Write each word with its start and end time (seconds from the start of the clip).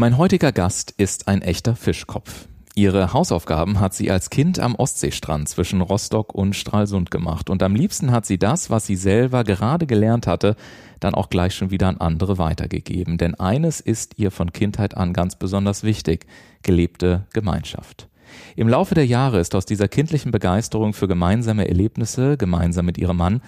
Mein 0.00 0.16
heutiger 0.16 0.52
Gast 0.52 0.94
ist 0.96 1.26
ein 1.26 1.42
echter 1.42 1.74
Fischkopf. 1.74 2.46
Ihre 2.76 3.12
Hausaufgaben 3.12 3.80
hat 3.80 3.94
sie 3.94 4.12
als 4.12 4.30
Kind 4.30 4.60
am 4.60 4.76
Ostseestrand 4.76 5.48
zwischen 5.48 5.80
Rostock 5.80 6.36
und 6.36 6.54
Stralsund 6.54 7.10
gemacht 7.10 7.50
und 7.50 7.64
am 7.64 7.74
liebsten 7.74 8.12
hat 8.12 8.24
sie 8.24 8.38
das, 8.38 8.70
was 8.70 8.86
sie 8.86 8.94
selber 8.94 9.42
gerade 9.42 9.88
gelernt 9.88 10.28
hatte, 10.28 10.54
dann 11.00 11.16
auch 11.16 11.30
gleich 11.30 11.56
schon 11.56 11.72
wieder 11.72 11.88
an 11.88 11.96
andere 11.96 12.38
weitergegeben. 12.38 13.18
Denn 13.18 13.34
eines 13.34 13.80
ist 13.80 14.20
ihr 14.20 14.30
von 14.30 14.52
Kindheit 14.52 14.96
an 14.96 15.12
ganz 15.12 15.34
besonders 15.34 15.82
wichtig, 15.82 16.26
gelebte 16.62 17.26
Gemeinschaft. 17.32 18.06
Im 18.54 18.68
Laufe 18.68 18.94
der 18.94 19.06
Jahre 19.06 19.40
ist 19.40 19.56
aus 19.56 19.66
dieser 19.66 19.88
kindlichen 19.88 20.30
Begeisterung 20.30 20.92
für 20.92 21.08
gemeinsame 21.08 21.66
Erlebnisse, 21.66 22.36
gemeinsam 22.36 22.86
mit 22.86 22.98
ihrem 22.98 23.16
Mann, 23.16 23.42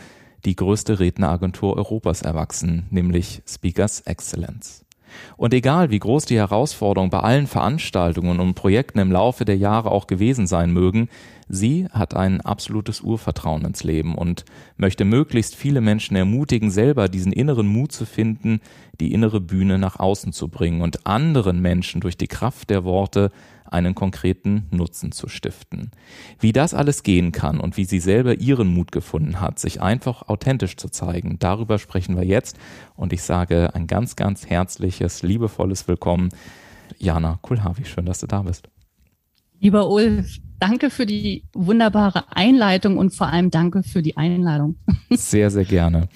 die 0.44 0.56
größte 0.56 0.98
Redneragentur 0.98 1.76
Europas 1.76 2.22
erwachsen, 2.22 2.88
nämlich 2.90 3.40
Speakers 3.46 4.00
Excellence. 4.00 4.84
Und 5.36 5.54
egal 5.54 5.90
wie 5.90 5.98
groß 5.98 6.24
die 6.24 6.38
Herausforderungen 6.38 7.10
bei 7.10 7.20
allen 7.20 7.46
Veranstaltungen 7.46 8.40
und 8.40 8.54
Projekten 8.54 8.98
im 8.98 9.12
Laufe 9.12 9.44
der 9.44 9.56
Jahre 9.56 9.90
auch 9.90 10.06
gewesen 10.06 10.46
sein 10.46 10.72
mögen, 10.72 11.08
sie 11.48 11.86
hat 11.90 12.14
ein 12.14 12.40
absolutes 12.40 13.00
Urvertrauen 13.00 13.64
ins 13.64 13.84
Leben 13.84 14.14
und 14.14 14.44
möchte 14.76 15.04
möglichst 15.04 15.56
viele 15.56 15.80
Menschen 15.80 16.16
ermutigen, 16.16 16.70
selber 16.70 17.08
diesen 17.08 17.32
inneren 17.32 17.66
Mut 17.66 17.92
zu 17.92 18.06
finden, 18.06 18.60
die 19.00 19.12
innere 19.12 19.40
Bühne 19.40 19.78
nach 19.78 19.98
außen 19.98 20.32
zu 20.32 20.48
bringen 20.48 20.82
und 20.82 21.06
anderen 21.06 21.60
Menschen 21.60 22.00
durch 22.00 22.16
die 22.16 22.28
Kraft 22.28 22.70
der 22.70 22.84
Worte 22.84 23.30
einen 23.72 23.94
konkreten 23.94 24.66
Nutzen 24.70 25.12
zu 25.12 25.28
stiften. 25.28 25.90
Wie 26.38 26.52
das 26.52 26.74
alles 26.74 27.02
gehen 27.02 27.32
kann 27.32 27.60
und 27.60 27.76
wie 27.76 27.84
sie 27.84 28.00
selber 28.00 28.40
ihren 28.40 28.68
Mut 28.68 28.92
gefunden 28.92 29.40
hat, 29.40 29.58
sich 29.58 29.80
einfach 29.80 30.28
authentisch 30.28 30.76
zu 30.76 30.88
zeigen, 30.88 31.38
darüber 31.38 31.78
sprechen 31.78 32.16
wir 32.16 32.24
jetzt. 32.24 32.58
Und 32.96 33.12
ich 33.12 33.22
sage 33.22 33.74
ein 33.74 33.86
ganz, 33.86 34.16
ganz 34.16 34.46
herzliches, 34.46 35.22
liebevolles 35.22 35.88
Willkommen, 35.88 36.30
Jana 36.98 37.38
Kulhavi. 37.42 37.84
Schön, 37.84 38.06
dass 38.06 38.20
du 38.20 38.26
da 38.26 38.42
bist. 38.42 38.68
Lieber 39.60 39.90
Ulf, 39.90 40.38
danke 40.58 40.90
für 40.90 41.04
die 41.06 41.44
wunderbare 41.52 42.34
Einleitung 42.34 42.96
und 42.96 43.14
vor 43.14 43.28
allem 43.28 43.50
danke 43.50 43.82
für 43.82 44.02
die 44.02 44.16
Einladung. 44.16 44.76
Sehr, 45.10 45.50
sehr 45.50 45.64
gerne. 45.64 46.08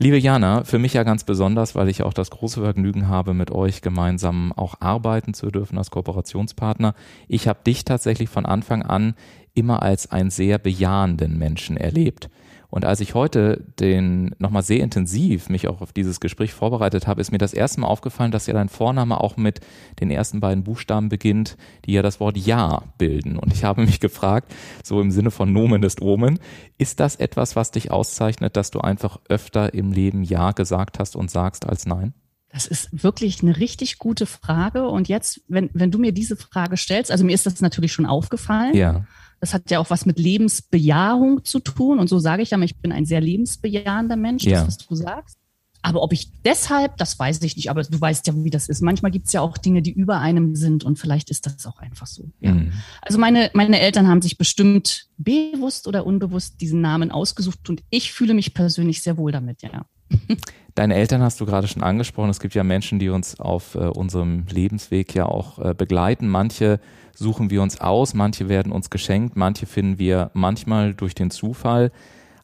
Liebe 0.00 0.16
Jana, 0.16 0.62
für 0.62 0.78
mich 0.78 0.92
ja 0.92 1.02
ganz 1.02 1.24
besonders, 1.24 1.74
weil 1.74 1.88
ich 1.88 2.04
auch 2.04 2.12
das 2.12 2.30
große 2.30 2.60
Vergnügen 2.60 3.08
habe, 3.08 3.34
mit 3.34 3.50
euch 3.50 3.82
gemeinsam 3.82 4.52
auch 4.52 4.76
arbeiten 4.78 5.34
zu 5.34 5.50
dürfen 5.50 5.76
als 5.76 5.90
Kooperationspartner. 5.90 6.94
Ich 7.26 7.48
habe 7.48 7.64
dich 7.66 7.84
tatsächlich 7.84 8.28
von 8.28 8.46
Anfang 8.46 8.84
an 8.84 9.14
immer 9.58 9.82
als 9.82 10.10
einen 10.10 10.30
sehr 10.30 10.58
bejahenden 10.58 11.36
Menschen 11.38 11.76
erlebt. 11.76 12.30
Und 12.70 12.84
als 12.84 13.00
ich 13.00 13.14
heute 13.14 13.64
den 13.80 14.34
nochmal 14.38 14.62
sehr 14.62 14.80
intensiv 14.80 15.48
mich 15.48 15.68
auch 15.68 15.80
auf 15.80 15.92
dieses 15.92 16.20
Gespräch 16.20 16.52
vorbereitet 16.52 17.06
habe, 17.06 17.20
ist 17.20 17.32
mir 17.32 17.38
das 17.38 17.54
erste 17.54 17.80
Mal 17.80 17.86
aufgefallen, 17.86 18.30
dass 18.30 18.46
ja 18.46 18.52
dein 18.52 18.68
Vorname 18.68 19.20
auch 19.20 19.38
mit 19.38 19.60
den 20.00 20.10
ersten 20.10 20.40
beiden 20.40 20.64
Buchstaben 20.64 21.08
beginnt, 21.08 21.56
die 21.86 21.92
ja 21.92 22.02
das 22.02 22.20
Wort 22.20 22.36
Ja 22.36 22.82
bilden. 22.98 23.38
Und 23.38 23.54
ich 23.54 23.64
habe 23.64 23.86
mich 23.86 24.00
gefragt, 24.00 24.54
so 24.84 25.00
im 25.00 25.10
Sinne 25.10 25.30
von 25.30 25.50
Nomen 25.50 25.82
ist 25.82 26.02
Omen, 26.02 26.38
ist 26.76 27.00
das 27.00 27.16
etwas, 27.16 27.56
was 27.56 27.70
dich 27.70 27.90
auszeichnet, 27.90 28.54
dass 28.54 28.70
du 28.70 28.80
einfach 28.80 29.18
öfter 29.30 29.72
im 29.72 29.90
Leben 29.90 30.22
Ja 30.22 30.52
gesagt 30.52 30.98
hast 30.98 31.16
und 31.16 31.30
sagst 31.30 31.66
als 31.66 31.86
Nein? 31.86 32.12
Das 32.50 32.66
ist 32.66 33.02
wirklich 33.02 33.42
eine 33.42 33.56
richtig 33.58 33.98
gute 33.98 34.26
Frage. 34.26 34.88
Und 34.88 35.08
jetzt, 35.08 35.42
wenn, 35.48 35.70
wenn 35.72 35.90
du 35.90 35.98
mir 35.98 36.12
diese 36.12 36.36
Frage 36.36 36.76
stellst, 36.76 37.10
also 37.10 37.24
mir 37.24 37.34
ist 37.34 37.46
das 37.46 37.60
natürlich 37.60 37.92
schon 37.92 38.06
aufgefallen. 38.06 38.74
Ja. 38.74 39.06
Das 39.40 39.54
hat 39.54 39.70
ja 39.70 39.78
auch 39.78 39.90
was 39.90 40.06
mit 40.06 40.18
Lebensbejahung 40.18 41.44
zu 41.44 41.60
tun. 41.60 41.98
Und 41.98 42.08
so 42.08 42.18
sage 42.18 42.42
ich 42.42 42.50
ja, 42.50 42.58
ich 42.60 42.76
bin 42.76 42.92
ein 42.92 43.06
sehr 43.06 43.20
lebensbejahender 43.20 44.16
Mensch, 44.16 44.44
ja. 44.44 44.64
das, 44.64 44.66
was 44.66 44.78
du 44.78 44.94
sagst. 44.94 45.38
Aber 45.80 46.02
ob 46.02 46.12
ich 46.12 46.32
deshalb, 46.42 46.96
das 46.96 47.18
weiß 47.18 47.40
ich 47.42 47.56
nicht, 47.56 47.70
aber 47.70 47.84
du 47.84 48.00
weißt 48.00 48.26
ja, 48.26 48.34
wie 48.36 48.50
das 48.50 48.68
ist. 48.68 48.82
Manchmal 48.82 49.12
gibt 49.12 49.26
es 49.26 49.32
ja 49.32 49.40
auch 49.40 49.56
Dinge, 49.56 49.80
die 49.80 49.92
über 49.92 50.18
einem 50.18 50.56
sind 50.56 50.82
und 50.82 50.98
vielleicht 50.98 51.30
ist 51.30 51.46
das 51.46 51.66
auch 51.66 51.78
einfach 51.78 52.06
so. 52.06 52.24
Ja. 52.40 52.52
Mhm. 52.52 52.72
Also 53.00 53.18
meine, 53.18 53.50
meine 53.54 53.78
Eltern 53.78 54.08
haben 54.08 54.20
sich 54.20 54.38
bestimmt 54.38 55.06
bewusst 55.18 55.86
oder 55.86 56.04
unbewusst 56.04 56.60
diesen 56.60 56.80
Namen 56.80 57.12
ausgesucht 57.12 57.68
und 57.68 57.82
ich 57.90 58.12
fühle 58.12 58.34
mich 58.34 58.54
persönlich 58.54 59.02
sehr 59.02 59.16
wohl 59.16 59.30
damit, 59.30 59.62
ja. 59.62 59.86
Deine 60.78 60.94
Eltern 60.94 61.22
hast 61.22 61.40
du 61.40 61.44
gerade 61.44 61.66
schon 61.66 61.82
angesprochen. 61.82 62.30
Es 62.30 62.38
gibt 62.38 62.54
ja 62.54 62.62
Menschen, 62.62 63.00
die 63.00 63.08
uns 63.08 63.40
auf 63.40 63.74
äh, 63.74 63.78
unserem 63.78 64.46
Lebensweg 64.48 65.12
ja 65.12 65.26
auch 65.26 65.58
äh, 65.58 65.74
begleiten. 65.74 66.28
Manche 66.28 66.78
suchen 67.12 67.50
wir 67.50 67.62
uns 67.62 67.80
aus, 67.80 68.14
manche 68.14 68.48
werden 68.48 68.70
uns 68.70 68.88
geschenkt, 68.88 69.36
manche 69.36 69.66
finden 69.66 69.98
wir 69.98 70.30
manchmal 70.34 70.94
durch 70.94 71.16
den 71.16 71.32
Zufall. 71.32 71.90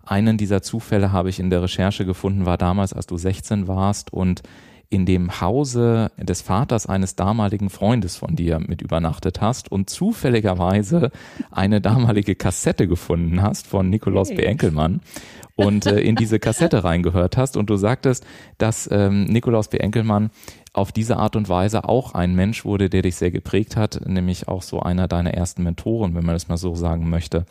Einen 0.05 0.37
dieser 0.37 0.62
Zufälle 0.62 1.12
habe 1.12 1.28
ich 1.31 1.39
in 1.39 1.49
der 1.49 1.62
Recherche 1.62 2.05
gefunden, 2.05 2.45
war 2.45 2.59
damals, 2.59 2.93
als 2.93 3.06
du 3.06 3.17
16 3.17 3.69
warst 3.69 4.12
und 4.12 4.43
in 4.91 5.06
dem 5.06 5.41
Hause 5.41 6.11
des 6.19 6.43
Vaters 6.43 6.87
eines 6.87 7.15
damaligen 7.15 7.71
Freundes 7.71 8.16
von 8.16 8.34
dir 8.37 8.59
mit 8.59 8.83
übernachtet 8.83 9.41
hast 9.41 9.71
und 9.71 9.91
zufälligerweise 9.91 11.11
eine 11.53 11.81
damalige 11.81 12.34
Kassette 12.34 12.89
gefunden 12.89 13.43
hast 13.43 13.69
von 13.69 13.89
Nikolaus 13.91 14.31
hey. 14.31 14.37
B. 14.37 14.43
Enkelmann 14.43 15.01
und 15.56 15.87
äh, 15.87 16.00
in 16.00 16.16
diese 16.16 16.38
Kassette 16.38 16.84
reingehört 16.84 17.37
hast 17.37 17.56
und 17.56 17.70
du 17.70 17.76
sagtest, 17.76 18.26
dass 18.59 18.88
ähm, 18.91 19.25
Nikolaus 19.25 19.69
B. 19.69 19.78
Enkelmann 19.78 20.31
auf 20.72 20.91
diese 20.91 21.16
Art 21.16 21.37
und 21.37 21.48
Weise 21.48 21.88
auch 21.88 22.15
ein 22.15 22.34
Mensch 22.34 22.65
wurde, 22.65 22.91
der 22.91 23.03
dich 23.03 23.16
sehr 23.16 23.31
geprägt 23.31 23.76
hat, 23.76 24.00
nämlich 24.06 24.48
auch 24.48 24.62
so 24.62 24.81
einer 24.81 25.06
deiner 25.06 25.34
ersten 25.34 25.62
Mentoren, 25.62 26.15
wenn 26.15 26.25
man 26.25 26.34
das 26.34 26.48
mal 26.48 26.56
so 26.56 26.75
sagen 26.75 27.09
möchte. 27.09 27.47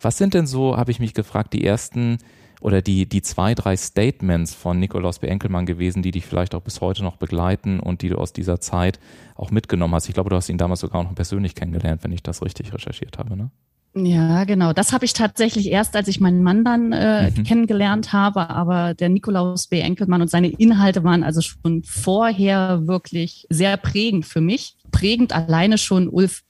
Was 0.00 0.18
sind 0.18 0.34
denn 0.34 0.46
so, 0.46 0.76
habe 0.76 0.90
ich 0.90 0.98
mich 0.98 1.14
gefragt, 1.14 1.52
die 1.52 1.64
ersten 1.64 2.18
oder 2.60 2.82
die, 2.82 3.06
die 3.06 3.22
zwei, 3.22 3.54
drei 3.54 3.76
Statements 3.76 4.54
von 4.54 4.80
Nikolaus 4.80 5.18
B. 5.18 5.28
Enkelmann 5.28 5.66
gewesen, 5.66 6.02
die 6.02 6.10
dich 6.10 6.26
vielleicht 6.26 6.54
auch 6.54 6.62
bis 6.62 6.80
heute 6.80 7.04
noch 7.04 7.16
begleiten 7.16 7.78
und 7.78 8.02
die 8.02 8.08
du 8.08 8.16
aus 8.16 8.32
dieser 8.32 8.60
Zeit 8.60 8.98
auch 9.34 9.50
mitgenommen 9.50 9.94
hast? 9.94 10.08
Ich 10.08 10.14
glaube, 10.14 10.30
du 10.30 10.36
hast 10.36 10.48
ihn 10.48 10.58
damals 10.58 10.80
sogar 10.80 11.04
noch 11.04 11.14
persönlich 11.14 11.54
kennengelernt, 11.54 12.02
wenn 12.02 12.12
ich 12.12 12.22
das 12.22 12.42
richtig 12.42 12.72
recherchiert 12.72 13.18
habe, 13.18 13.36
ne? 13.36 13.50
Ja, 13.96 14.42
genau. 14.42 14.72
Das 14.72 14.92
habe 14.92 15.04
ich 15.04 15.12
tatsächlich 15.12 15.70
erst, 15.70 15.94
als 15.94 16.08
ich 16.08 16.20
meinen 16.20 16.42
Mann 16.42 16.64
dann 16.64 16.92
äh, 16.92 17.30
mhm. 17.30 17.44
kennengelernt 17.44 18.12
habe. 18.12 18.50
Aber 18.50 18.92
der 18.92 19.08
Nikolaus 19.08 19.68
B. 19.68 19.78
Enkelmann 19.78 20.20
und 20.20 20.30
seine 20.30 20.48
Inhalte 20.48 21.04
waren 21.04 21.22
also 21.22 21.40
schon 21.40 21.84
vorher 21.84 22.88
wirklich 22.88 23.46
sehr 23.50 23.76
prägend 23.76 24.26
für 24.26 24.40
mich. 24.40 24.76
Prägend 24.90 25.32
alleine 25.32 25.78
schon 25.78 26.08
Ulf 26.08 26.42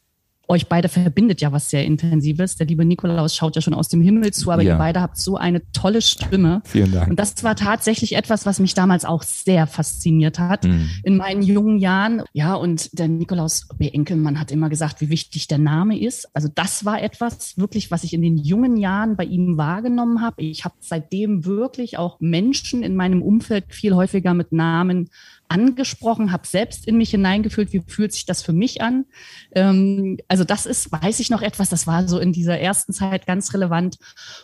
euch 0.49 0.67
beide 0.69 0.89
verbindet 0.89 1.41
ja 1.41 1.53
was 1.53 1.71
sehr 1.71 1.85
Intensives. 1.85 2.57
Der 2.57 2.67
liebe 2.67 2.85
Nikolaus 2.85 3.35
schaut 3.35 3.57
ja 3.57 3.63
schon 3.63 3.75
aus 3.75 3.89
dem 3.89 4.01
Himmel 4.01 4.33
zu, 4.33 4.51
aber 4.51 4.63
ja. 4.63 4.75
ihr 4.75 4.79
beide 4.79 5.01
habt 5.01 5.17
so 5.17 5.37
eine 5.37 5.63
tolle 5.73 6.03
Stimme. 6.03 6.63
Vielen 6.65 6.93
Dank. 6.93 7.11
Und 7.11 7.19
das 7.19 7.43
war 7.45 7.57
tatsächlich 7.57 8.17
etwas, 8.17 8.47
was 8.47 8.61
mich 8.61 8.75
damals 8.75 9.05
auch 9.05 9.23
sehr 9.23 9.67
fasziniert 9.67 10.39
hat 10.39 10.65
mhm. 10.65 10.91
in 11.03 11.17
meinen 11.17 11.43
jungen 11.43 11.79
Jahren. 11.79 12.23
Ja, 12.33 12.55
und 12.55 12.99
der 12.99 13.09
Nikolaus 13.09 13.69
B. 13.79 13.89
Enkelmann 13.89 14.39
hat 14.39 14.51
immer 14.51 14.69
gesagt, 14.69 15.01
wie 15.01 15.09
wichtig 15.09 15.49
der 15.49 15.59
Name 15.59 15.99
ist. 15.99 16.29
Also 16.35 16.49
das 16.55 16.85
war 16.85 17.03
etwas 17.03 17.57
wirklich, 17.57 17.91
was 17.91 18.05
ich 18.05 18.13
in 18.13 18.23
den 18.23 18.37
jungen 18.37 18.77
Jahren 18.77 19.17
bei 19.17 19.25
ihm 19.25 19.57
wahrgenommen 19.57 20.21
habe. 20.21 20.43
Ich 20.43 20.65
habe 20.65 20.75
seitdem 20.81 21.45
wirklich 21.45 21.99
auch 21.99 22.21
Menschen 22.21 22.83
in 22.83 22.97
meinem 22.97 23.23
Umfeld 23.23 23.67
viel 23.69 23.95
häufiger 23.95 24.35
mit 24.35 24.53
Namen 24.53 25.11
angesprochen, 25.49 26.33
habe 26.33 26.47
selbst 26.47 26.87
in 26.87 26.97
mich 26.97 27.11
hineingefühlt, 27.11 27.73
wie 27.73 27.83
fühlt 27.87 28.13
sich 28.13 28.27
das 28.27 28.43
für 28.43 28.53
mich 28.53 28.83
an. 28.83 29.05
Ähm, 29.53 30.19
also 30.29 30.45
das 30.45 30.67
ist, 30.67 30.91
weiß 30.91 31.21
ich 31.21 31.31
noch 31.31 31.43
etwas, 31.43 31.69
das 31.69 31.87
war 31.87 32.09
so 32.09 32.19
in 32.19 32.33
dieser 32.33 32.59
ersten 32.59 32.93
Zeit 32.93 33.27
ganz 33.27 33.53
relevant. 33.55 33.97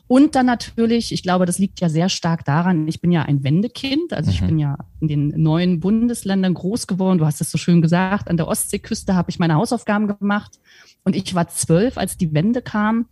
Und 0.06 0.34
dann 0.34 0.46
natürlich, 0.46 1.12
ich 1.12 1.22
glaube, 1.22 1.46
das 1.46 1.58
liegt 1.58 1.80
ja 1.80 1.88
sehr 1.88 2.08
stark 2.08 2.44
daran, 2.44 2.86
ich 2.88 3.00
bin 3.00 3.12
ja 3.12 3.22
ein 3.22 3.42
Wendekind, 3.42 4.12
also 4.12 4.30
mhm. 4.30 4.34
ich 4.34 4.40
bin 4.42 4.58
ja 4.58 4.78
in 5.00 5.08
den 5.08 5.28
neuen 5.42 5.80
Bundesländern 5.80 6.54
groß 6.54 6.86
geworden, 6.86 7.18
du 7.18 7.26
hast 7.26 7.40
es 7.40 7.50
so 7.50 7.58
schön 7.58 7.82
gesagt, 7.82 8.28
an 8.28 8.36
der 8.36 8.48
Ostseeküste 8.48 9.14
habe 9.14 9.30
ich 9.30 9.38
meine 9.38 9.54
Hausaufgaben 9.54 10.06
gemacht 10.06 10.60
und 11.04 11.16
ich 11.16 11.34
war 11.34 11.48
zwölf, 11.48 11.98
als 11.98 12.16
die 12.16 12.34
Wende 12.34 12.62
kam. 12.62 13.06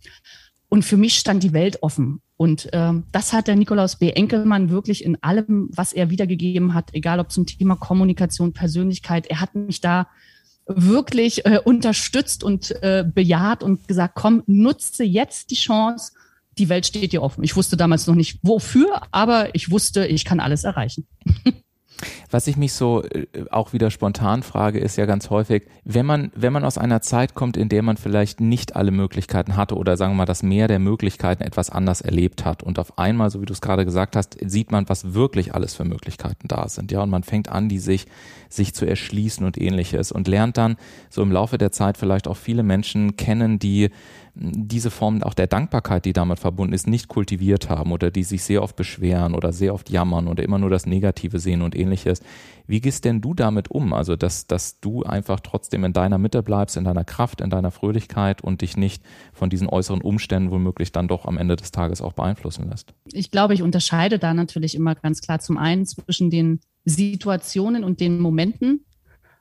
Und 0.69 0.85
für 0.85 0.97
mich 0.97 1.17
stand 1.17 1.41
die 1.43 1.53
Welt 1.53 1.81
offen. 1.81 2.21
Und 2.41 2.69
ähm, 2.71 3.03
das 3.11 3.33
hat 3.33 3.49
der 3.49 3.57
Nikolaus 3.57 3.97
B. 3.97 4.11
Enkelmann 4.11 4.69
wirklich 4.69 5.03
in 5.03 5.21
allem, 5.21 5.69
was 5.73 5.91
er 5.91 6.09
wiedergegeben 6.09 6.73
hat, 6.73 6.93
egal 6.93 7.19
ob 7.19 7.33
zum 7.33 7.45
Thema 7.45 7.75
Kommunikation, 7.75 8.53
Persönlichkeit, 8.53 9.27
er 9.27 9.41
hat 9.41 9.55
mich 9.55 9.81
da 9.81 10.07
wirklich 10.65 11.45
äh, 11.45 11.59
unterstützt 11.61 12.45
und 12.45 12.71
äh, 12.81 13.03
bejaht 13.05 13.61
und 13.61 13.89
gesagt, 13.89 14.15
komm, 14.15 14.43
nutze 14.47 15.03
jetzt 15.03 15.51
die 15.51 15.55
Chance, 15.55 16.13
die 16.57 16.69
Welt 16.69 16.85
steht 16.85 17.11
dir 17.11 17.23
offen. 17.23 17.43
Ich 17.43 17.57
wusste 17.57 17.75
damals 17.75 18.07
noch 18.07 18.15
nicht 18.15 18.39
wofür, 18.41 19.01
aber 19.11 19.53
ich 19.53 19.69
wusste, 19.69 20.07
ich 20.07 20.23
kann 20.23 20.39
alles 20.39 20.63
erreichen. 20.63 21.07
Was 22.31 22.47
ich 22.47 22.57
mich 22.57 22.73
so 22.73 23.03
äh, 23.03 23.25
auch 23.49 23.73
wieder 23.73 23.89
spontan 23.89 24.43
frage, 24.43 24.79
ist 24.79 24.97
ja 24.97 25.05
ganz 25.05 25.29
häufig, 25.29 25.63
wenn 25.83 26.05
man, 26.05 26.31
wenn 26.35 26.53
man 26.53 26.63
aus 26.63 26.77
einer 26.77 27.01
Zeit 27.01 27.33
kommt, 27.33 27.57
in 27.57 27.69
der 27.69 27.81
man 27.81 27.97
vielleicht 27.97 28.39
nicht 28.39 28.75
alle 28.75 28.91
Möglichkeiten 28.91 29.55
hatte 29.55 29.75
oder 29.75 29.97
sagen 29.97 30.13
wir 30.13 30.17
mal 30.17 30.25
das 30.25 30.43
Meer 30.43 30.67
der 30.67 30.79
Möglichkeiten 30.79 31.43
etwas 31.43 31.69
anders 31.69 32.01
erlebt 32.01 32.45
hat 32.45 32.61
und 32.61 32.77
auf 32.77 32.97
einmal, 32.97 33.29
so 33.31 33.41
wie 33.41 33.45
du 33.45 33.53
es 33.53 33.61
gerade 33.61 33.85
gesagt 33.85 34.15
hast, 34.15 34.37
sieht 34.45 34.71
man, 34.71 34.87
was 34.89 35.13
wirklich 35.13 35.55
alles 35.55 35.73
für 35.73 35.85
Möglichkeiten 35.85 36.47
da 36.47 36.69
sind, 36.69 36.91
ja, 36.91 37.01
und 37.01 37.09
man 37.09 37.23
fängt 37.23 37.49
an, 37.49 37.69
die 37.69 37.79
sich, 37.79 38.05
sich 38.47 38.73
zu 38.73 38.85
erschließen 38.85 39.45
und 39.45 39.59
ähnliches 39.59 40.11
und 40.11 40.27
lernt 40.27 40.57
dann 40.57 40.77
so 41.09 41.21
im 41.21 41.31
Laufe 41.31 41.57
der 41.57 41.71
Zeit 41.71 41.97
vielleicht 41.97 42.27
auch 42.27 42.37
viele 42.37 42.63
Menschen 42.63 43.17
kennen, 43.17 43.59
die 43.59 43.89
diese 44.41 44.89
Form 44.89 45.21
auch 45.21 45.33
der 45.33 45.47
Dankbarkeit, 45.47 46.05
die 46.05 46.13
damit 46.13 46.39
verbunden 46.39 46.73
ist, 46.73 46.87
nicht 46.87 47.09
kultiviert 47.09 47.69
haben 47.69 47.91
oder 47.91 48.09
die 48.09 48.23
sich 48.23 48.43
sehr 48.43 48.63
oft 48.63 48.75
beschweren 48.75 49.35
oder 49.35 49.51
sehr 49.51 49.73
oft 49.73 49.89
jammern 49.89 50.27
oder 50.27 50.43
immer 50.43 50.57
nur 50.57 50.69
das 50.69 50.85
Negative 50.85 51.39
sehen 51.39 51.61
und 51.61 51.75
ähnliches. 51.75 52.21
Wie 52.65 52.79
gehst 52.79 53.03
denn 53.03 53.19
du 53.19 53.33
damit 53.33 53.69
um? 53.69 53.93
Also, 53.93 54.15
dass, 54.15 54.47
dass 54.47 54.79
du 54.79 55.03
einfach 55.03 55.41
trotzdem 55.41 55.83
in 55.83 55.91
deiner 55.91 56.17
Mitte 56.17 56.41
bleibst, 56.41 56.77
in 56.77 56.85
deiner 56.85 57.03
Kraft, 57.03 57.41
in 57.41 57.49
deiner 57.49 57.71
Fröhlichkeit 57.71 58.41
und 58.41 58.61
dich 58.61 58.77
nicht 58.77 59.03
von 59.33 59.49
diesen 59.49 59.67
äußeren 59.67 60.01
Umständen 60.01 60.51
womöglich 60.51 60.91
dann 60.91 61.07
doch 61.07 61.25
am 61.25 61.37
Ende 61.37 61.57
des 61.57 61.71
Tages 61.71 62.01
auch 62.01 62.13
beeinflussen 62.13 62.69
lässt? 62.69 62.93
Ich 63.11 63.31
glaube, 63.31 63.53
ich 63.53 63.61
unterscheide 63.61 64.19
da 64.19 64.33
natürlich 64.33 64.75
immer 64.75 64.95
ganz 64.95 65.19
klar 65.21 65.39
zum 65.39 65.57
einen 65.57 65.85
zwischen 65.85 66.29
den 66.29 66.61
Situationen 66.85 67.83
und 67.83 67.99
den 67.99 68.19
Momenten, 68.19 68.85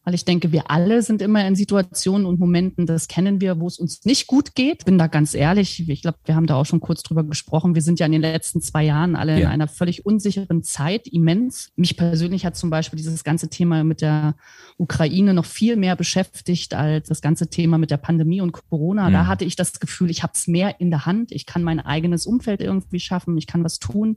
weil 0.08 0.14
ich 0.14 0.25
denke, 0.25 0.52
wir 0.52 0.70
alle 0.70 1.02
sind 1.02 1.20
immer 1.20 1.46
in 1.46 1.55
Situationen 1.55 2.26
und 2.26 2.40
Momenten, 2.40 2.87
das 2.87 3.08
kennen 3.08 3.43
wir, 3.43 3.60
wo 3.60 3.66
es 3.66 3.78
uns 3.78 4.06
nicht 4.06 4.26
gut 4.26 4.55
geht. 4.55 4.87
Bin 4.87 4.96
da 4.96 5.06
ganz 5.06 5.34
ehrlich, 5.34 5.87
ich 5.87 6.00
glaube, 6.00 6.16
wir 6.25 6.34
haben 6.34 6.46
da 6.46 6.55
auch 6.55 6.64
schon 6.64 6.81
kurz 6.81 7.02
drüber 7.02 7.25
gesprochen. 7.25 7.75
Wir 7.75 7.82
sind 7.82 8.00
ja 8.00 8.06
in 8.06 8.12
den 8.12 8.22
letzten 8.22 8.62
zwei 8.62 8.84
Jahren 8.84 9.16
alle 9.16 9.32
ja. 9.32 9.40
in 9.40 9.46
einer 9.49 9.69
völlig 9.69 10.06
unsicheren 10.06 10.62
Zeit, 10.62 11.06
immens. 11.08 11.72
Mich 11.76 11.99
persönlich 11.99 12.46
hat 12.46 12.56
zum 12.56 12.70
Beispiel 12.70 12.96
dieses 12.96 13.22
ganze 13.22 13.50
Thema 13.50 13.84
mit 13.84 14.00
der 14.00 14.34
Ukraine 14.78 15.34
noch 15.34 15.44
viel 15.44 15.76
mehr 15.76 15.94
beschäftigt 15.94 16.72
als 16.72 17.08
das 17.08 17.20
ganze 17.20 17.50
Thema 17.50 17.76
mit 17.76 17.90
der 17.90 17.99
Pandemie 17.99 18.40
und 18.40 18.52
Corona. 18.52 19.10
Mhm. 19.10 19.12
Da 19.12 19.26
hatte 19.26 19.44
ich 19.44 19.56
das 19.56 19.78
Gefühl, 19.78 20.08
ich 20.08 20.22
habe 20.22 20.32
es 20.34 20.46
mehr 20.46 20.81
in 20.81 20.88
der 20.88 21.05
Hand. 21.05 21.32
Ich 21.32 21.44
kann 21.44 21.62
mein 21.62 21.81
eigenes 21.81 22.25
Umfeld 22.25 22.62
irgendwie 22.62 23.00
schaffen. 23.00 23.37
Ich 23.37 23.46
kann 23.46 23.62
was 23.62 23.78
tun. 23.78 24.16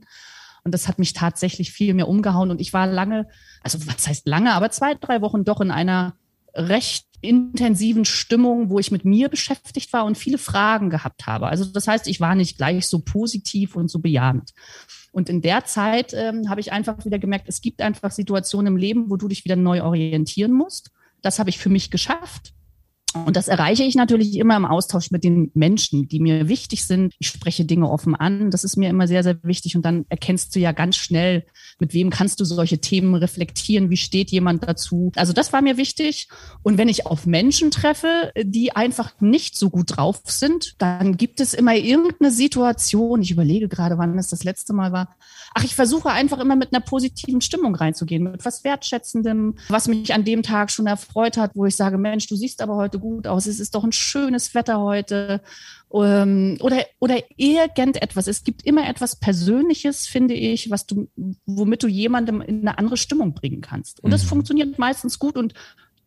Und 0.64 0.72
das 0.72 0.88
hat 0.88 0.98
mich 0.98 1.12
tatsächlich 1.12 1.72
viel 1.72 1.94
mehr 1.94 2.08
umgehauen. 2.08 2.50
Und 2.50 2.60
ich 2.60 2.72
war 2.72 2.86
lange, 2.86 3.26
also 3.62 3.78
was 3.86 4.06
heißt 4.06 4.26
lange, 4.26 4.52
aber 4.54 4.70
zwei, 4.70 4.94
drei 4.94 5.20
Wochen 5.20 5.44
doch 5.44 5.60
in 5.60 5.70
einer 5.70 6.14
recht 6.54 7.06
intensiven 7.20 8.04
Stimmung, 8.04 8.68
wo 8.68 8.78
ich 8.78 8.90
mit 8.90 9.04
mir 9.04 9.28
beschäftigt 9.28 9.92
war 9.92 10.04
und 10.04 10.18
viele 10.18 10.38
Fragen 10.38 10.90
gehabt 10.90 11.26
habe. 11.26 11.46
Also 11.46 11.64
das 11.64 11.86
heißt, 11.86 12.08
ich 12.08 12.20
war 12.20 12.34
nicht 12.34 12.56
gleich 12.56 12.86
so 12.86 12.98
positiv 12.98 13.76
und 13.76 13.88
so 13.88 14.00
bejahend. 14.00 14.52
Und 15.12 15.28
in 15.28 15.40
der 15.40 15.64
Zeit 15.64 16.14
ähm, 16.14 16.48
habe 16.48 16.60
ich 16.60 16.72
einfach 16.72 17.04
wieder 17.04 17.18
gemerkt, 17.18 17.48
es 17.48 17.60
gibt 17.60 17.80
einfach 17.80 18.10
Situationen 18.10 18.74
im 18.74 18.76
Leben, 18.76 19.10
wo 19.10 19.16
du 19.16 19.28
dich 19.28 19.44
wieder 19.44 19.56
neu 19.56 19.82
orientieren 19.82 20.52
musst. 20.52 20.90
Das 21.20 21.38
habe 21.38 21.50
ich 21.50 21.58
für 21.58 21.68
mich 21.68 21.90
geschafft. 21.90 22.54
Und 23.14 23.36
das 23.36 23.48
erreiche 23.48 23.84
ich 23.84 23.94
natürlich 23.94 24.36
immer 24.36 24.56
im 24.56 24.64
Austausch 24.64 25.10
mit 25.10 25.24
den 25.24 25.50
Menschen, 25.54 26.08
die 26.08 26.20
mir 26.20 26.48
wichtig 26.48 26.84
sind. 26.84 27.14
Ich 27.18 27.28
spreche 27.28 27.64
Dinge 27.64 27.90
offen 27.90 28.14
an. 28.14 28.50
Das 28.50 28.64
ist 28.64 28.76
mir 28.76 28.88
immer 28.88 29.06
sehr, 29.06 29.22
sehr 29.22 29.42
wichtig. 29.42 29.76
Und 29.76 29.84
dann 29.84 30.06
erkennst 30.08 30.54
du 30.54 30.60
ja 30.60 30.72
ganz 30.72 30.96
schnell, 30.96 31.44
mit 31.78 31.94
wem 31.94 32.10
kannst 32.10 32.40
du 32.40 32.44
solche 32.44 32.78
Themen 32.78 33.14
reflektieren? 33.14 33.90
Wie 33.90 33.96
steht 33.96 34.30
jemand 34.30 34.66
dazu? 34.66 35.12
Also 35.16 35.32
das 35.32 35.52
war 35.52 35.62
mir 35.62 35.76
wichtig. 35.76 36.28
Und 36.62 36.78
wenn 36.78 36.88
ich 36.88 37.06
auf 37.06 37.26
Menschen 37.26 37.70
treffe, 37.70 38.32
die 38.42 38.74
einfach 38.74 39.20
nicht 39.20 39.58
so 39.58 39.70
gut 39.70 39.96
drauf 39.96 40.20
sind, 40.26 40.74
dann 40.78 41.16
gibt 41.16 41.40
es 41.40 41.54
immer 41.54 41.74
irgendeine 41.74 42.30
Situation. 42.30 43.22
Ich 43.22 43.30
überlege 43.30 43.68
gerade, 43.68 43.98
wann 43.98 44.18
es 44.18 44.28
das 44.28 44.44
letzte 44.44 44.72
Mal 44.72 44.92
war. 44.92 45.16
Ach, 45.54 45.64
ich 45.64 45.74
versuche 45.74 46.10
einfach 46.10 46.38
immer 46.38 46.56
mit 46.56 46.72
einer 46.72 46.82
positiven 46.82 47.40
Stimmung 47.40 47.74
reinzugehen, 47.74 48.22
mit 48.22 48.44
was 48.44 48.64
Wertschätzendem, 48.64 49.56
was 49.68 49.88
mich 49.88 50.14
an 50.14 50.24
dem 50.24 50.42
Tag 50.42 50.70
schon 50.70 50.86
erfreut 50.86 51.36
hat, 51.36 51.52
wo 51.54 51.66
ich 51.66 51.76
sage, 51.76 51.98
Mensch, 51.98 52.26
du 52.26 52.36
siehst 52.36 52.62
aber 52.62 52.76
heute 52.76 52.98
gut 53.02 53.26
aus, 53.26 53.46
es 53.46 53.60
ist 53.60 53.74
doch 53.74 53.84
ein 53.84 53.92
schönes 53.92 54.54
Wetter 54.54 54.80
heute 54.80 55.42
ähm, 55.92 56.56
oder, 56.60 56.86
oder 57.00 57.18
irgendetwas. 57.36 58.26
Es 58.26 58.44
gibt 58.44 58.64
immer 58.64 58.88
etwas 58.88 59.16
Persönliches, 59.16 60.06
finde 60.06 60.34
ich, 60.34 60.70
was 60.70 60.86
du, 60.86 61.08
womit 61.44 61.82
du 61.82 61.88
jemandem 61.88 62.40
in 62.40 62.60
eine 62.60 62.78
andere 62.78 62.96
Stimmung 62.96 63.34
bringen 63.34 63.60
kannst. 63.60 64.02
Und 64.02 64.10
das 64.10 64.24
mhm. 64.24 64.28
funktioniert 64.28 64.78
meistens 64.78 65.18
gut 65.18 65.36
und 65.36 65.52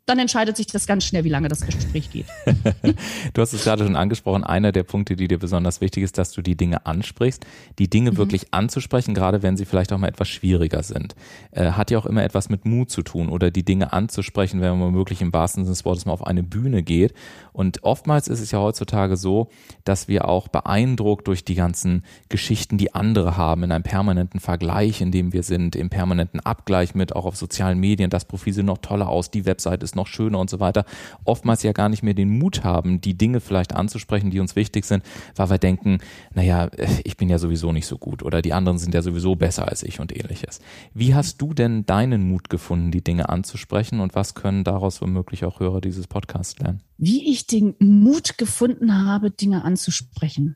dann 0.05 0.19
entscheidet 0.19 0.55
sich 0.55 0.67
das 0.67 0.85
ganz 0.85 1.03
schnell, 1.03 1.23
wie 1.23 1.29
lange 1.29 1.47
das 1.47 1.65
Gespräch 1.65 2.11
geht. 2.11 2.27
du 3.33 3.41
hast 3.41 3.53
es 3.53 3.63
gerade 3.63 3.83
schon 3.83 3.95
angesprochen. 3.95 4.43
Einer 4.43 4.71
der 4.71 4.83
Punkte, 4.83 5.15
die 5.15 5.27
dir 5.27 5.39
besonders 5.39 5.81
wichtig 5.81 6.03
ist, 6.03 6.19
dass 6.19 6.31
du 6.31 6.43
die 6.43 6.55
Dinge 6.55 6.85
ansprichst. 6.85 7.43
Die 7.79 7.89
Dinge 7.89 8.11
mhm. 8.11 8.17
wirklich 8.17 8.53
anzusprechen, 8.53 9.15
gerade 9.15 9.41
wenn 9.41 9.57
sie 9.57 9.65
vielleicht 9.65 9.91
auch 9.91 9.97
mal 9.97 10.07
etwas 10.07 10.29
schwieriger 10.29 10.83
sind, 10.83 11.15
äh, 11.51 11.71
hat 11.71 11.89
ja 11.89 11.97
auch 11.97 12.05
immer 12.05 12.23
etwas 12.23 12.49
mit 12.49 12.65
Mut 12.65 12.91
zu 12.91 13.01
tun 13.01 13.29
oder 13.29 13.49
die 13.49 13.63
Dinge 13.63 13.93
anzusprechen, 13.93 14.61
wenn 14.61 14.77
man 14.77 14.93
wirklich 14.93 15.23
im 15.23 15.33
wahrsten 15.33 15.63
Sinne 15.63 15.73
des 15.73 15.85
Wortes 15.85 16.05
mal 16.05 16.13
auf 16.13 16.25
eine 16.25 16.43
Bühne 16.43 16.83
geht. 16.83 17.15
Und 17.51 17.83
oftmals 17.83 18.27
ist 18.27 18.41
es 18.41 18.51
ja 18.51 18.59
heutzutage 18.59 19.17
so, 19.17 19.49
dass 19.85 20.07
wir 20.07 20.27
auch 20.27 20.49
beeindruckt 20.49 21.27
durch 21.27 21.45
die 21.45 21.55
ganzen 21.55 22.03
Geschichten, 22.29 22.77
die 22.77 22.93
andere 22.93 23.37
haben, 23.37 23.63
in 23.63 23.71
einem 23.71 23.83
permanenten 23.83 24.39
Vergleich, 24.39 25.01
in 25.01 25.11
dem 25.11 25.33
wir 25.33 25.41
sind, 25.41 25.75
im 25.75 25.89
permanenten 25.89 26.41
Abgleich 26.41 26.93
mit 26.93 27.15
auch 27.15 27.25
auf 27.25 27.35
sozialen 27.35 27.79
Medien. 27.79 28.11
Das 28.11 28.25
Profil 28.25 28.53
sieht 28.53 28.65
noch 28.65 28.77
toller 28.77 29.09
aus, 29.09 29.31
die 29.31 29.47
Website 29.47 29.81
ist 29.81 29.94
noch 29.95 30.07
schöner 30.07 30.39
und 30.39 30.49
so 30.49 30.59
weiter, 30.59 30.85
oftmals 31.23 31.63
ja 31.63 31.71
gar 31.71 31.89
nicht 31.89 32.03
mehr 32.03 32.13
den 32.13 32.29
Mut 32.29 32.63
haben, 32.63 33.01
die 33.01 33.17
Dinge 33.17 33.39
vielleicht 33.39 33.73
anzusprechen, 33.73 34.31
die 34.31 34.39
uns 34.39 34.55
wichtig 34.55 34.85
sind, 34.85 35.03
weil 35.35 35.49
wir 35.49 35.57
denken, 35.57 35.99
naja, 36.33 36.69
ich 37.03 37.17
bin 37.17 37.29
ja 37.29 37.37
sowieso 37.37 37.71
nicht 37.71 37.87
so 37.87 37.97
gut 37.97 38.23
oder 38.23 38.41
die 38.41 38.53
anderen 38.53 38.77
sind 38.77 38.93
ja 38.93 39.01
sowieso 39.01 39.35
besser 39.35 39.67
als 39.67 39.83
ich 39.83 39.99
und 39.99 40.15
ähnliches. 40.15 40.59
Wie 40.93 41.15
hast 41.15 41.41
du 41.41 41.53
denn 41.53 41.85
deinen 41.85 42.27
Mut 42.27 42.49
gefunden, 42.49 42.91
die 42.91 43.03
Dinge 43.03 43.29
anzusprechen 43.29 43.99
und 43.99 44.15
was 44.15 44.35
können 44.35 44.63
daraus 44.63 45.01
womöglich 45.01 45.45
auch 45.45 45.59
Hörer 45.59 45.81
dieses 45.81 46.07
Podcasts 46.07 46.59
lernen? 46.59 46.81
Wie 46.97 47.31
ich 47.31 47.47
den 47.47 47.75
Mut 47.79 48.37
gefunden 48.37 49.05
habe, 49.05 49.31
Dinge 49.31 49.63
anzusprechen. 49.63 50.55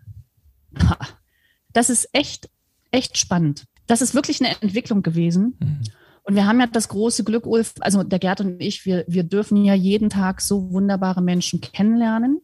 Das 1.73 1.89
ist 1.89 2.09
echt, 2.13 2.49
echt 2.91 3.17
spannend. 3.17 3.65
Das 3.87 4.01
ist 4.01 4.13
wirklich 4.13 4.39
eine 4.41 4.59
Entwicklung 4.61 5.03
gewesen. 5.03 5.55
Mhm. 5.59 5.81
Und 6.23 6.35
wir 6.35 6.45
haben 6.45 6.59
ja 6.59 6.67
das 6.67 6.89
große 6.89 7.23
Glück, 7.23 7.45
Ulf, 7.45 7.73
also 7.79 8.03
der 8.03 8.19
Gerd 8.19 8.41
und 8.41 8.61
ich, 8.61 8.85
wir, 8.85 9.05
wir 9.07 9.23
dürfen 9.23 9.63
ja 9.63 9.73
jeden 9.73 10.09
Tag 10.09 10.41
so 10.41 10.71
wunderbare 10.71 11.21
Menschen 11.21 11.61
kennenlernen. 11.61 12.41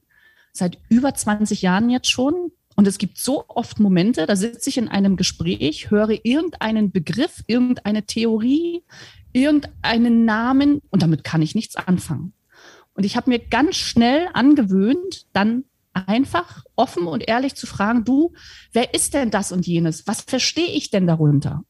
Seit 0.51 0.77
über 0.89 1.13
20 1.13 1.61
Jahren 1.61 1.89
jetzt 1.89 2.09
schon. 2.09 2.51
Und 2.75 2.87
es 2.87 2.97
gibt 2.97 3.17
so 3.17 3.45
oft 3.47 3.79
Momente, 3.79 4.25
da 4.25 4.35
sitze 4.35 4.69
ich 4.69 4.77
in 4.77 4.89
einem 4.89 5.15
Gespräch, 5.15 5.91
höre 5.91 6.25
irgendeinen 6.25 6.91
Begriff, 6.91 7.43
irgendeine 7.47 8.03
Theorie, 8.05 8.83
irgendeinen 9.31 10.25
Namen 10.25 10.81
und 10.89 11.01
damit 11.01 11.23
kann 11.23 11.41
ich 11.41 11.55
nichts 11.55 11.77
anfangen. 11.77 12.33
Und 12.93 13.05
ich 13.05 13.15
habe 13.15 13.29
mir 13.29 13.39
ganz 13.39 13.75
schnell 13.75 14.27
angewöhnt, 14.33 15.25
dann 15.33 15.65
einfach 15.93 16.63
offen 16.75 17.07
und 17.07 17.27
ehrlich 17.27 17.55
zu 17.55 17.67
fragen, 17.67 18.03
du, 18.03 18.33
wer 18.73 18.93
ist 18.93 19.13
denn 19.13 19.31
das 19.31 19.51
und 19.51 19.65
jenes? 19.65 20.07
Was 20.07 20.21
verstehe 20.21 20.67
ich 20.67 20.89
denn 20.89 21.07
darunter? 21.07 21.63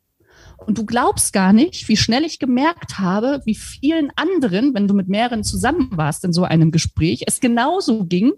Und 0.66 0.78
du 0.78 0.86
glaubst 0.86 1.32
gar 1.32 1.54
nicht, 1.54 1.88
wie 1.88 1.98
schnell 1.98 2.24
ich 2.24 2.40
gemerkt 2.40 2.98
habe, 2.98 3.42
wie 3.46 3.56
vielen 3.56 4.12
anderen, 4.16 4.74
wenn 4.74 4.88
du 4.88 4.94
mit 4.94 5.08
mehreren 5.08 5.44
zusammen 5.44 5.90
warst 5.92 6.24
in 6.24 6.34
so 6.34 6.44
einem 6.44 6.72
Gespräch, 6.72 7.24
es 7.28 7.40
genauso 7.40 8.06
ging. 8.06 8.34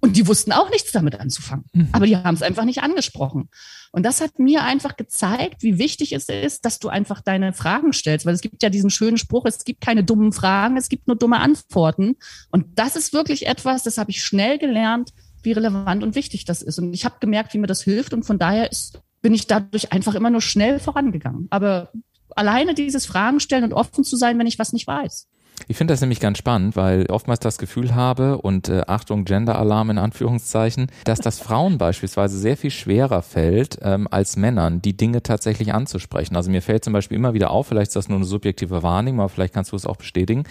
Und 0.00 0.16
die 0.16 0.26
wussten 0.26 0.52
auch 0.52 0.68
nichts 0.70 0.92
damit 0.92 1.18
anzufangen. 1.18 1.64
Mhm. 1.72 1.88
Aber 1.92 2.06
die 2.06 2.16
haben 2.16 2.34
es 2.34 2.42
einfach 2.42 2.64
nicht 2.64 2.82
angesprochen. 2.82 3.48
Und 3.90 4.02
das 4.02 4.20
hat 4.20 4.38
mir 4.38 4.62
einfach 4.62 4.96
gezeigt, 4.96 5.62
wie 5.62 5.78
wichtig 5.78 6.12
es 6.12 6.28
ist, 6.28 6.64
dass 6.66 6.78
du 6.78 6.88
einfach 6.88 7.22
deine 7.22 7.52
Fragen 7.54 7.92
stellst. 7.92 8.26
Weil 8.26 8.34
es 8.34 8.42
gibt 8.42 8.62
ja 8.62 8.68
diesen 8.68 8.90
schönen 8.90 9.16
Spruch, 9.16 9.46
es 9.46 9.64
gibt 9.64 9.80
keine 9.80 10.04
dummen 10.04 10.32
Fragen, 10.32 10.76
es 10.76 10.88
gibt 10.88 11.06
nur 11.06 11.16
dumme 11.16 11.40
Antworten. 11.40 12.16
Und 12.50 12.66
das 12.78 12.96
ist 12.96 13.12
wirklich 13.12 13.46
etwas, 13.46 13.82
das 13.82 13.96
habe 13.96 14.10
ich 14.10 14.22
schnell 14.22 14.58
gelernt, 14.58 15.14
wie 15.42 15.52
relevant 15.52 16.02
und 16.02 16.14
wichtig 16.14 16.44
das 16.44 16.60
ist. 16.60 16.78
Und 16.78 16.92
ich 16.92 17.04
habe 17.04 17.16
gemerkt, 17.20 17.54
wie 17.54 17.58
mir 17.58 17.66
das 17.66 17.82
hilft. 17.82 18.12
Und 18.12 18.24
von 18.24 18.38
daher 18.38 18.70
ist 18.70 19.00
bin 19.24 19.32
ich 19.32 19.46
dadurch 19.46 19.90
einfach 19.90 20.14
immer 20.14 20.28
nur 20.28 20.42
schnell 20.42 20.78
vorangegangen. 20.78 21.46
Aber 21.48 21.90
alleine 22.36 22.74
dieses 22.74 23.06
Fragen 23.06 23.40
stellen 23.40 23.64
und 23.64 23.72
offen 23.72 24.04
zu 24.04 24.16
sein, 24.16 24.38
wenn 24.38 24.46
ich 24.46 24.58
was 24.58 24.74
nicht 24.74 24.86
weiß. 24.86 25.28
Ich 25.66 25.78
finde 25.78 25.94
das 25.94 26.02
nämlich 26.02 26.20
ganz 26.20 26.36
spannend, 26.36 26.76
weil 26.76 27.06
oftmals 27.06 27.40
das 27.40 27.56
Gefühl 27.56 27.94
habe 27.94 28.38
und 28.38 28.68
äh, 28.68 28.82
Achtung 28.86 29.24
Gender-Alarm 29.24 29.90
in 29.90 29.98
Anführungszeichen, 29.98 30.88
dass 31.04 31.20
das 31.20 31.38
Frauen 31.38 31.78
beispielsweise 31.78 32.36
sehr 32.36 32.58
viel 32.58 32.70
schwerer 32.70 33.22
fällt 33.22 33.78
ähm, 33.80 34.06
als 34.10 34.36
Männern, 34.36 34.82
die 34.82 34.94
Dinge 34.94 35.22
tatsächlich 35.22 35.72
anzusprechen. 35.72 36.36
Also 36.36 36.50
mir 36.50 36.60
fällt 36.60 36.84
zum 36.84 36.92
Beispiel 36.92 37.16
immer 37.16 37.32
wieder 37.32 37.50
auf, 37.50 37.68
vielleicht 37.68 37.90
ist 37.90 37.96
das 37.96 38.08
nur 38.08 38.18
eine 38.18 38.26
subjektive 38.26 38.82
Wahrnehmung, 38.82 39.20
aber 39.20 39.30
vielleicht 39.30 39.54
kannst 39.54 39.72
du 39.72 39.76
es 39.76 39.86
auch 39.86 39.96
bestätigen. 39.96 40.44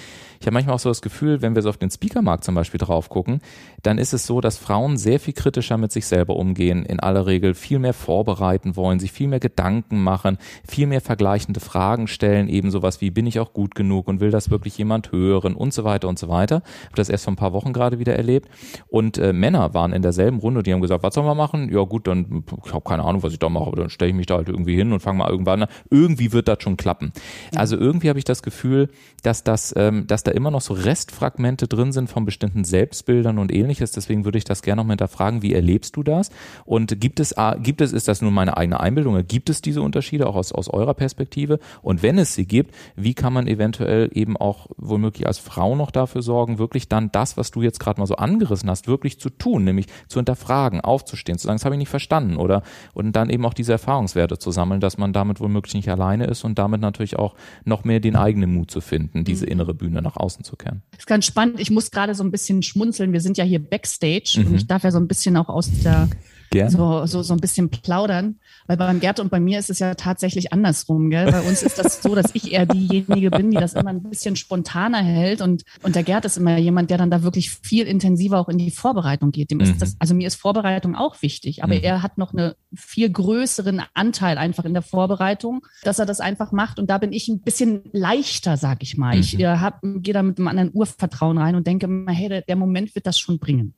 Ich 0.43 0.47
habe 0.47 0.55
manchmal 0.55 0.75
auch 0.75 0.79
so 0.79 0.89
das 0.89 1.01
Gefühl, 1.01 1.41
wenn 1.41 1.55
wir 1.55 1.61
so 1.61 1.69
auf 1.69 1.77
den 1.77 1.89
Speakermarkt 1.89 2.43
zum 2.43 2.53
Beispiel 2.53 2.77
drauf 2.77 3.07
gucken, 3.07 3.39
dann 3.81 3.97
ist 3.97 4.11
es 4.11 4.25
so, 4.25 4.41
dass 4.41 4.57
Frauen 4.57 4.97
sehr 4.97 5.21
viel 5.21 5.33
kritischer 5.33 5.77
mit 5.77 5.93
sich 5.93 6.05
selber 6.05 6.35
umgehen, 6.35 6.85
in 6.85 6.99
aller 6.99 7.27
Regel 7.27 7.53
viel 7.53 7.79
mehr 7.79 7.93
vorbereiten 7.93 8.75
wollen, 8.75 8.99
sich 8.99 9.13
viel 9.13 9.29
mehr 9.29 9.39
Gedanken 9.39 10.03
machen, 10.03 10.37
viel 10.67 10.85
mehr 10.85 10.99
vergleichende 10.99 11.61
Fragen 11.61 12.07
stellen, 12.07 12.49
eben 12.49 12.71
sowas 12.71 12.99
wie 12.99 13.09
bin 13.09 13.25
ich 13.25 13.39
auch 13.39 13.53
gut 13.53 13.73
genug 13.73 14.09
und 14.09 14.19
will 14.19 14.31
das 14.31 14.49
wirklich 14.49 14.77
jemand 14.77 15.13
hören 15.13 15.55
und 15.55 15.73
so 15.73 15.85
weiter 15.85 16.09
und 16.09 16.19
so 16.19 16.27
weiter. 16.27 16.55
Habe 16.55 16.95
das 16.95 17.07
erst 17.07 17.23
vor 17.23 17.31
ein 17.31 17.37
paar 17.37 17.53
Wochen 17.53 17.71
gerade 17.71 17.99
wieder 17.99 18.17
erlebt. 18.17 18.49
Und 18.89 19.17
äh, 19.19 19.31
Männer 19.31 19.73
waren 19.73 19.93
in 19.93 20.01
derselben 20.01 20.39
Runde, 20.39 20.61
die 20.61 20.73
haben 20.73 20.81
gesagt, 20.81 21.03
was 21.03 21.13
sollen 21.13 21.25
wir 21.25 21.35
machen? 21.35 21.71
Ja 21.71 21.83
gut, 21.83 22.05
dann 22.05 22.43
ich 22.65 22.73
habe 22.73 22.83
keine 22.83 23.05
Ahnung, 23.05 23.23
was 23.23 23.31
ich 23.31 23.39
da 23.39 23.47
mache, 23.47 23.67
aber 23.67 23.77
dann 23.77 23.89
stelle 23.89 24.09
ich 24.09 24.17
mich 24.17 24.25
da 24.25 24.35
halt 24.35 24.49
irgendwie 24.49 24.75
hin 24.75 24.91
und 24.91 24.99
fange 24.99 25.19
mal 25.19 25.29
irgendwann 25.29 25.63
an. 25.63 25.69
Irgendwie 25.89 26.33
wird 26.33 26.49
das 26.49 26.57
schon 26.59 26.75
klappen. 26.75 27.13
Also 27.55 27.77
irgendwie 27.77 28.09
habe 28.09 28.19
ich 28.19 28.25
das 28.25 28.43
Gefühl, 28.43 28.89
dass 29.21 29.45
das, 29.45 29.73
ähm, 29.77 30.05
dass 30.05 30.23
da 30.23 30.32
immer 30.33 30.51
noch 30.51 30.61
so 30.61 30.73
Restfragmente 30.73 31.67
drin 31.67 31.91
sind 31.91 32.09
von 32.09 32.25
bestimmten 32.25 32.63
Selbstbildern 32.63 33.37
und 33.37 33.53
ähnliches. 33.53 33.91
Deswegen 33.91 34.25
würde 34.25 34.37
ich 34.37 34.43
das 34.43 34.61
gerne 34.61 34.81
noch 34.81 34.87
mal 34.87 34.93
hinterfragen, 34.93 35.41
wie 35.41 35.53
erlebst 35.53 35.95
du 35.95 36.03
das? 36.03 36.29
Und 36.65 36.99
gibt 36.99 37.19
es, 37.19 37.35
gibt 37.59 37.81
es, 37.81 37.93
ist 37.93 38.07
das 38.07 38.21
nur 38.21 38.31
meine 38.31 38.57
eigene 38.57 38.79
Einbildung, 38.79 39.25
gibt 39.27 39.49
es 39.49 39.61
diese 39.61 39.81
Unterschiede 39.81 40.27
auch 40.27 40.35
aus, 40.35 40.51
aus 40.51 40.69
eurer 40.69 40.93
Perspektive? 40.93 41.59
Und 41.81 42.03
wenn 42.03 42.17
es 42.17 42.33
sie 42.33 42.45
gibt, 42.45 42.73
wie 42.95 43.13
kann 43.13 43.33
man 43.33 43.47
eventuell 43.47 44.09
eben 44.13 44.37
auch 44.37 44.67
womöglich 44.77 45.27
als 45.27 45.39
Frau 45.39 45.75
noch 45.75 45.91
dafür 45.91 46.21
sorgen, 46.21 46.57
wirklich 46.57 46.87
dann 46.87 47.11
das, 47.11 47.37
was 47.37 47.51
du 47.51 47.61
jetzt 47.61 47.79
gerade 47.79 47.99
mal 47.99 48.07
so 48.07 48.15
angerissen 48.15 48.69
hast, 48.69 48.87
wirklich 48.87 49.19
zu 49.19 49.29
tun, 49.29 49.63
nämlich 49.63 49.87
zu 50.07 50.19
hinterfragen, 50.19 50.81
aufzustehen, 50.81 51.37
zu 51.37 51.47
sagen, 51.47 51.57
das 51.57 51.65
habe 51.65 51.75
ich 51.75 51.79
nicht 51.79 51.89
verstanden 51.89 52.37
oder 52.37 52.63
und 52.93 53.13
dann 53.13 53.29
eben 53.29 53.45
auch 53.45 53.53
diese 53.53 53.71
Erfahrungswerte 53.71 54.37
zu 54.37 54.51
sammeln, 54.51 54.81
dass 54.81 54.97
man 54.97 55.13
damit 55.13 55.39
womöglich 55.39 55.73
nicht 55.73 55.89
alleine 55.89 56.25
ist 56.25 56.43
und 56.43 56.57
damit 56.59 56.81
natürlich 56.81 57.17
auch 57.17 57.35
noch 57.65 57.83
mehr 57.83 57.99
den 57.99 58.15
eigenen 58.15 58.53
Mut 58.53 58.71
zu 58.71 58.81
finden, 58.81 59.23
diese 59.23 59.45
mhm. 59.45 59.51
innere 59.51 59.73
Bühne 59.73 60.01
nach 60.01 60.17
außen 60.23 60.43
zu 60.43 60.55
kehren. 60.55 60.81
Das 60.91 61.01
ist 61.01 61.07
ganz 61.07 61.25
spannend. 61.25 61.59
Ich 61.59 61.69
muss 61.69 61.91
gerade 61.91 62.15
so 62.15 62.23
ein 62.23 62.31
bisschen 62.31 62.63
schmunzeln. 62.63 63.13
Wir 63.13 63.21
sind 63.21 63.37
ja 63.37 63.43
hier 63.43 63.59
Backstage 63.59 64.37
mhm. 64.37 64.47
und 64.47 64.55
ich 64.55 64.67
darf 64.67 64.83
ja 64.83 64.91
so 64.91 64.97
ein 64.97 65.07
bisschen 65.07 65.37
auch 65.37 65.49
aus 65.49 65.69
der 65.83 66.09
Gerne. 66.53 66.71
So, 66.71 67.05
so, 67.05 67.23
so 67.23 67.33
ein 67.33 67.39
bisschen 67.39 67.69
plaudern. 67.69 68.39
Weil 68.67 68.77
beim 68.77 68.99
Gerd 68.99 69.19
und 69.19 69.29
bei 69.29 69.39
mir 69.39 69.59
ist 69.59 69.69
es 69.69 69.79
ja 69.79 69.95
tatsächlich 69.95 70.53
andersrum. 70.53 71.09
Gell? 71.09 71.31
Bei 71.31 71.41
uns 71.41 71.63
ist 71.63 71.79
das 71.79 72.01
so, 72.01 72.15
dass 72.15 72.33
ich 72.33 72.53
eher 72.53 72.65
diejenige 72.65 73.31
bin, 73.31 73.51
die 73.51 73.57
das 73.57 73.73
immer 73.73 73.89
ein 73.89 74.03
bisschen 74.03 74.35
spontaner 74.35 75.01
hält. 75.01 75.41
Und, 75.41 75.63
und 75.81 75.95
der 75.95 76.03
Gerd 76.03 76.25
ist 76.25 76.37
immer 76.37 76.57
jemand, 76.57 76.89
der 76.89 76.97
dann 76.97 77.11
da 77.11 77.23
wirklich 77.23 77.51
viel 77.51 77.85
intensiver 77.87 78.39
auch 78.39 78.49
in 78.49 78.57
die 78.57 78.71
Vorbereitung 78.71 79.31
geht. 79.31 79.51
Dem 79.51 79.57
mhm. 79.57 79.63
ist 79.63 79.81
das, 79.81 79.95
also 79.99 80.13
mir 80.13 80.27
ist 80.27 80.35
Vorbereitung 80.35 80.95
auch 80.95 81.21
wichtig, 81.21 81.63
aber 81.63 81.75
mhm. 81.75 81.81
er 81.83 82.01
hat 82.03 82.17
noch 82.17 82.33
einen 82.33 82.53
viel 82.73 83.09
größeren 83.09 83.81
Anteil 83.93 84.37
einfach 84.37 84.65
in 84.65 84.73
der 84.73 84.81
Vorbereitung, 84.81 85.65
dass 85.83 85.99
er 85.99 86.05
das 86.05 86.19
einfach 86.19 86.51
macht. 86.51 86.79
Und 86.79 86.89
da 86.89 86.97
bin 86.97 87.11
ich 87.11 87.27
ein 87.27 87.41
bisschen 87.41 87.81
leichter, 87.91 88.57
sag 88.57 88.83
ich 88.83 88.97
mal. 88.97 89.15
Mhm. 89.15 89.21
Ich 89.21 89.39
äh, 89.39 89.71
gehe 89.99 90.13
da 90.13 90.23
mit 90.23 90.37
einem 90.37 90.47
anderen 90.47 90.71
Urvertrauen 90.73 91.37
rein 91.37 91.55
und 91.55 91.67
denke 91.67 91.87
immer, 91.87 92.11
hey, 92.11 92.29
der, 92.29 92.41
der 92.41 92.55
Moment 92.55 92.95
wird 92.95 93.07
das 93.07 93.19
schon 93.19 93.39
bringen. 93.39 93.73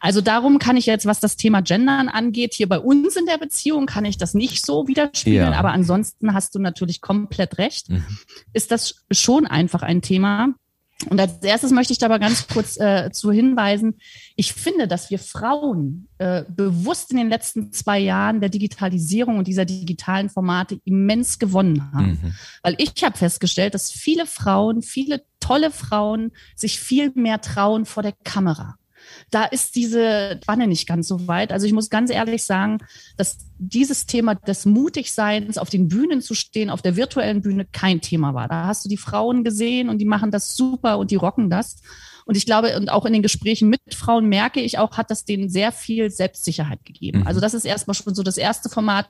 Also 0.00 0.20
darum 0.20 0.58
kann 0.58 0.76
ich 0.76 0.86
jetzt, 0.86 1.06
was 1.06 1.20
das 1.20 1.36
Thema 1.36 1.60
Gendern 1.60 2.08
angeht, 2.18 2.54
hier 2.54 2.68
bei 2.68 2.78
uns 2.78 3.16
in 3.16 3.26
der 3.26 3.38
Beziehung 3.38 3.86
kann 3.86 4.04
ich 4.04 4.18
das 4.18 4.34
nicht 4.34 4.66
so 4.66 4.88
widerspiegeln, 4.88 5.52
ja. 5.52 5.58
aber 5.58 5.70
ansonsten 5.70 6.34
hast 6.34 6.54
du 6.54 6.58
natürlich 6.58 7.00
komplett 7.00 7.58
recht. 7.58 7.88
Mhm. 7.88 8.04
Ist 8.52 8.70
das 8.72 9.06
schon 9.10 9.46
einfach 9.46 9.82
ein 9.82 10.02
Thema? 10.02 10.54
Und 11.08 11.20
als 11.20 11.40
erstes 11.44 11.70
möchte 11.70 11.92
ich 11.92 12.00
da 12.00 12.06
aber 12.06 12.18
ganz 12.18 12.48
kurz 12.48 12.76
äh, 12.76 13.12
zu 13.12 13.30
hinweisen, 13.30 14.00
ich 14.34 14.52
finde, 14.52 14.88
dass 14.88 15.10
wir 15.10 15.20
Frauen 15.20 16.08
äh, 16.18 16.42
bewusst 16.48 17.12
in 17.12 17.18
den 17.18 17.28
letzten 17.28 17.72
zwei 17.72 18.00
Jahren 18.00 18.40
der 18.40 18.48
Digitalisierung 18.48 19.38
und 19.38 19.46
dieser 19.46 19.64
digitalen 19.64 20.28
Formate 20.28 20.80
immens 20.84 21.38
gewonnen 21.38 21.88
haben. 21.92 22.18
Mhm. 22.20 22.34
Weil 22.62 22.74
ich 22.78 23.04
habe 23.04 23.16
festgestellt, 23.16 23.74
dass 23.74 23.92
viele 23.92 24.26
Frauen, 24.26 24.82
viele 24.82 25.22
tolle 25.38 25.70
Frauen 25.70 26.32
sich 26.56 26.80
viel 26.80 27.12
mehr 27.14 27.40
trauen 27.40 27.86
vor 27.86 28.02
der 28.02 28.14
Kamera 28.24 28.76
da 29.30 29.44
ist 29.44 29.76
diese 29.76 30.40
Wanne 30.46 30.66
nicht 30.66 30.86
ganz 30.86 31.08
so 31.08 31.26
weit. 31.26 31.52
Also 31.52 31.66
ich 31.66 31.72
muss 31.72 31.90
ganz 31.90 32.10
ehrlich 32.10 32.44
sagen, 32.44 32.78
dass 33.16 33.38
dieses 33.58 34.06
Thema 34.06 34.34
des 34.34 34.66
Mutigseins, 34.66 35.58
auf 35.58 35.70
den 35.70 35.88
Bühnen 35.88 36.20
zu 36.20 36.34
stehen, 36.34 36.70
auf 36.70 36.82
der 36.82 36.96
virtuellen 36.96 37.42
Bühne 37.42 37.64
kein 37.64 38.00
Thema 38.00 38.34
war. 38.34 38.48
Da 38.48 38.66
hast 38.66 38.84
du 38.84 38.88
die 38.88 38.96
Frauen 38.96 39.44
gesehen 39.44 39.88
und 39.88 39.98
die 39.98 40.04
machen 40.04 40.30
das 40.30 40.56
super 40.56 40.98
und 40.98 41.10
die 41.10 41.16
rocken 41.16 41.50
das. 41.50 41.76
Und 42.24 42.36
ich 42.36 42.44
glaube, 42.44 42.76
und 42.76 42.90
auch 42.90 43.06
in 43.06 43.14
den 43.14 43.22
Gesprächen 43.22 43.70
mit 43.70 43.80
Frauen 43.94 44.26
merke 44.26 44.60
ich 44.60 44.78
auch, 44.78 44.98
hat 44.98 45.10
das 45.10 45.24
denen 45.24 45.48
sehr 45.48 45.72
viel 45.72 46.10
Selbstsicherheit 46.10 46.84
gegeben. 46.84 47.20
Mhm. 47.20 47.26
Also 47.26 47.40
das 47.40 47.54
ist 47.54 47.64
erstmal 47.64 47.94
schon 47.94 48.14
so 48.14 48.22
das 48.22 48.36
erste 48.36 48.68
Format, 48.68 49.08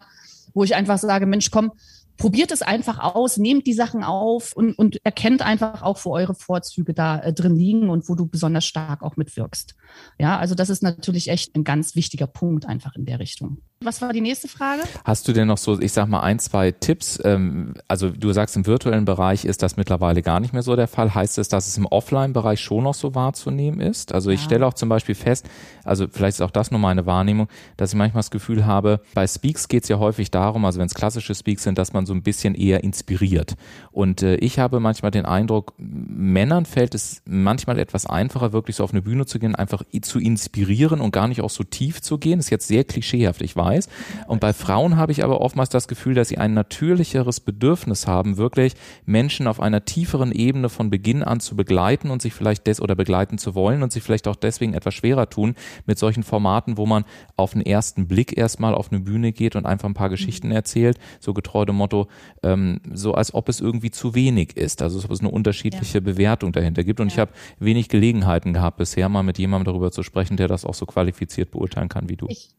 wo 0.55 0.63
ich 0.63 0.75
einfach 0.77 0.99
sage, 0.99 1.27
Mensch, 1.27 1.51
komm, 1.51 1.73
probiert 2.19 2.53
es 2.53 2.63
einfach 2.63 2.99
aus, 2.99 3.39
nehmt 3.39 3.67
die 3.67 3.73
Sachen 3.73 4.05
auf 4.05 4.53
und, 4.53 4.75
und 4.75 4.99
erkennt 5.05 5.41
einfach 5.41 5.83
auch, 5.83 6.05
wo 6.05 6.13
eure 6.13 6.35
Vorzüge 6.35 6.93
da 6.93 7.19
äh, 7.21 7.33
drin 7.33 7.57
liegen 7.57 7.89
und 7.89 8.09
wo 8.09 8.15
du 8.15 8.27
besonders 8.27 8.67
stark 8.67 9.03
auch 9.03 9.17
mitwirkst. 9.17 9.75
Ja, 10.19 10.37
also 10.39 10.55
das 10.55 10.69
ist 10.69 10.83
natürlich 10.83 11.29
echt 11.29 11.55
ein 11.57 11.65
ganz 11.65 11.95
wichtiger 11.95 12.27
Punkt 12.27 12.67
einfach 12.67 12.97
in 12.97 13.07
der 13.07 13.21
Richtung. 13.21 13.63
Was 13.81 14.03
war 14.03 14.13
die 14.13 14.21
nächste 14.21 14.49
Frage? 14.49 14.83
Hast 15.05 15.29
du 15.29 15.33
denn 15.33 15.47
noch 15.47 15.57
so, 15.57 15.81
ich 15.81 15.93
sag 15.93 16.09
mal, 16.09 16.19
ein, 16.19 16.41
zwei 16.41 16.73
Tipps? 16.73 17.21
Ähm, 17.23 17.75
also 17.87 18.11
du 18.11 18.33
sagst, 18.33 18.57
im 18.57 18.67
virtuellen 18.67 19.05
Bereich 19.05 19.45
ist 19.45 19.63
das 19.63 19.77
mittlerweile 19.77 20.21
gar 20.21 20.41
nicht 20.41 20.53
mehr 20.53 20.65
so 20.65 20.75
der 20.75 20.89
Fall. 20.89 21.15
Heißt 21.15 21.39
es, 21.39 21.49
dass 21.49 21.69
es 21.69 21.79
im 21.79 21.87
Offline-Bereich 21.87 22.61
schon 22.61 22.83
noch 22.83 22.95
so 22.95 23.15
wahrzunehmen 23.15 23.81
ist? 23.81 24.13
Also 24.13 24.31
ich 24.31 24.41
ja. 24.41 24.47
stelle 24.47 24.67
auch 24.67 24.75
zum 24.75 24.89
Beispiel 24.89 25.15
fest, 25.15 25.49
also 25.85 26.07
vielleicht 26.11 26.39
ist 26.39 26.41
auch 26.41 26.51
das 26.51 26.73
nur 26.73 26.81
meine 26.81 27.07
Wahrnehmung, 27.07 27.47
dass 27.77 27.91
ich 27.93 27.97
manchmal 27.97 28.23
das 28.23 28.33
Gefühl 28.33 28.67
habe, 28.67 29.01
bei 29.15 29.29
Speaks 29.29 29.69
geht 29.69 29.85
es 29.85 29.89
ja 29.89 30.01
häufig 30.01 30.33
darum, 30.33 30.65
also 30.65 30.81
wenn 30.81 30.87
es 30.87 30.95
klassische 30.95 31.37
Speaks 31.37 31.63
sind, 31.63 31.79
dass 31.79 31.93
man 31.93 32.05
so 32.05 32.13
ein 32.13 32.25
bisschen 32.25 32.57
eher 32.57 32.83
inspiriert. 32.83 33.55
Und 33.93 34.25
äh, 34.25 34.35
ich 34.37 34.59
habe 34.59 34.81
manchmal 34.81 35.13
den 35.13 35.25
Eindruck, 35.25 35.75
Männern 35.79 36.67
fällt 36.67 36.97
es 36.97 37.23
manchmal 37.27 37.79
etwas 37.79 38.07
einfacher, 38.07 38.53
wirklich 38.53 38.75
so 38.75 38.83
auf 38.83 38.91
eine 38.91 39.03
Bühne 39.03 39.25
zu 39.25 39.39
gehen, 39.39 39.55
einfach 39.55 39.85
zu 40.03 40.19
inspirieren 40.19 41.01
und 41.01 41.13
gar 41.13 41.29
nicht 41.29 41.43
auch 41.43 41.51
so 41.51 41.63
tief 41.63 42.03
zu 42.03 42.19
gehen. 42.19 42.41
Das 42.41 42.47
ist 42.47 42.51
jetzt 42.51 42.67
sehr 42.67 42.83
klischeehaft, 42.83 43.41
ich 43.41 43.55
weiß 43.55 43.68
weiß. 43.69 43.89
Und 44.27 44.41
bei 44.41 44.53
Frauen 44.53 44.97
habe 44.97 45.13
ich 45.13 45.25
aber 45.25 45.41
oftmals 45.41 45.69
das 45.69 45.89
Gefühl, 45.89 46.15
dass 46.15 46.29
sie 46.29 46.39
ein 46.39 46.55
natürlicheres 46.55 47.41
Bedürfnis 47.41 48.07
haben, 48.07 48.37
wirklich 48.37 48.75
Menschen 49.07 49.47
auf 49.47 49.61
einer 49.61 49.85
tieferen 49.85 50.33
Ebene 50.33 50.69
von 50.69 50.91
Beginn 50.91 51.23
an 51.23 51.41
zu 51.41 51.57
begleiten 51.57 52.11
und 52.11 52.23
sich 52.23 52.35
vielleicht 52.35 52.67
des 52.67 52.81
oder 52.81 52.95
begleiten 52.95 53.39
zu 53.39 53.55
wollen 53.55 53.83
und 53.83 53.93
sich 53.93 54.03
vielleicht 54.03 54.29
auch 54.29 54.37
deswegen 54.37 54.75
etwas 54.75 54.95
schwerer 54.95 55.29
tun 55.29 55.55
mit 55.87 55.99
solchen 55.99 56.23
Formaten, 56.23 56.77
wo 56.77 56.87
man 56.87 57.05
auf 57.37 57.53
den 57.53 57.63
ersten 57.63 58.09
Blick 58.09 58.37
erstmal 58.37 58.75
auf 58.75 58.91
eine 58.91 59.01
Bühne 59.01 59.33
geht 59.33 59.57
und 59.57 59.67
einfach 59.67 59.89
ein 59.89 59.95
paar 59.95 60.11
Geschichten 60.11 60.51
erzählt, 60.51 60.99
so 61.21 61.35
getreu 61.35 61.65
dem 61.65 61.77
Motto, 61.77 62.09
ähm, 62.43 62.81
so 62.93 63.15
als 63.15 63.35
ob 63.35 63.49
es 63.49 63.61
irgendwie 63.61 63.91
zu 63.91 64.15
wenig 64.15 64.57
ist, 64.57 64.83
also 64.83 64.97
als 64.99 65.05
ob 65.05 65.11
es 65.13 65.21
eine 65.21 65.31
unterschiedliche 65.31 65.99
ja. 65.99 66.05
Bewertung 66.05 66.53
dahinter 66.53 66.85
gibt. 66.85 67.01
Und 67.01 67.09
ja. 67.09 67.13
ich 67.15 67.19
habe 67.19 67.33
wenig 67.59 67.89
Gelegenheiten 67.89 68.53
gehabt, 68.53 68.79
bisher 68.79 69.09
mal 69.09 69.23
mit 69.23 69.39
jemandem 69.39 69.73
darüber 69.73 69.91
zu 69.91 70.03
sprechen, 70.03 70.37
der 70.37 70.49
das 70.49 70.65
auch 70.65 70.75
so 70.75 70.87
qualifiziert 70.87 71.51
beurteilen 71.51 71.89
kann 71.89 72.09
wie 72.09 72.17
du. 72.17 72.27
Ich 72.29 72.51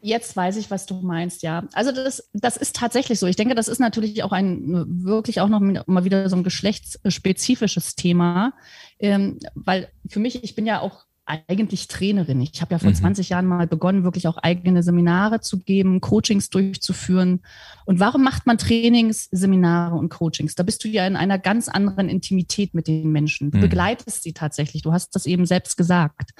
Jetzt 0.00 0.36
weiß 0.36 0.56
ich, 0.56 0.70
was 0.70 0.86
du 0.86 0.94
meinst, 1.00 1.42
ja. 1.42 1.64
Also 1.72 1.90
das, 1.90 2.30
das 2.32 2.56
ist 2.56 2.76
tatsächlich 2.76 3.18
so. 3.18 3.26
Ich 3.26 3.36
denke, 3.36 3.56
das 3.56 3.66
ist 3.66 3.80
natürlich 3.80 4.22
auch 4.22 4.30
ein 4.30 5.04
wirklich 5.04 5.40
auch 5.40 5.48
noch 5.48 5.60
mal 5.60 6.04
wieder 6.04 6.28
so 6.30 6.36
ein 6.36 6.44
geschlechtsspezifisches 6.44 7.96
Thema, 7.96 8.52
ähm, 9.00 9.38
weil 9.54 9.88
für 10.08 10.20
mich, 10.20 10.44
ich 10.44 10.54
bin 10.54 10.66
ja 10.66 10.80
auch 10.80 11.07
eigentlich 11.28 11.88
Trainerin. 11.88 12.40
Ich 12.40 12.60
habe 12.60 12.74
ja 12.74 12.78
vor 12.78 12.90
mhm. 12.90 12.94
20 12.94 13.28
Jahren 13.28 13.46
mal 13.46 13.66
begonnen, 13.66 14.04
wirklich 14.04 14.26
auch 14.26 14.38
eigene 14.38 14.82
Seminare 14.82 15.40
zu 15.40 15.58
geben, 15.58 16.00
Coachings 16.00 16.50
durchzuführen. 16.50 17.40
Und 17.84 18.00
warum 18.00 18.22
macht 18.22 18.46
man 18.46 18.58
Trainings, 18.58 19.28
Seminare 19.30 19.96
und 19.96 20.08
Coachings? 20.08 20.54
Da 20.54 20.62
bist 20.62 20.82
du 20.84 20.88
ja 20.88 21.06
in 21.06 21.16
einer 21.16 21.38
ganz 21.38 21.68
anderen 21.68 22.08
Intimität 22.08 22.74
mit 22.74 22.88
den 22.88 23.12
Menschen. 23.12 23.50
Du 23.50 23.58
mhm. 23.58 23.62
begleitest 23.62 24.22
sie 24.22 24.32
tatsächlich. 24.32 24.82
Du 24.82 24.92
hast 24.92 25.14
das 25.14 25.26
eben 25.26 25.46
selbst 25.46 25.76
gesagt. 25.76 26.30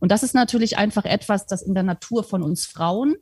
Und 0.00 0.10
das 0.10 0.22
ist 0.22 0.34
natürlich 0.34 0.78
einfach 0.78 1.04
etwas, 1.04 1.46
das 1.46 1.62
in 1.62 1.74
der 1.74 1.82
Natur 1.82 2.24
von 2.24 2.42
uns 2.42 2.66
Frauen 2.66 3.16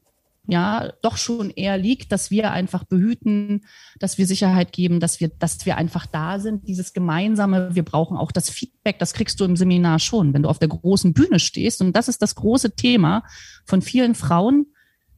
ja 0.48 0.92
doch 1.02 1.16
schon 1.16 1.50
eher 1.50 1.78
liegt, 1.78 2.12
dass 2.12 2.30
wir 2.30 2.52
einfach 2.52 2.84
behüten, 2.84 3.64
dass 3.98 4.18
wir 4.18 4.26
Sicherheit 4.26 4.72
geben, 4.72 5.00
dass 5.00 5.20
wir, 5.20 5.28
dass 5.28 5.66
wir 5.66 5.76
einfach 5.76 6.06
da 6.06 6.38
sind. 6.38 6.68
Dieses 6.68 6.92
gemeinsame, 6.92 7.74
wir 7.74 7.84
brauchen 7.84 8.16
auch 8.16 8.32
das 8.32 8.50
Feedback, 8.50 8.98
das 8.98 9.12
kriegst 9.12 9.40
du 9.40 9.44
im 9.44 9.56
Seminar 9.56 9.98
schon, 9.98 10.34
wenn 10.34 10.42
du 10.42 10.48
auf 10.48 10.58
der 10.58 10.68
großen 10.68 11.12
Bühne 11.12 11.38
stehst. 11.38 11.80
Und 11.80 11.94
das 11.94 12.08
ist 12.08 12.22
das 12.22 12.34
große 12.34 12.76
Thema 12.76 13.24
von 13.64 13.82
vielen 13.82 14.14
Frauen. 14.14 14.66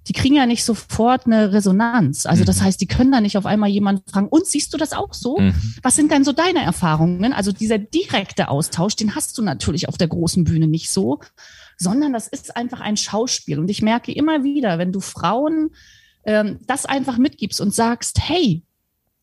Die 0.07 0.15
kriegen 0.15 0.37
ja 0.37 0.47
nicht 0.47 0.65
sofort 0.65 1.27
eine 1.27 1.53
Resonanz. 1.53 2.25
Also 2.25 2.43
das 2.45 2.61
mhm. 2.61 2.65
heißt, 2.65 2.81
die 2.81 2.87
können 2.87 3.13
da 3.13 3.21
nicht 3.21 3.37
auf 3.37 3.45
einmal 3.45 3.69
jemanden 3.69 4.09
fragen, 4.09 4.29
und 4.29 4.47
siehst 4.47 4.73
du 4.73 4.79
das 4.79 4.95
auch 4.95 5.13
so? 5.13 5.39
Mhm. 5.39 5.55
Was 5.83 5.97
sind 5.97 6.11
denn 6.11 6.25
so 6.25 6.33
deine 6.33 6.63
Erfahrungen? 6.63 7.35
Also 7.35 7.53
dieser 7.53 7.79
direkte 7.79 8.49
Austausch, 8.49 8.97
den 8.97 9.15
hast 9.15 9.37
du 9.37 9.43
natürlich 9.43 9.89
auf 9.89 9.99
der 9.99 10.09
großen 10.09 10.45
Bühne 10.45 10.67
nicht 10.67 10.91
so 10.91 11.21
sondern 11.79 12.13
das 12.13 12.29
ist 12.29 12.57
einfach 12.57 12.81
ein 12.81 12.97
Schauspiel. 12.97 13.59
Und 13.59 13.71
ich 13.71 13.83
merke 13.83 14.13
immer 14.13 14.43
wieder, 14.43 14.79
wenn 14.79 14.93
du 14.93 15.01
Frauen 15.01 15.71
ähm, 16.25 16.59
das 16.67 16.85
einfach 16.85 17.17
mitgibst 17.17 17.61
und 17.61 17.75
sagst, 17.75 18.19
hey, 18.21 18.63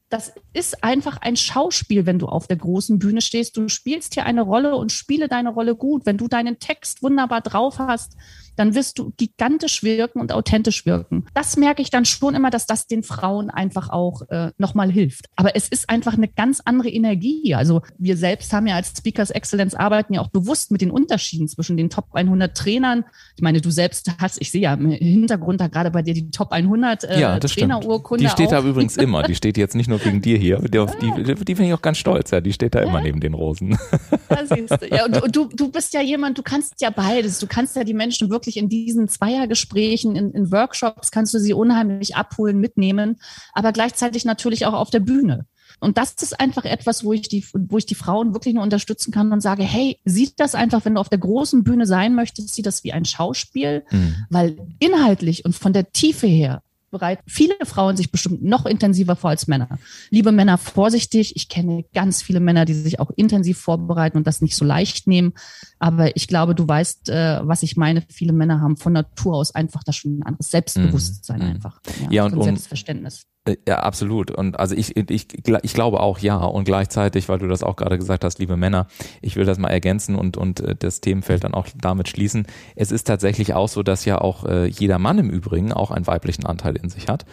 das 0.10 0.34
ist 0.54 0.84
einfach 0.84 1.18
ein 1.18 1.36
Schauspiel, 1.36 2.06
wenn 2.06 2.20
du 2.20 2.28
auf 2.28 2.48
der 2.48 2.58
großen 2.58 3.00
Bühne 3.00 3.22
stehst. 3.22 3.58
Du 3.58 3.68
spielst 3.70 4.14
hier 4.14 4.26
eine 4.26 4.42
Rolle 4.42 4.76
und 4.76 4.92
spiele 4.92 5.28
deine 5.28 5.50
Rolle 5.50 5.76
gut. 5.76 6.06
Wenn 6.06 6.18
du 6.18 6.28
deinen 6.28 6.60
Text 6.60 7.02
wunderbar 7.02 7.42
drauf 7.42 7.80
hast, 7.80 8.16
dann 8.56 8.76
wirst 8.76 9.00
du 9.00 9.14
gigantisch 9.18 9.84
wirken 9.84 10.20
und 10.20 10.32
authentisch 10.32 10.86
wirken. 10.86 11.26
Das 11.34 11.58
merke 11.58 11.82
ich 11.82 11.90
dann 11.90 12.06
schon 12.06 12.36
immer, 12.36 12.50
dass 12.50 12.66
das 12.66 12.88
den 12.88 13.04
Frauen 13.04 13.50
einfach 13.50 13.90
auch 13.90 14.22
äh, 14.30 14.52
nochmal 14.58 14.92
hilft. 14.92 15.26
Aber 15.36 15.56
es 15.56 15.68
ist 15.68 15.90
einfach 15.90 16.14
eine 16.14 16.28
ganz 16.28 16.62
andere 16.64 16.90
Energie. 16.90 17.54
Also 17.56 17.82
wir 17.98 18.18
selbst 18.18 18.54
haben 18.54 18.68
ja 18.68 18.76
als 18.76 18.94
Speakers 18.98 19.30
Excellence 19.30 19.76
arbeiten 19.76 20.14
ja 20.14 20.22
auch 20.22 20.30
bewusst 20.30 20.72
mit 20.72 20.82
den 20.82 20.92
Unterschieden 20.92 21.48
zwischen 21.48 21.78
den 21.78 21.90
Top 21.90 22.14
100 22.14 22.56
Trainern. 22.56 23.06
Ich 23.36 23.42
meine, 23.42 23.62
du 23.62 23.72
selbst 23.72 24.12
hast, 24.20 24.42
ich 24.42 24.52
sehe 24.52 24.62
ja 24.62 24.74
im 24.74 24.92
Hintergrund 24.92 25.60
da 25.60 25.68
gerade 25.68 25.92
bei 25.92 26.02
dir 26.02 26.14
die 26.14 26.32
Top 26.32 26.52
100 26.52 27.04
äh, 27.04 27.20
ja, 27.20 27.40
Trainerurkunde. 27.40 28.24
Die 28.24 28.30
steht 28.30 28.52
da 28.52 28.62
übrigens 28.62 28.98
immer. 28.98 29.24
Die 29.24 29.36
steht 29.36 29.58
jetzt 29.58 29.76
nicht 29.76 29.90
nur 29.90 30.00
wegen 30.06 30.22
dir 30.22 30.38
hier. 30.38 30.60
Die, 30.60 30.86
die, 31.02 31.36
die 31.36 31.56
finde 31.56 31.70
ich 31.70 31.74
auch 31.74 31.82
ganz 31.82 31.98
stolz, 31.98 32.32
ja. 32.32 32.42
Die 32.42 32.54
steht 32.54 32.76
da 32.76 32.80
immer 32.80 33.02
neben 33.02 33.20
den 33.20 33.34
Rosen. 33.34 33.78
Ja, 34.28 34.46
siehst 34.46 34.82
du. 34.82 34.88
Ja, 34.88 35.06
und 35.06 35.36
du, 35.36 35.46
du 35.46 35.72
bist 35.72 35.94
ja 35.94 36.02
jemand, 36.02 36.38
du 36.38 36.42
kannst 36.42 36.82
ja 36.82 36.90
beides. 36.90 37.40
Du 37.40 37.48
kannst 37.48 37.76
ja 37.76 37.84
die 37.84 37.94
Menschen 37.94 38.30
wirklich 38.30 38.58
in 38.58 38.70
diesen 38.70 39.08
Zweiergesprächen, 39.08 40.16
in, 40.16 40.32
in 40.32 40.52
Workshops, 40.52 41.12
kannst 41.12 41.34
du 41.34 41.40
sie 41.40 41.54
unheimlich 41.54 42.16
abholen, 42.16 42.60
mitnehmen, 42.60 43.18
aber 43.54 43.72
gleichzeitig 43.72 44.26
natürlich 44.26 44.66
auch 44.66 44.74
auf 44.74 44.90
der 44.90 45.00
Bühne. 45.00 45.46
Und 45.80 45.98
das 45.98 46.14
ist 46.22 46.40
einfach 46.40 46.66
etwas, 46.66 47.04
wo 47.04 47.14
ich 47.14 47.28
die, 47.28 47.46
wo 47.54 47.78
ich 47.78 47.86
die 47.86 47.96
Frauen 47.96 48.34
wirklich 48.34 48.54
nur 48.54 48.64
unterstützen 48.64 49.12
kann 49.12 49.32
und 49.32 49.42
sage, 49.42 49.64
hey, 49.64 50.00
sieht 50.06 50.40
das 50.40 50.56
einfach, 50.56 50.86
wenn 50.86 50.96
du 50.96 51.02
auf 51.02 51.10
der 51.10 51.20
großen 51.20 51.64
Bühne 51.64 51.86
sein 51.86 52.16
möchtest, 52.16 52.54
sieht 52.54 52.66
das 52.66 52.84
wie 52.84 52.94
ein 52.94 53.06
Schauspiel, 53.06 53.84
mhm. 53.92 54.16
weil 54.30 54.58
inhaltlich 54.80 55.46
und 55.46 55.56
von 55.56 55.74
der 55.74 55.92
Tiefe 55.92 56.28
her 56.28 56.62
bereit, 56.92 57.20
viele 57.28 57.56
Frauen 57.64 57.98
sich 57.98 58.12
bestimmt 58.12 58.44
noch 58.44 58.66
intensiver 58.66 59.16
vor 59.16 59.30
als 59.30 59.48
Männer. 59.48 59.80
Liebe 60.10 60.32
Männer, 60.32 60.58
vorsichtig. 60.58 61.36
Ich 61.36 61.50
kenne 61.50 61.86
ganz 61.94 62.22
viele 62.22 62.40
Männer, 62.40 62.66
die 62.66 62.74
sich 62.74 63.00
auch 63.00 63.12
intensiv 63.16 63.60
vorbereiten 63.60 64.18
und 64.18 64.28
das 64.28 64.42
nicht 64.42 64.56
so 64.56 64.66
leicht 64.66 65.08
nehmen. 65.08 65.34
Aber 65.80 66.16
ich 66.16 66.28
glaube, 66.28 66.56
du 66.56 66.68
weißt, 66.68 67.10
äh, 67.10 67.40
was 67.44 67.64
ich 67.64 67.78
meine. 67.78 68.04
Viele 68.10 68.34
Männer 68.34 68.62
haben 68.62 68.78
von 68.78 68.94
Natur 68.94 69.36
aus 69.36 69.54
einfach 69.54 69.84
da 69.84 69.92
schon 69.92 70.20
ein 70.20 70.24
anderes 70.24 70.52
Selbstbewusstsein 70.52 71.40
mhm. 71.40 71.48
einfach. 71.48 71.80
Ja, 72.02 72.12
ja 72.12 72.26
und, 72.26 72.34
und 72.34 72.44
Selbstverständnis. 72.44 73.26
Äh, 73.46 73.58
ja, 73.68 73.80
absolut. 73.80 74.32
Und 74.32 74.60
also 74.60 74.76
ich, 74.76 74.98
ich, 74.98 75.28
ich 75.38 75.74
glaube 75.74 76.00
auch 76.00 76.20
ja. 76.20 76.38
Und 76.38 76.66
gleichzeitig, 76.66 77.30
weil 77.30 77.40
du 77.40 77.48
das 77.48 77.64
auch 77.64 77.76
gerade 77.76 77.98
gesagt 77.98 78.24
hast, 78.24 78.40
liebe 78.40 78.58
Männer, 78.58 78.88
ich 79.22 79.36
will 79.36 79.46
das 79.46 79.58
mal 79.58 79.70
ergänzen 79.70 80.16
und, 80.16 80.38
und 80.38 80.60
äh, 80.60 80.76
das 80.78 81.02
Themenfeld 81.02 81.44
dann 81.44 81.54
auch 81.54 81.68
damit 81.76 82.10
schließen. 82.10 82.48
Es 82.76 82.92
ist 82.92 83.06
tatsächlich 83.06 83.54
auch 83.54 83.70
so, 83.70 83.84
dass 83.84 84.06
ja 84.06 84.20
auch 84.20 84.46
äh, 84.46 84.66
jeder 84.68 85.00
Mann 85.00 85.20
im 85.20 85.30
Übrigen 85.30 85.72
auch 85.72 85.92
einen 85.92 86.08
weiblichen 86.08 86.46
Anteil 86.46 86.76
in 86.76 86.90
sich 86.90 87.08
hat. 87.08 87.26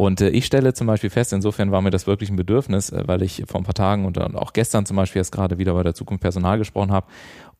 Und 0.00 0.22
äh, 0.22 0.30
ich 0.30 0.46
stelle 0.46 0.72
zum 0.72 0.86
Beispiel 0.86 1.10
fest, 1.10 1.34
insofern 1.34 1.72
war 1.72 1.82
mir 1.82 1.90
das 1.90 2.06
wirklich 2.06 2.30
ein 2.30 2.36
Bedürfnis, 2.36 2.88
äh, 2.88 3.02
weil 3.04 3.20
ich 3.20 3.42
vor 3.46 3.60
ein 3.60 3.64
paar 3.64 3.74
Tagen 3.74 4.06
und, 4.06 4.18
auch 4.18 4.54
gestern 4.54 4.86
zum 4.86 4.96
Beispiel 4.96 5.20
erst 5.20 5.30
gerade 5.30 5.58
wieder 5.58 5.74
bei 5.74 5.82
der 5.82 5.92
Zukunft 5.92 6.22
Personal 6.22 6.56
gesprochen 6.56 6.90
habe 6.90 7.06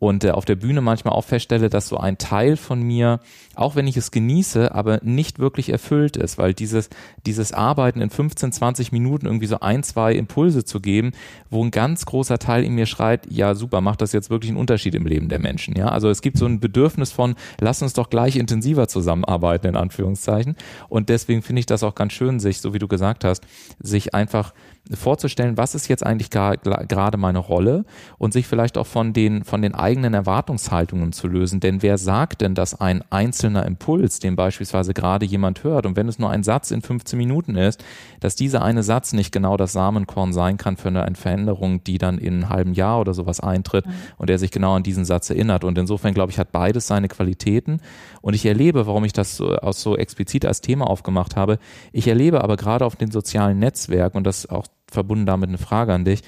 und 0.00 0.24
äh, 0.24 0.30
auf 0.30 0.46
der 0.46 0.56
Bühne 0.56 0.80
manchmal 0.80 1.14
auch 1.14 1.24
feststelle, 1.24 1.68
dass 1.68 1.86
so 1.86 1.98
ein 1.98 2.16
Teil 2.18 2.56
von 2.56 2.82
mir, 2.82 3.20
auch 3.54 3.76
wenn 3.76 3.86
ich 3.86 3.98
es 3.98 4.10
genieße, 4.10 4.74
aber 4.74 4.98
nicht 5.02 5.38
wirklich 5.38 5.68
erfüllt 5.68 6.16
ist, 6.16 6.38
weil 6.38 6.54
dieses, 6.54 6.88
dieses 7.26 7.52
Arbeiten 7.52 8.00
in 8.00 8.08
15, 8.08 8.50
20 8.50 8.92
Minuten 8.92 9.26
irgendwie 9.26 9.46
so 9.46 9.60
ein, 9.60 9.82
zwei 9.82 10.14
Impulse 10.14 10.64
zu 10.64 10.80
geben, 10.80 11.12
wo 11.50 11.62
ein 11.62 11.70
ganz 11.70 12.06
großer 12.06 12.38
Teil 12.38 12.64
in 12.64 12.74
mir 12.74 12.86
schreit, 12.86 13.30
ja 13.30 13.54
super, 13.54 13.82
macht 13.82 14.00
das 14.00 14.12
jetzt 14.12 14.30
wirklich 14.30 14.50
einen 14.50 14.58
Unterschied 14.58 14.94
im 14.94 15.06
Leben 15.06 15.28
der 15.28 15.38
Menschen, 15.38 15.76
ja? 15.76 15.88
Also 15.90 16.08
es 16.08 16.22
gibt 16.22 16.38
so 16.38 16.46
ein 16.46 16.60
Bedürfnis 16.60 17.12
von, 17.12 17.34
lass 17.60 17.82
uns 17.82 17.92
doch 17.92 18.08
gleich 18.08 18.36
intensiver 18.36 18.88
zusammenarbeiten, 18.88 19.66
in 19.66 19.76
Anführungszeichen. 19.76 20.56
Und 20.88 21.10
deswegen 21.10 21.42
finde 21.42 21.60
ich 21.60 21.66
das 21.66 21.82
auch 21.82 21.94
ganz 21.94 22.14
schön, 22.14 22.29
sich, 22.38 22.60
so 22.60 22.74
wie 22.74 22.78
du 22.78 22.86
gesagt 22.86 23.24
hast, 23.24 23.44
sich 23.80 24.14
einfach 24.14 24.54
vorzustellen, 24.92 25.56
was 25.56 25.74
ist 25.74 25.88
jetzt 25.88 26.04
eigentlich 26.04 26.30
gerade 26.30 27.16
meine 27.16 27.38
Rolle 27.38 27.84
und 28.18 28.32
sich 28.32 28.46
vielleicht 28.46 28.76
auch 28.76 28.86
von 28.86 29.12
den, 29.12 29.44
von 29.44 29.62
den 29.62 29.74
eigenen 29.74 30.14
Erwartungshaltungen 30.14 31.12
zu 31.12 31.28
lösen. 31.28 31.60
Denn 31.60 31.82
wer 31.82 31.98
sagt 31.98 32.40
denn, 32.40 32.54
dass 32.54 32.80
ein 32.80 33.04
einzelner 33.10 33.66
Impuls, 33.66 34.18
den 34.18 34.36
beispielsweise 34.36 34.94
gerade 34.94 35.26
jemand 35.26 35.62
hört, 35.64 35.86
und 35.86 35.96
wenn 35.96 36.08
es 36.08 36.18
nur 36.18 36.30
ein 36.30 36.42
Satz 36.42 36.70
in 36.70 36.82
15 36.82 37.16
Minuten 37.16 37.56
ist, 37.56 37.84
dass 38.20 38.34
dieser 38.34 38.62
eine 38.62 38.82
Satz 38.82 39.12
nicht 39.12 39.32
genau 39.32 39.56
das 39.56 39.72
Samenkorn 39.72 40.32
sein 40.32 40.56
kann 40.56 40.76
für 40.76 40.88
eine 40.88 41.14
Veränderung, 41.14 41.84
die 41.84 41.98
dann 41.98 42.18
in 42.18 42.34
einem 42.34 42.48
halben 42.48 42.74
Jahr 42.74 43.00
oder 43.00 43.14
sowas 43.14 43.40
eintritt 43.40 43.86
mhm. 43.86 43.92
und 44.18 44.28
der 44.28 44.38
sich 44.38 44.50
genau 44.50 44.74
an 44.74 44.82
diesen 44.82 45.04
Satz 45.04 45.30
erinnert. 45.30 45.64
Und 45.64 45.78
insofern, 45.78 46.14
glaube 46.14 46.32
ich, 46.32 46.38
hat 46.38 46.52
beides 46.52 46.86
seine 46.86 47.08
Qualitäten. 47.08 47.80
Und 48.22 48.34
ich 48.34 48.44
erlebe, 48.44 48.86
warum 48.86 49.04
ich 49.04 49.12
das 49.12 49.36
so, 49.36 49.56
auch 49.56 49.72
so 49.72 49.96
explizit 49.96 50.44
als 50.44 50.60
Thema 50.60 50.88
aufgemacht 50.88 51.36
habe, 51.36 51.58
ich 51.92 52.08
erlebe 52.08 52.42
aber 52.42 52.56
gerade 52.56 52.84
auf 52.84 52.96
den 52.96 53.10
sozialen 53.10 53.58
Netzwerken 53.58 54.16
und 54.16 54.24
das 54.24 54.48
auch 54.48 54.66
verbunden 54.90 55.26
damit 55.26 55.48
eine 55.48 55.58
Frage 55.58 55.92
an 55.92 56.04
dich 56.04 56.22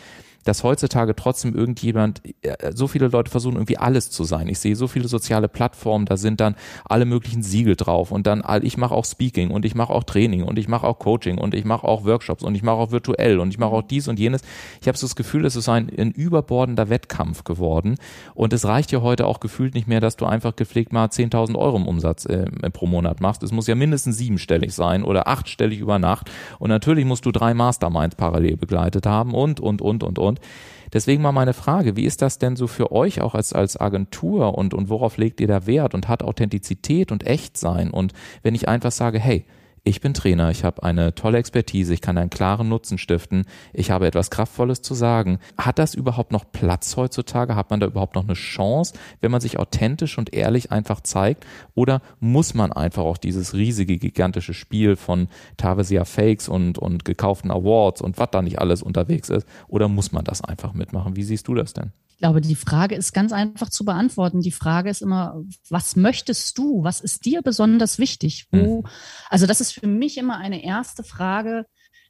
dass 0.45 0.63
heutzutage 0.65 1.15
trotzdem 1.15 1.55
irgendjemand, 1.55 2.23
äh, 2.43 2.73
so 2.75 2.89
viele 2.89 3.09
Leute 3.09 3.31
versuchen 3.31 3.55
irgendwie 3.55 3.79
alles 3.79 4.11
zu 4.11 4.25
sein. 4.25 4.49
Ich 4.49 4.59
sehe 4.59 4.77
so 4.77 4.89
viele 4.89 5.09
soziale 5.09 5.49
Plattformen, 5.49 6.07
da 6.07 6.17
sind 6.17 6.41
dann 6.41 6.57
alle 6.85 7.05
möglichen 7.05 7.43
Siegel 7.43 7.77
drauf 7.77 8.11
und 8.11 8.27
dann, 8.27 8.43
ich 8.63 8.77
mache 8.77 8.95
auch 8.95 9.05
Speaking 9.05 9.51
und 9.51 9.65
ich 9.65 9.75
mache 9.75 9.93
auch 9.93 10.05
Training 10.05 10.43
und 10.45 10.59
ich 10.59 10.69
mache 10.69 10.87
auch 10.87 10.99
Coaching 10.99 11.39
und 11.39 11.55
ich 11.55 11.65
mache 11.65 11.87
auch 11.87 12.05
Workshops 12.05 12.43
und 12.43 12.55
ich 12.55 12.63
mache 12.63 12.77
auch 12.77 12.91
virtuell 12.91 13.39
und 13.39 13.51
ich 13.51 13.59
mache 13.59 13.73
auch 13.73 13.83
dies 13.83 14.09
und 14.09 14.19
jenes. 14.19 14.43
Ich 14.81 14.89
habe 14.89 14.99
so 14.99 15.07
das 15.07 15.17
Gefühl, 15.17 15.45
es 15.45 15.57
ist 15.57 15.69
ein, 15.69 15.91
ein 15.97 16.11
überbordender 16.11 16.89
Wettkampf 16.89 17.45
geworden 17.45 17.97
und 18.35 18.53
es 18.53 18.65
reicht 18.65 18.93
ja 18.93 19.03
heute 19.03 19.27
auch 19.27 19.41
gefühlt 19.41 19.75
nicht 19.75 19.89
mehr, 19.89 20.01
dass 20.01 20.17
du 20.17 20.27
einfach 20.27 20.57
gepflegt 20.57 20.93
mal 20.93 21.07
10.000 21.07 21.57
Euro 21.57 21.77
im 21.77 21.87
Umsatz 21.87 22.25
äh, 22.27 22.47
pro 22.73 22.87
Monat 22.87 23.21
machst. 23.21 23.43
Es 23.43 23.53
muss 23.53 23.67
ja 23.67 23.75
mindestens 23.75 24.19
siebenstellig 24.19 24.75
sein 24.75 25.05
oder 25.05 25.29
achtstellig 25.29 25.79
über 25.79 25.99
Nacht 25.99 26.31
und 26.59 26.71
natürlich 26.71 27.05
musst 27.05 27.27
du 27.27 27.33
drei 27.33 27.55
Masterminds 27.55 28.17
parallel 28.17 28.57
begleitet 28.57 29.07
haben 29.07 29.35
und, 29.35 29.61
und, 29.61 29.83
und, 29.83 30.03
und, 30.03 30.19
und. 30.19 30.32
Und 30.33 30.41
deswegen 30.93 31.23
mal 31.23 31.33
meine 31.33 31.53
Frage, 31.53 31.97
wie 31.97 32.05
ist 32.05 32.23
das 32.23 32.39
denn 32.39 32.57
so 32.57 32.67
für 32.67 32.93
euch 32.93 33.21
auch 33.21 33.35
als, 33.35 33.53
als 33.53 33.79
Agentur 33.79 34.57
und, 34.57 34.75
und 34.75 34.89
worauf 34.89 35.17
legt 35.17 35.41
ihr 35.41 35.47
da 35.47 35.67
Wert 35.67 35.95
und 35.95 36.09
hat 36.09 36.23
Authentizität 36.23 37.13
und 37.13 37.27
Echtsein? 37.27 37.91
Und 37.91 38.13
wenn 38.43 38.55
ich 38.55 38.69
einfach 38.69 38.93
sage, 38.93 39.19
hey, 39.19 39.45
ich 39.85 40.01
bin 40.01 40.15
Trainer, 40.15 40.51
ich 40.51 40.63
habe 40.63 40.85
eine 40.85 41.15
tolle 41.15 41.39
Expertise, 41.39 41.93
ich 41.93 42.01
kann 42.01 42.17
einen 42.17 42.31
klaren 42.31 42.69
Nutzen 42.69 42.99
stiften, 42.99 43.47
ich 43.73 43.91
habe 43.91 44.07
etwas 44.07 44.31
Kraftvolles 44.31 44.81
zu 44.81 44.95
sagen. 44.95 45.41
Hat 45.59 45.81
das 45.81 45.95
überhaupt 45.95 46.31
noch 46.31 46.45
Platz 46.53 46.97
heutzutage? 46.97 47.57
Hat 47.57 47.71
man 47.71 47.81
da 47.81 47.89
überhaupt 47.89 48.15
noch 48.15 48.23
eine 48.23 48.35
Chance, 48.35 48.95
wenn 49.21 49.33
man 49.33 49.41
sich 49.41 49.59
authentisch 49.59 50.19
und 50.19 50.33
ehrlich 50.35 50.71
einfach 50.71 51.01
zeigt? 51.01 51.45
Oder 51.75 52.01
muss 52.21 52.55
man 52.55 52.73
einfach 52.73 53.03
auch 53.03 53.19
dieses 53.19 53.55
riesige, 53.55 53.99
gigantische 53.99 54.55
Spiel 54.55 54.95
von 54.95 55.29
teilweise 55.57 55.95
ja 55.95 56.05
Fakes 56.05 56.49
und, 56.49 56.79
und 56.79 57.05
gekauften 57.05 57.51
Awards 57.51 58.03
und 58.03 58.19
was 58.19 58.31
da 58.31 58.41
nicht 58.41 58.61
alles 58.61 58.83
unterwegs 58.83 59.31
ist? 59.31 59.49
Oder 59.67 59.89
muss 59.89 60.13
man 60.13 60.25
das 60.25 60.45
einfach 60.45 60.75
mitmachen? 60.75 61.17
Wie 61.17 61.25
siehst 61.25 61.49
du 61.49 61.55
das 61.55 61.73
denn? 61.73 61.91
Glaube, 62.23 62.41
die 62.41 62.55
Frage 62.55 62.95
ist 62.95 63.13
ganz 63.13 63.33
einfach 63.33 63.69
zu 63.69 63.85
beantworten. 63.85 64.41
Die 64.41 64.53
Frage 64.53 64.89
ist 64.89 65.03
immer, 65.03 65.43
was 65.69 65.97
möchtest 65.97 66.57
du? 66.57 66.85
Was 66.85 67.01
ist 67.01 67.25
dir 67.25 67.43
besonders 67.43 67.99
wichtig? 67.99 68.47
Wo, 68.51 68.83
mhm. 68.83 68.87
also 69.29 69.47
das 69.47 69.61
ist 69.61 69.73
für 69.73 69.89
mich 69.89 70.17
immer 70.17 70.39
eine 70.39 70.65
erste 70.65 71.03
Frage, 71.03 71.67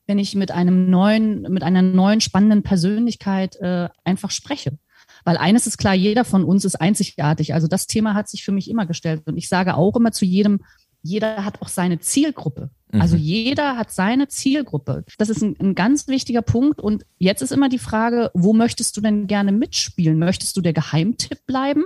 wenn 0.06 0.18
ich 0.18 0.34
mit 0.34 0.50
einem 0.50 0.90
neuen, 0.90 1.42
mit 1.42 1.62
einer 1.62 1.80
neuen 1.80 2.20
spannenden 2.20 2.62
Persönlichkeit 2.62 3.56
äh, 3.56 3.88
einfach 4.04 4.30
spreche. 4.30 4.78
Weil 5.24 5.38
eines 5.38 5.66
ist 5.66 5.78
klar, 5.78 5.94
jeder 5.94 6.24
von 6.24 6.44
uns 6.44 6.64
ist 6.64 6.76
einzigartig. 6.76 7.54
Also 7.54 7.66
das 7.66 7.86
Thema 7.86 8.12
hat 8.14 8.28
sich 8.28 8.44
für 8.44 8.52
mich 8.52 8.68
immer 8.68 8.86
gestellt. 8.86 9.22
Und 9.26 9.36
ich 9.36 9.48
sage 9.48 9.76
auch 9.76 9.96
immer 9.96 10.12
zu 10.12 10.24
jedem, 10.26 10.60
jeder 11.02 11.44
hat 11.44 11.60
auch 11.60 11.68
seine 11.68 12.00
Zielgruppe. 12.00 12.70
Also 12.92 13.16
mhm. 13.16 13.22
jeder 13.22 13.76
hat 13.76 13.90
seine 13.90 14.28
Zielgruppe. 14.28 15.04
Das 15.16 15.30
ist 15.30 15.42
ein, 15.42 15.56
ein, 15.58 15.74
ganz 15.74 16.08
wichtiger 16.08 16.42
Punkt. 16.42 16.80
Und 16.80 17.04
jetzt 17.18 17.40
ist 17.40 17.50
immer 17.50 17.70
die 17.70 17.78
Frage, 17.78 18.30
wo 18.34 18.52
möchtest 18.52 18.96
du 18.96 19.00
denn 19.00 19.26
gerne 19.26 19.50
mitspielen? 19.50 20.18
Möchtest 20.18 20.56
du 20.56 20.60
der 20.60 20.74
Geheimtipp 20.74 21.46
bleiben? 21.46 21.84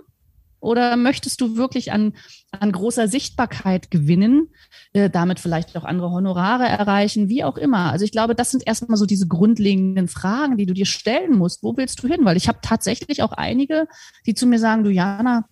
Oder 0.58 0.96
möchtest 0.96 1.40
du 1.40 1.56
wirklich 1.56 1.92
an, 1.92 2.14
an 2.50 2.72
großer 2.72 3.06
Sichtbarkeit 3.06 3.90
gewinnen, 3.92 4.48
äh, 4.94 5.08
damit 5.08 5.38
vielleicht 5.38 5.76
auch 5.76 5.84
andere 5.84 6.10
Honorare 6.10 6.64
erreichen, 6.64 7.28
wie 7.28 7.44
auch 7.44 7.56
immer? 7.56 7.92
Also 7.92 8.04
ich 8.04 8.10
glaube, 8.10 8.34
das 8.34 8.50
sind 8.50 8.66
erstmal 8.66 8.96
so 8.96 9.06
diese 9.06 9.28
grundlegenden 9.28 10.08
Fragen, 10.08 10.56
die 10.56 10.66
du 10.66 10.74
dir 10.74 10.86
stellen 10.86 11.36
musst. 11.36 11.62
Wo 11.62 11.76
willst 11.76 12.02
du 12.02 12.08
hin? 12.08 12.24
Weil 12.24 12.36
ich 12.36 12.48
habe 12.48 12.58
tatsächlich 12.62 13.22
auch 13.22 13.32
einige, 13.32 13.86
die 14.26 14.34
zu 14.34 14.46
mir 14.46 14.58
sagen, 14.58 14.82
du 14.82 14.90
Jana, 14.90 15.44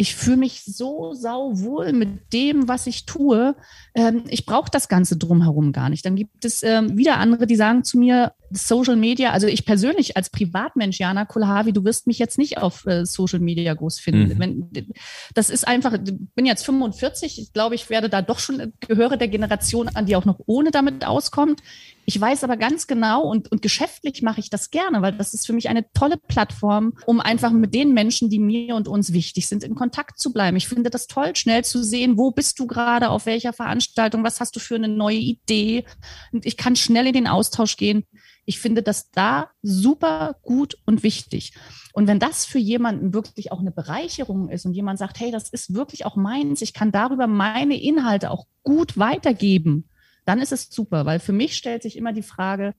ich 0.00 0.14
fühle 0.14 0.36
mich 0.36 0.62
so 0.64 1.12
sauwohl 1.12 1.92
mit 1.92 2.32
dem, 2.32 2.68
was 2.68 2.86
ich 2.86 3.04
tue. 3.04 3.56
Ähm, 3.96 4.22
ich 4.28 4.46
brauche 4.46 4.70
das 4.70 4.88
Ganze 4.88 5.16
drumherum 5.16 5.72
gar 5.72 5.88
nicht. 5.88 6.06
Dann 6.06 6.14
gibt 6.14 6.44
es 6.44 6.62
ähm, 6.62 6.96
wieder 6.96 7.16
andere, 7.16 7.48
die 7.48 7.56
sagen 7.56 7.82
zu 7.82 7.98
mir, 7.98 8.32
Social 8.50 8.96
Media, 8.96 9.30
also 9.30 9.46
ich 9.46 9.64
persönlich 9.64 10.16
als 10.16 10.30
Privatmensch, 10.30 10.98
Jana 10.98 11.24
Kulhavi, 11.24 11.72
du 11.72 11.84
wirst 11.84 12.06
mich 12.06 12.18
jetzt 12.18 12.38
nicht 12.38 12.58
auf 12.58 12.86
äh, 12.86 13.04
Social 13.04 13.40
Media 13.40 13.74
groß 13.74 14.00
finden. 14.00 14.34
Mhm. 14.34 14.38
Wenn, 14.38 14.88
das 15.34 15.50
ist 15.50 15.66
einfach, 15.66 15.92
ich 15.94 16.14
bin 16.34 16.46
jetzt 16.46 16.64
45, 16.64 17.40
ich 17.40 17.52
glaube, 17.52 17.74
ich 17.74 17.90
werde 17.90 18.08
da 18.08 18.22
doch 18.22 18.38
schon, 18.38 18.72
gehöre 18.80 19.16
der 19.16 19.28
Generation 19.28 19.88
an, 19.88 20.06
die 20.06 20.16
auch 20.16 20.24
noch 20.24 20.40
ohne 20.46 20.70
damit 20.70 21.04
auskommt. 21.04 21.62
Ich 22.06 22.18
weiß 22.18 22.42
aber 22.42 22.56
ganz 22.56 22.86
genau 22.86 23.22
und, 23.22 23.52
und 23.52 23.60
geschäftlich 23.60 24.22
mache 24.22 24.40
ich 24.40 24.48
das 24.48 24.70
gerne, 24.70 25.02
weil 25.02 25.12
das 25.12 25.34
ist 25.34 25.46
für 25.46 25.52
mich 25.52 25.68
eine 25.68 25.84
tolle 25.92 26.16
Plattform, 26.16 26.94
um 27.04 27.20
einfach 27.20 27.50
mit 27.50 27.74
den 27.74 27.92
Menschen, 27.92 28.30
die 28.30 28.38
mir 28.38 28.76
und 28.76 28.88
uns 28.88 29.12
wichtig 29.12 29.46
sind, 29.46 29.62
in 29.62 29.74
Kontakt 29.74 30.18
zu 30.18 30.32
bleiben. 30.32 30.56
Ich 30.56 30.68
finde 30.68 30.88
das 30.88 31.06
toll, 31.06 31.36
schnell 31.36 31.64
zu 31.64 31.82
sehen, 31.84 32.16
wo 32.16 32.30
bist 32.30 32.58
du 32.58 32.66
gerade, 32.66 33.10
auf 33.10 33.26
welcher 33.26 33.52
Veranstaltung, 33.52 34.24
was 34.24 34.40
hast 34.40 34.56
du 34.56 34.60
für 34.60 34.76
eine 34.76 34.88
neue 34.88 35.18
Idee. 35.18 35.84
Und 36.32 36.46
ich 36.46 36.56
kann 36.56 36.76
schnell 36.76 37.06
in 37.06 37.12
den 37.12 37.26
Austausch 37.26 37.76
gehen. 37.76 38.04
Ich 38.48 38.60
finde 38.60 38.82
das 38.82 39.10
da 39.10 39.50
super 39.60 40.36
gut 40.40 40.78
und 40.86 41.02
wichtig. 41.02 41.52
Und 41.92 42.06
wenn 42.06 42.18
das 42.18 42.46
für 42.46 42.58
jemanden 42.58 43.12
wirklich 43.12 43.52
auch 43.52 43.60
eine 43.60 43.70
Bereicherung 43.70 44.48
ist 44.48 44.64
und 44.64 44.72
jemand 44.72 44.98
sagt, 44.98 45.20
hey, 45.20 45.30
das 45.30 45.50
ist 45.50 45.74
wirklich 45.74 46.06
auch 46.06 46.16
meins, 46.16 46.62
ich 46.62 46.72
kann 46.72 46.90
darüber 46.90 47.26
meine 47.26 47.78
Inhalte 47.78 48.30
auch 48.30 48.46
gut 48.62 48.96
weitergeben, 48.96 49.90
dann 50.24 50.40
ist 50.40 50.52
es 50.52 50.70
super, 50.70 51.04
weil 51.04 51.20
für 51.20 51.34
mich 51.34 51.58
stellt 51.58 51.82
sich 51.82 51.94
immer 51.94 52.14
die 52.14 52.22
Frage 52.22 52.74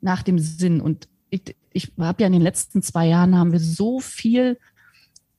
nach 0.00 0.24
dem 0.24 0.40
Sinn. 0.40 0.80
Und 0.80 1.08
ich, 1.30 1.54
ich 1.72 1.92
habe 2.00 2.20
ja 2.20 2.26
in 2.26 2.32
den 2.32 2.42
letzten 2.42 2.82
zwei 2.82 3.06
Jahren 3.06 3.38
haben 3.38 3.52
wir 3.52 3.60
so 3.60 4.00
viel 4.00 4.58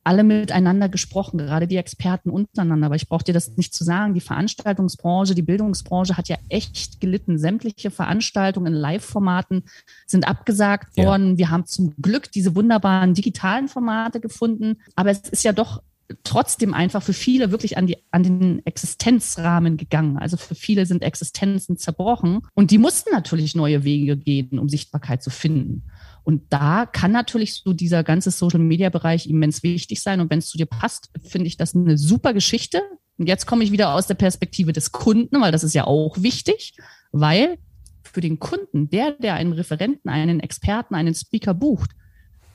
alle 0.04 0.24
miteinander 0.24 0.90
gesprochen, 0.90 1.38
gerade 1.38 1.68
die 1.68 1.78
Experten 1.78 2.30
untereinander. 2.30 2.88
Aber 2.88 2.96
ich 2.96 3.08
brauche 3.08 3.24
dir 3.24 3.34
das 3.34 3.56
nicht 3.58 3.74
zu 3.74 3.84
sagen. 3.84 4.14
Die 4.14 4.22
Veranstaltungsbranche, 4.22 5.36
die 5.36 5.42
Bildungsbranche 5.42 6.18
hat 6.18 6.28
ja 6.28 6.38
echt 6.50 7.00
gelitten. 7.00 7.38
Sämtliche 7.38 7.92
Veranstaltungen 7.92 8.74
in 8.74 8.80
Live-Formaten 8.80 9.64
sind 10.06 10.28
abgesagt 10.28 10.98
worden. 10.98 11.32
Ja. 11.32 11.38
Wir 11.38 11.50
haben 11.52 11.66
zum 11.66 11.96
Glück 12.02 12.32
diese 12.32 12.56
wunderbaren 12.56 13.14
digitalen 13.14 13.68
Formate 13.68 14.20
gefunden. 14.20 14.78
Aber 14.96 15.12
es 15.12 15.20
ist 15.30 15.44
ja 15.44 15.54
doch 15.54 15.82
trotzdem 16.24 16.74
einfach 16.74 17.02
für 17.02 17.14
viele 17.14 17.52
wirklich 17.52 17.78
an, 17.78 17.88
die, 17.88 17.98
an 18.12 18.24
den 18.24 18.66
Existenzrahmen 18.66 19.78
gegangen. 19.78 20.18
Also 20.18 20.38
für 20.38 20.56
viele 20.56 20.86
sind 20.86 21.02
Existenzen 21.02 21.78
zerbrochen 21.78 22.42
und 22.54 22.72
die 22.72 22.78
mussten 22.78 23.12
natürlich 23.12 23.56
neue 23.56 23.84
Wege 23.84 24.18
gehen, 24.18 24.60
um 24.60 24.70
Sichtbarkeit 24.70 25.24
zu 25.24 25.30
finden. 25.30 25.84
Und 26.24 26.44
da 26.50 26.86
kann 26.86 27.12
natürlich 27.12 27.56
so 27.56 27.74
dieser 27.74 28.04
ganze 28.04 28.32
Social-Media-Bereich 28.32 29.28
immens 29.28 29.62
wichtig 29.64 30.02
sein. 30.02 30.22
Und 30.22 30.30
wenn 30.30 30.40
es 30.40 30.48
zu 30.48 30.58
dir 30.58 30.66
passt, 30.66 31.10
finde 31.24 31.48
ich 31.48 31.58
das 31.58 31.76
eine 31.76 31.98
super 31.98 32.34
Geschichte. 32.34 32.82
Und 33.18 33.28
jetzt 33.28 33.46
komme 33.46 33.64
ich 33.64 33.72
wieder 33.72 33.94
aus 33.94 34.08
der 34.08 34.16
Perspektive 34.16 34.74
des 34.74 34.92
Kunden, 34.92 35.42
weil 35.42 35.52
das 35.52 35.64
ist 35.64 35.74
ja 35.74 35.86
auch 35.86 36.22
wichtig, 36.22 36.76
weil 37.12 37.58
für 38.04 38.22
den 38.22 38.40
Kunden, 38.40 38.90
der, 38.90 39.12
der 39.12 39.36
einen 39.36 39.54
Referenten, 39.54 40.10
einen 40.10 40.40
Experten, 40.40 40.96
einen 40.96 41.14
Speaker 41.14 41.54
bucht, 41.54 41.92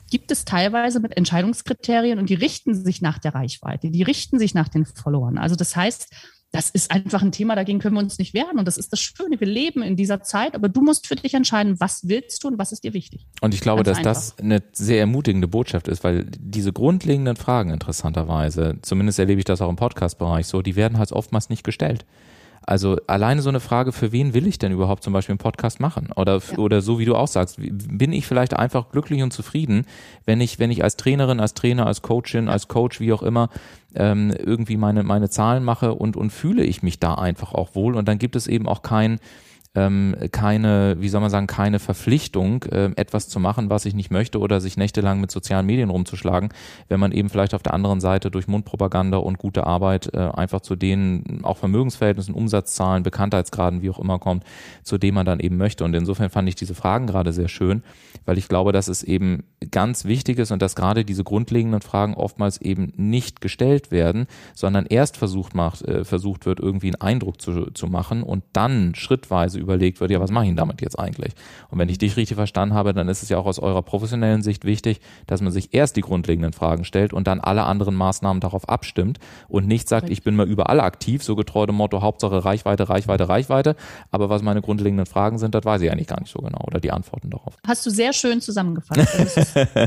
gibt 0.09 0.31
es 0.31 0.45
teilweise 0.45 0.99
mit 0.99 1.15
Entscheidungskriterien 1.15 2.17
und 2.17 2.29
die 2.29 2.35
richten 2.35 2.73
sich 2.73 3.01
nach 3.01 3.19
der 3.19 3.35
Reichweite, 3.35 3.91
die 3.91 4.03
richten 4.03 4.39
sich 4.39 4.53
nach 4.53 4.67
den 4.67 4.85
Followern. 4.85 5.37
Also 5.37 5.55
das 5.55 5.75
heißt, 5.75 6.11
das 6.51 6.71
ist 6.71 6.89
einfach 6.89 7.21
ein 7.21 7.31
Thema, 7.31 7.55
dagegen 7.55 7.79
können 7.79 7.95
wir 7.95 8.01
uns 8.01 8.17
nicht 8.17 8.33
wehren. 8.33 8.57
Und 8.57 8.65
das 8.67 8.77
ist 8.77 8.91
das 8.91 8.99
Schöne. 8.99 9.39
Wir 9.39 9.47
leben 9.47 9.83
in 9.83 9.95
dieser 9.95 10.23
Zeit, 10.23 10.55
aber 10.55 10.67
du 10.67 10.81
musst 10.81 11.05
für 11.05 11.15
dich 11.15 11.35
entscheiden, 11.35 11.79
was 11.79 12.07
willst 12.07 12.43
du 12.43 12.47
und 12.47 12.57
was 12.57 12.71
ist 12.71 12.83
dir 12.83 12.93
wichtig. 12.93 13.27
Und 13.41 13.53
ich 13.53 13.61
glaube, 13.61 13.83
Ganz 13.83 13.99
dass 13.99 14.07
einfach. 14.07 14.35
das 14.35 14.39
eine 14.39 14.63
sehr 14.73 14.99
ermutigende 14.99 15.47
Botschaft 15.47 15.87
ist, 15.87 16.03
weil 16.03 16.25
diese 16.39 16.73
grundlegenden 16.73 17.35
Fragen 17.35 17.69
interessanterweise, 17.69 18.77
zumindest 18.81 19.19
erlebe 19.19 19.39
ich 19.39 19.45
das 19.45 19.61
auch 19.61 19.69
im 19.69 19.75
Podcast-Bereich 19.75 20.47
so, 20.47 20.63
die 20.63 20.75
werden 20.75 20.97
halt 20.97 21.11
oftmals 21.11 21.49
nicht 21.49 21.63
gestellt. 21.63 22.05
Also 22.69 22.97
alleine 23.07 23.41
so 23.41 23.49
eine 23.49 23.61
Frage, 23.61 23.91
für 23.91 24.11
wen 24.11 24.35
will 24.35 24.45
ich 24.45 24.59
denn 24.59 24.71
überhaupt 24.71 25.03
zum 25.03 25.11
Beispiel 25.11 25.33
einen 25.33 25.39
Podcast 25.39 25.79
machen? 25.79 26.09
Oder, 26.15 26.37
ja. 26.37 26.57
oder 26.59 26.81
so 26.81 26.99
wie 26.99 27.05
du 27.05 27.15
auch 27.15 27.27
sagst, 27.27 27.57
bin 27.59 28.13
ich 28.13 28.27
vielleicht 28.27 28.55
einfach 28.55 28.91
glücklich 28.91 29.23
und 29.23 29.33
zufrieden, 29.33 29.87
wenn 30.25 30.39
ich, 30.39 30.59
wenn 30.59 30.69
ich 30.69 30.83
als 30.83 30.95
Trainerin, 30.95 31.39
als 31.39 31.55
Trainer, 31.55 31.87
als 31.87 32.03
Coachin, 32.03 32.47
als 32.47 32.67
Coach, 32.67 32.99
wie 32.99 33.11
auch 33.11 33.23
immer, 33.23 33.49
ähm, 33.95 34.31
irgendwie 34.37 34.77
meine, 34.77 35.01
meine 35.01 35.31
Zahlen 35.31 35.63
mache 35.63 35.95
und, 35.95 36.15
und 36.15 36.29
fühle 36.29 36.63
ich 36.63 36.83
mich 36.83 36.99
da 36.99 37.15
einfach 37.15 37.55
auch 37.55 37.73
wohl. 37.73 37.95
Und 37.95 38.07
dann 38.07 38.19
gibt 38.19 38.35
es 38.35 38.45
eben 38.45 38.67
auch 38.67 38.83
kein, 38.83 39.19
ähm, 39.75 40.15
keine, 40.31 40.97
wie 40.99 41.09
soll 41.09 41.21
man 41.21 41.29
sagen, 41.29 41.45
keine 41.45 41.77
Verpflichtung, 41.77 42.63
äh, 42.63 42.91
etwas 42.95 43.29
zu 43.29 43.39
machen, 43.39 43.69
was 43.69 43.85
ich 43.85 43.93
nicht 43.93 44.09
möchte 44.09 44.39
oder 44.39 44.61
sich 44.61 44.77
nächtelang 44.77 45.21
mit 45.21 45.29
sozialen 45.29 45.67
Medien 45.67 45.91
rumzuschlagen, 45.91 46.49
wenn 46.87 46.99
man 46.99 47.11
eben 47.11 47.29
vielleicht 47.29 47.53
auf 47.53 47.61
der 47.61 47.75
anderen 47.75 48.01
Seite 48.01 48.31
durch 48.31 48.47
Mundpropaganda 48.47 49.17
und 49.17 49.37
gute 49.37 49.67
Arbeit 49.67 50.11
äh, 50.13 50.17
einfach 50.17 50.61
zu 50.61 50.75
den 50.75 51.41
auch 51.43 51.57
Vermögensverhältnissen, 51.57 52.33
Umsatzzahlen, 52.33 53.03
Bekanntheitsgraden, 53.03 53.83
wie 53.83 53.91
auch 53.91 53.99
immer 53.99 54.17
kommt, 54.17 54.43
zu 54.83 54.97
dem 54.97 55.13
man 55.13 55.25
dann 55.25 55.39
eben 55.39 55.57
möchte. 55.57 55.83
Und 55.83 55.93
insofern 55.93 56.31
fand 56.31 56.49
ich 56.49 56.55
diese 56.55 56.73
Fragen 56.73 57.05
gerade 57.05 57.31
sehr 57.31 57.47
schön, 57.47 57.83
weil 58.25 58.39
ich 58.39 58.47
glaube, 58.47 58.71
dass 58.71 58.87
es 58.87 59.03
eben 59.03 59.43
ganz 59.69 60.05
wichtig 60.05 60.39
ist 60.39 60.51
und 60.51 60.63
dass 60.63 60.75
gerade 60.75 61.05
diese 61.05 61.23
grundlegenden 61.23 61.81
Fragen 61.81 62.15
oftmals 62.15 62.59
eben 62.59 62.91
nicht 62.95 63.39
gestellt 63.39 63.91
werden, 63.91 64.25
sondern 64.55 64.87
erst 64.87 65.17
versucht 65.17 65.53
macht, 65.53 65.83
äh, 65.83 66.03
versucht 66.05 66.47
wird, 66.47 66.59
irgendwie 66.59 66.87
einen 66.87 67.01
Eindruck 67.01 67.39
zu, 67.39 67.69
zu 67.71 67.85
machen 67.85 68.23
und 68.23 68.43
dann 68.53 68.95
schrittweise 68.95 69.58
überlegt 69.59 69.99
wird, 69.99 70.11
ja, 70.11 70.19
was 70.19 70.31
mache 70.31 70.45
ich 70.45 70.49
denn 70.49 70.57
damit 70.57 70.81
jetzt 70.81 70.97
eigentlich? 70.97 71.33
Und 71.69 71.79
wenn 71.79 71.89
ich 71.89 71.97
dich 71.97 72.17
richtig 72.17 72.35
verstanden 72.35 72.75
habe, 72.75 72.93
dann 72.93 73.07
ist 73.07 73.23
es 73.23 73.29
ja 73.29 73.37
auch 73.37 73.45
aus 73.45 73.59
eurer 73.59 73.81
professionellen 73.81 74.41
Sicht 74.41 74.65
wichtig, 74.65 75.01
dass 75.27 75.41
man 75.41 75.51
sich 75.51 75.73
erst 75.73 75.95
die 75.95 76.01
grundlegenden 76.01 76.53
Fragen 76.53 76.85
stellt 76.85 77.13
und 77.13 77.27
dann 77.27 77.39
alle 77.39 77.63
anderen 77.63 77.95
Maßnahmen 77.95 78.41
darauf 78.41 78.67
abstimmt 78.69 79.19
und 79.47 79.67
nicht 79.67 79.89
sagt, 79.89 80.09
ich 80.09 80.23
bin 80.23 80.35
mal 80.35 80.47
überall 80.47 80.79
aktiv, 80.79 81.23
so 81.23 81.35
getreu 81.35 81.65
dem 81.65 81.75
Motto 81.75 82.01
Hauptsache 82.01 82.43
Reichweite, 82.43 82.89
Reichweite, 82.89 83.29
Reichweite, 83.29 83.75
aber 84.11 84.29
was 84.29 84.41
meine 84.41 84.61
grundlegenden 84.61 85.05
Fragen 85.05 85.37
sind, 85.37 85.55
das 85.55 85.65
weiß 85.65 85.81
ich 85.81 85.91
eigentlich 85.91 86.07
gar 86.07 86.19
nicht 86.19 86.31
so 86.31 86.39
genau 86.39 86.63
oder 86.65 86.79
die 86.79 86.91
Antworten 86.91 87.29
darauf. 87.29 87.55
Hast 87.67 87.85
du 87.85 87.89
sehr 87.89 88.13
schön 88.13 88.41
zusammengefasst. 88.41 88.99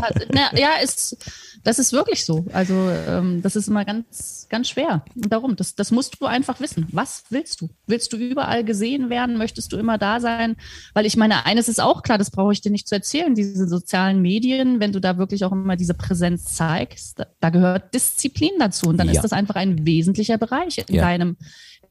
Also 0.03 0.21
ist, 0.23 0.33
na, 0.33 0.57
ja, 0.59 0.71
ist, 0.83 1.17
das 1.65 1.79
ist 1.79 1.93
wirklich 1.93 2.25
so. 2.25 2.47
Also 2.53 2.75
ähm, 2.75 3.43
das 3.43 3.57
ist 3.57 3.69
immer 3.69 3.85
ganz, 3.85 4.47
ganz 4.49 4.69
schwer. 4.69 5.05
Und 5.15 5.33
darum, 5.33 5.57
das, 5.57 5.75
das 5.75 5.91
musst 5.91 6.21
du 6.21 6.27
einfach 6.27 6.61
wissen. 6.61 6.89
Was 6.93 7.25
willst 7.31 7.61
du? 7.61 7.69
Willst 7.87 8.13
du 8.13 8.17
überall 8.17 8.65
gesehen 8.65 9.11
werden? 9.11 9.39
Möchtest 9.39 9.62
möchtest 9.63 9.73
du 9.73 9.77
immer 9.77 9.99
da 9.99 10.21
sein? 10.21 10.57
Weil 10.95 11.07
ich 11.07 11.17
meine, 11.17 11.47
eines 11.47 11.69
ist 11.69 11.81
auch 11.81 12.03
klar, 12.03 12.19
das 12.19 12.31
brauche 12.31 12.53
ich 12.53 12.61
dir 12.61 12.71
nicht 12.71 12.89
zu 12.89 12.95
erzählen, 12.95 13.35
diese 13.35 13.69
sozialen 13.69 14.21
Medien, 14.21 14.81
wenn 14.81 14.93
du 14.93 15.01
da 15.01 15.19
wirklich 15.19 15.45
auch 15.45 15.53
immer 15.53 15.77
diese 15.77 15.95
Präsenz 15.95 16.55
zeigst, 16.55 17.23
da, 17.41 17.51
gehört 17.51 17.95
Disziplin 17.95 18.53
dazu 18.59 18.89
und 18.89 18.97
dann 18.97 19.09
ja. 19.09 19.13
ist 19.15 19.23
das 19.23 19.33
einfach 19.33 19.57
ein 19.57 19.85
wesentlicher 19.87 20.39
Bereich 20.39 20.79
in 20.79 20.95
ja. 20.95 21.03
deinem 21.03 21.37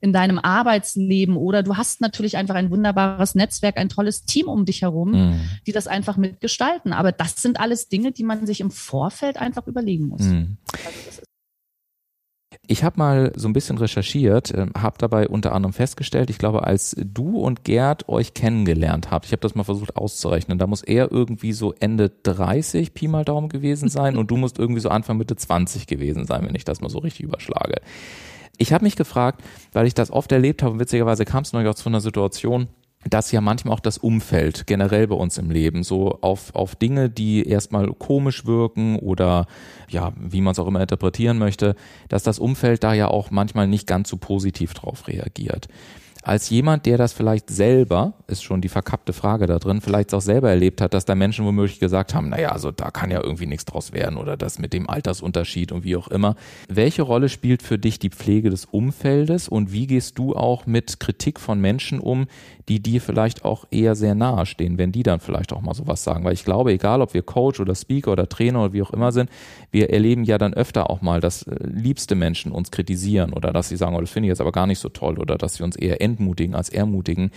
in 0.04 0.14
deinem 0.14 0.40
Arbeitsleben 0.40 1.38
oder 1.38 1.62
du 1.62 1.78
hast 1.78 2.02
natürlich 2.02 2.36
einfach 2.36 2.56
ein 2.56 2.72
wunderbares 2.72 3.36
Netzwerk, 3.36 3.78
ein 3.78 3.88
tolles 3.88 4.26
Team 4.26 4.48
um 4.48 4.66
dich 4.66 4.82
herum, 4.82 5.12
mm. 5.12 5.42
die 5.68 5.74
das 5.74 5.86
einfach 5.86 6.18
mitgestalten. 6.18 6.92
Aber 6.92 7.12
das 7.12 7.36
sind 7.36 7.60
alles 7.60 7.88
Dinge, 7.88 8.12
die 8.12 8.24
man 8.24 8.48
sich 8.48 8.62
im 8.62 8.72
Vorfeld 8.72 9.38
einfach 9.38 9.68
überlegen 9.68 10.08
muss. 10.08 10.22
Mm. 10.22 10.58
Also 10.74 11.22
ich 12.68 12.84
habe 12.84 12.98
mal 12.98 13.34
so 13.36 13.48
ein 13.48 13.54
bisschen 13.54 13.78
recherchiert, 13.78 14.52
äh, 14.52 14.68
habe 14.78 14.98
dabei 14.98 15.28
unter 15.28 15.54
anderem 15.54 15.74
festgestellt, 15.74 16.30
ich 16.30 16.38
glaube, 16.38 16.64
als 16.64 16.96
du 16.98 17.40
und 17.40 17.64
Gerd 17.64 18.08
euch 18.08 18.34
kennengelernt 18.34 19.12
habt, 19.12 19.26
ich 19.26 19.32
habe 19.32 19.42
das 19.42 19.56
mal 19.56 19.64
versucht 19.64 19.96
auszurechnen, 19.98 20.58
da 20.58 20.68
muss 20.68 20.84
er 20.84 21.12
irgendwie 21.12 21.54
so 21.54 21.74
Ende 21.80 22.12
30 22.24 22.94
Pi 22.94 23.08
mal 23.08 23.26
Daumen 23.26 23.50
gewesen 23.50 23.90
sein 23.90 24.18
und 24.18 24.32
du 24.32 24.38
musst 24.38 24.60
irgendwie 24.60 24.82
so 24.82 24.90
Anfang 24.90 25.18
Mitte 25.18 25.36
20 25.36 25.88
gewesen 25.88 26.26
sein, 26.26 26.46
wenn 26.46 26.56
ich 26.56 26.66
das 26.66 26.82
mal 26.82 26.90
so 26.90 27.00
richtig 27.00 27.26
überschlage. 27.26 27.82
Ich 28.58 28.74
habe 28.74 28.84
mich 28.84 28.96
gefragt, 28.96 29.42
weil 29.74 29.88
ich 29.88 29.96
das 29.96 30.12
oft 30.12 30.32
erlebt 30.32 30.62
habe, 30.62 30.74
und 30.74 30.80
witzigerweise 30.80 31.26
kam 31.26 31.44
es 31.44 31.52
neulich 31.52 31.70
auch 31.70 31.76
zu 31.76 31.90
einer 31.90 32.02
Situation, 32.02 32.68
dass 33.10 33.32
ja 33.32 33.42
manchmal 33.42 33.74
auch 33.74 33.80
das 33.80 33.98
Umfeld 33.98 34.68
generell 34.68 35.08
bei 35.08 35.16
uns 35.16 35.38
im 35.38 35.50
Leben 35.50 35.84
so 35.84 36.20
auf, 36.22 36.54
auf 36.54 36.76
Dinge, 36.76 37.10
die 37.10 37.48
erstmal 37.48 37.88
komisch 37.94 38.46
wirken 38.46 38.98
oder 39.00 39.48
ja, 39.90 40.14
wie 40.18 40.42
man 40.42 40.52
es 40.52 40.60
auch 40.60 40.68
immer 40.68 40.82
interpretieren 40.82 41.38
möchte, 41.38 41.76
dass 42.10 42.24
das 42.24 42.40
Umfeld 42.40 42.84
da 42.84 42.94
ja 42.94 43.08
auch 43.08 43.32
manchmal 43.32 43.68
nicht 43.68 43.88
ganz 43.88 44.10
so 44.10 44.18
positiv 44.18 44.74
drauf 44.74 45.08
reagiert 45.08 45.68
als 46.24 46.50
jemand, 46.50 46.86
der 46.86 46.98
das 46.98 47.14
vielleicht 47.14 47.50
selber, 47.50 48.14
ist 48.28 48.44
schon 48.44 48.62
die 48.62 48.70
verkappte 48.70 49.14
Frage 49.14 49.48
da 49.48 49.58
drin, 49.58 49.82
vielleicht 49.82 50.14
auch 50.14 50.22
selber 50.22 50.50
erlebt 50.50 50.82
hat, 50.82 50.94
dass 50.94 51.06
da 51.06 51.16
Menschen 51.16 51.46
womöglich 51.46 51.80
gesagt 51.80 52.14
haben, 52.14 52.30
naja, 52.30 52.52
also 52.52 52.72
da 52.72 52.92
kann 52.92 53.10
ja 53.10 53.24
irgendwie 53.24 53.48
nichts 53.48 53.66
draus 53.66 53.92
werden 53.92 54.18
oder 54.18 54.38
das 54.38 54.60
mit 54.60 54.74
dem 54.74 54.90
Altersunterschied 54.90 55.72
und 55.72 55.84
wie 55.84 55.96
auch 55.96 56.08
immer. 56.10 56.36
Welche 56.70 57.02
Rolle 57.02 57.30
spielt 57.30 57.64
für 57.64 57.80
dich 57.80 57.98
die 57.98 58.10
Pflege 58.10 58.50
des 58.50 58.66
Umfeldes 58.66 59.50
und 59.50 59.72
wie 59.72 59.88
gehst 59.88 60.20
du 60.20 60.36
auch 60.36 60.68
mit 60.68 61.00
Kritik 61.00 61.40
von 61.40 61.60
Menschen 61.60 62.00
um, 62.00 62.28
die 62.72 62.82
dir 62.82 63.02
vielleicht 63.02 63.44
auch 63.44 63.66
eher 63.70 63.96
sehr 63.96 64.16
nahe 64.16 64.46
stehen, 64.46 64.78
wenn 64.78 64.94
die 64.94 65.04
dann 65.04 65.20
vielleicht 65.20 65.52
auch 65.52 65.60
mal 65.60 65.74
sowas 65.74 66.06
sagen? 66.06 66.24
Weil 66.24 66.32
ich 66.32 66.46
glaube, 66.46 66.72
egal 66.72 67.02
ob 67.02 67.14
wir 67.14 67.22
Coach 67.22 67.60
oder 67.60 67.76
Speaker 67.76 68.14
oder 68.14 68.30
Trainer 68.30 68.64
oder 68.64 68.72
wie 68.72 68.82
auch 68.82 68.92
immer 68.92 69.12
sind, 69.12 69.30
wir 69.72 69.90
erleben 69.90 70.24
ja 70.24 70.38
dann 70.38 70.54
öfter 70.54 70.90
auch 70.90 71.02
mal, 71.02 71.20
dass 71.20 71.44
äh, 71.44 71.56
liebste 71.62 72.16
Menschen 72.16 72.54
uns 72.54 72.72
kritisieren 72.72 73.34
oder 73.34 73.52
dass 73.52 73.68
sie 73.68 73.76
sagen, 73.76 73.94
oh, 73.94 74.00
das 74.00 74.12
finde 74.12 74.28
ich 74.28 74.30
jetzt 74.30 74.40
aber 74.40 74.54
gar 74.54 74.68
nicht 74.68 74.80
so 74.80 74.88
toll 74.88 75.20
oder 75.20 75.38
dass 75.38 75.56
sie 75.56 75.64
uns 75.64 75.76
eher 75.76 76.00
entmutigen 76.00 76.56
als 76.56 76.70
ermutigen. 76.70 77.32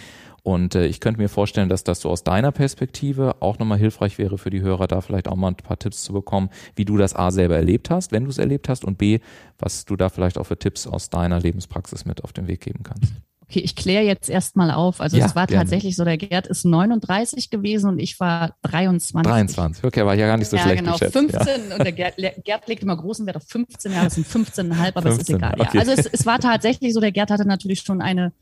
Und 0.45 0.77
äh, 0.77 0.87
ich 0.87 1.01
könnte 1.01 1.21
mir 1.21 1.29
vorstellen, 1.29 1.69
dass 1.69 1.83
das 1.83 2.01
so 2.01 2.11
aus 2.11 2.23
deiner 2.23 2.53
Perspektive 2.53 3.35
auch 3.41 3.59
nochmal 3.59 3.79
hilfreich 3.79 4.19
wäre 4.19 4.39
für 4.39 4.51
die 4.51 4.61
Hörer, 4.61 4.87
da 4.87 5.01
vielleicht 5.01 5.27
auch 5.27 5.35
mal 5.35 5.49
ein 5.49 5.57
paar 5.57 5.81
Tipps 5.81 6.05
zu 6.05 6.13
bekommen, 6.13 6.49
wie 6.77 6.85
du 6.85 6.97
das 6.97 7.17
A 7.17 7.33
selber 7.33 7.57
erlebt 7.57 7.91
hast, 7.91 8.13
wenn 8.13 8.23
du 8.23 8.31
es 8.31 8.39
erlebt 8.39 8.69
hast, 8.69 8.85
und 8.85 8.99
B, 8.99 9.19
was 9.59 9.85
du 9.85 9.97
da 9.97 10.11
vielleicht 10.11 10.39
auch 10.39 10.45
für 10.45 10.59
Tipps 10.59 10.87
aus 10.87 11.11
deiner 11.11 11.41
Lebenspraxis 11.41 12.05
mit 12.05 12.23
auf 12.23 12.33
den 12.33 12.47
Weg 12.47 12.61
geben 12.61 12.85
kannst. 12.85 13.15
Okay, 13.55 13.63
ich 13.65 13.77
kläre 13.77 14.03
jetzt 14.03 14.29
erstmal 14.29 14.73
auf. 14.73 15.01
Also 15.01 15.17
ja, 15.17 15.27
es 15.27 15.37
war 15.37 15.47
gerne. 15.47 15.63
tatsächlich 15.63 15.95
so, 15.95 16.05
der 16.05 16.17
Gerd 16.17 16.49
ist 16.49 16.65
39 16.65 17.51
gewesen 17.51 17.89
und 17.89 18.01
ich 18.01 18.19
war 18.19 18.57
23. 18.63 19.23
23, 19.23 19.85
okay, 19.85 20.05
war 20.05 20.15
ja 20.15 20.27
gar 20.27 20.37
nicht 20.37 20.49
so 20.49 20.57
ja, 20.57 20.63
schlecht 20.65 20.81
genau, 20.81 20.95
geschätzt. 20.95 21.13
15 21.13 21.47
ja. 21.47 21.77
und 21.77 21.85
der 21.85 21.93
Gerd, 21.93 22.17
Gerd 22.45 22.67
legt 22.67 22.83
immer 22.83 22.97
großen 22.97 23.25
Wert 23.27 23.37
auf 23.37 23.45
15 23.47 23.93
Jahre, 23.93 24.07
das 24.07 24.17
sind 24.17 24.27
15,5, 24.27 24.89
aber 24.89 25.03
15, 25.03 25.13
es 25.13 25.19
ist 25.19 25.31
egal. 25.31 25.55
Okay. 25.57 25.71
Ja, 25.73 25.81
also 25.81 25.93
es, 25.93 26.07
es 26.07 26.27
war 26.27 26.41
tatsächlich 26.41 26.95
so, 26.95 26.99
der 26.99 27.13
Gerd 27.13 27.31
hatte 27.31 27.47
natürlich 27.47 27.83
schon 27.83 28.03
eine 28.03 28.33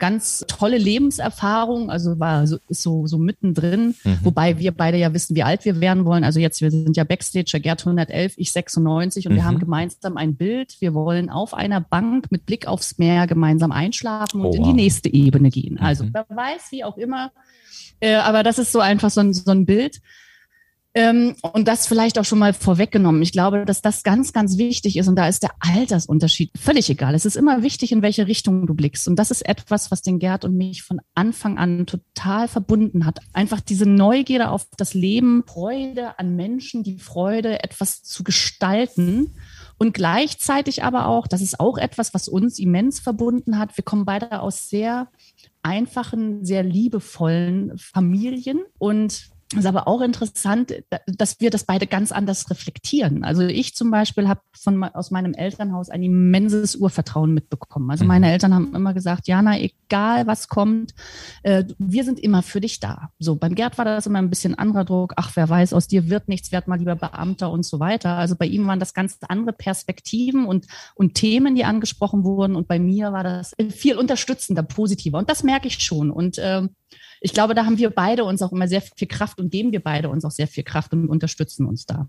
ganz 0.00 0.44
tolle 0.48 0.78
Lebenserfahrung, 0.78 1.90
also 1.90 2.18
war 2.18 2.46
so, 2.48 2.58
ist 2.68 2.82
so, 2.82 3.06
so 3.06 3.18
mittendrin, 3.18 3.94
mhm. 4.02 4.18
wobei 4.22 4.58
wir 4.58 4.72
beide 4.72 4.98
ja 4.98 5.14
wissen, 5.14 5.36
wie 5.36 5.44
alt 5.44 5.64
wir 5.64 5.80
werden 5.80 6.04
wollen. 6.04 6.24
Also 6.24 6.40
jetzt, 6.40 6.60
wir 6.60 6.72
sind 6.72 6.96
ja 6.96 7.04
Backstage, 7.04 7.60
Gerd 7.60 7.80
111, 7.82 8.34
ich 8.36 8.50
96 8.50 9.26
und 9.26 9.32
mhm. 9.32 9.36
wir 9.36 9.44
haben 9.44 9.58
gemeinsam 9.60 10.16
ein 10.16 10.34
Bild. 10.34 10.80
Wir 10.80 10.94
wollen 10.94 11.30
auf 11.30 11.54
einer 11.54 11.80
Bank 11.80 12.32
mit 12.32 12.46
Blick 12.46 12.66
aufs 12.66 12.98
Meer 12.98 13.28
gemeinsam 13.28 13.70
einschlafen 13.70 14.40
und 14.40 14.48
oh, 14.48 14.54
in 14.54 14.64
die 14.64 14.72
nächste 14.72 15.12
Ebene 15.12 15.50
gehen. 15.50 15.78
Also 15.78 16.04
mhm. 16.04 16.10
wer 16.12 16.26
weiß, 16.28 16.72
wie 16.72 16.82
auch 16.82 16.96
immer. 16.96 17.30
Äh, 18.00 18.14
aber 18.14 18.42
das 18.42 18.58
ist 18.58 18.72
so 18.72 18.80
einfach 18.80 19.10
so 19.10 19.20
ein, 19.20 19.32
so 19.32 19.50
ein 19.50 19.66
Bild. 19.66 20.00
Ähm, 20.92 21.36
und 21.42 21.68
das 21.68 21.86
vielleicht 21.86 22.18
auch 22.18 22.24
schon 22.24 22.40
mal 22.40 22.52
vorweggenommen. 22.52 23.22
Ich 23.22 23.30
glaube, 23.30 23.64
dass 23.64 23.80
das 23.80 24.02
ganz, 24.02 24.32
ganz 24.32 24.58
wichtig 24.58 24.96
ist. 24.96 25.06
Und 25.06 25.14
da 25.14 25.28
ist 25.28 25.44
der 25.44 25.52
Altersunterschied 25.60 26.50
völlig 26.58 26.90
egal. 26.90 27.14
Es 27.14 27.24
ist 27.24 27.36
immer 27.36 27.62
wichtig, 27.62 27.92
in 27.92 28.02
welche 28.02 28.26
Richtung 28.26 28.66
du 28.66 28.74
blickst. 28.74 29.06
Und 29.06 29.16
das 29.16 29.30
ist 29.30 29.42
etwas, 29.42 29.92
was 29.92 30.02
den 30.02 30.18
Gerd 30.18 30.44
und 30.44 30.56
mich 30.56 30.82
von 30.82 31.00
Anfang 31.14 31.58
an 31.58 31.86
total 31.86 32.48
verbunden 32.48 33.06
hat. 33.06 33.20
Einfach 33.32 33.60
diese 33.60 33.86
Neugierde 33.86 34.50
auf 34.50 34.66
das 34.76 34.94
Leben, 34.94 35.44
Freude 35.46 36.18
an 36.18 36.34
Menschen, 36.34 36.82
die 36.82 36.98
Freude, 36.98 37.62
etwas 37.62 38.02
zu 38.02 38.24
gestalten. 38.24 39.36
Und 39.78 39.94
gleichzeitig 39.94 40.82
aber 40.82 41.06
auch, 41.06 41.28
das 41.28 41.40
ist 41.40 41.60
auch 41.60 41.78
etwas, 41.78 42.14
was 42.14 42.26
uns 42.26 42.58
immens 42.58 42.98
verbunden 42.98 43.58
hat. 43.58 43.76
Wir 43.76 43.84
kommen 43.84 44.04
beide 44.04 44.40
aus 44.40 44.68
sehr 44.68 45.08
einfachen, 45.62 46.44
sehr 46.44 46.64
liebevollen 46.64 47.78
Familien 47.78 48.60
und 48.78 49.29
ist 49.56 49.66
aber 49.66 49.88
auch 49.88 50.00
interessant, 50.00 50.72
dass 51.06 51.40
wir 51.40 51.50
das 51.50 51.64
beide 51.64 51.88
ganz 51.88 52.12
anders 52.12 52.50
reflektieren. 52.50 53.24
Also 53.24 53.42
ich 53.42 53.74
zum 53.74 53.90
Beispiel 53.90 54.28
habe 54.28 54.40
von 54.52 54.84
aus 54.84 55.10
meinem 55.10 55.34
Elternhaus 55.34 55.90
ein 55.90 56.04
immenses 56.04 56.76
Urvertrauen 56.76 57.34
mitbekommen. 57.34 57.90
Also 57.90 58.04
meine 58.04 58.26
mhm. 58.26 58.32
Eltern 58.32 58.54
haben 58.54 58.74
immer 58.76 58.94
gesagt, 58.94 59.26
Jana, 59.26 59.58
egal 59.58 60.28
was 60.28 60.46
kommt, 60.46 60.94
äh, 61.42 61.64
wir 61.78 62.04
sind 62.04 62.20
immer 62.20 62.42
für 62.42 62.60
dich 62.60 62.78
da. 62.78 63.10
So 63.18 63.34
beim 63.34 63.56
Gerd 63.56 63.76
war 63.76 63.84
das 63.84 64.06
immer 64.06 64.20
ein 64.20 64.30
bisschen 64.30 64.56
anderer 64.56 64.84
Druck. 64.84 65.14
Ach, 65.16 65.32
wer 65.34 65.48
weiß, 65.48 65.72
aus 65.72 65.88
dir 65.88 66.08
wird 66.08 66.28
nichts, 66.28 66.52
werd 66.52 66.68
mal 66.68 66.78
lieber 66.78 66.94
Beamter 66.94 67.50
und 67.50 67.64
so 67.64 67.80
weiter. 67.80 68.16
Also 68.16 68.36
bei 68.36 68.46
ihm 68.46 68.68
waren 68.68 68.78
das 68.78 68.94
ganz 68.94 69.18
andere 69.26 69.52
Perspektiven 69.52 70.44
und 70.44 70.66
und 70.94 71.14
Themen, 71.14 71.56
die 71.56 71.64
angesprochen 71.64 72.24
wurden. 72.24 72.54
Und 72.54 72.68
bei 72.68 72.78
mir 72.78 73.12
war 73.12 73.24
das 73.24 73.54
viel 73.70 73.96
unterstützender, 73.96 74.62
positiver. 74.62 75.18
Und 75.18 75.28
das 75.28 75.42
merke 75.42 75.66
ich 75.66 75.82
schon. 75.82 76.10
Und 76.10 76.38
äh, 76.38 76.68
ich 77.20 77.34
glaube, 77.34 77.54
da 77.54 77.66
haben 77.66 77.78
wir 77.78 77.90
beide 77.90 78.24
uns 78.24 78.40
auch 78.40 78.50
immer 78.50 78.66
sehr 78.66 78.80
viel 78.80 79.06
Kraft 79.06 79.38
und 79.40 79.50
geben 79.50 79.72
wir 79.72 79.80
beide 79.80 80.08
uns 80.08 80.24
auch 80.24 80.30
sehr 80.30 80.48
viel 80.48 80.64
Kraft 80.64 80.92
und 80.94 81.08
unterstützen 81.08 81.66
uns 81.66 81.84
da. 81.84 82.08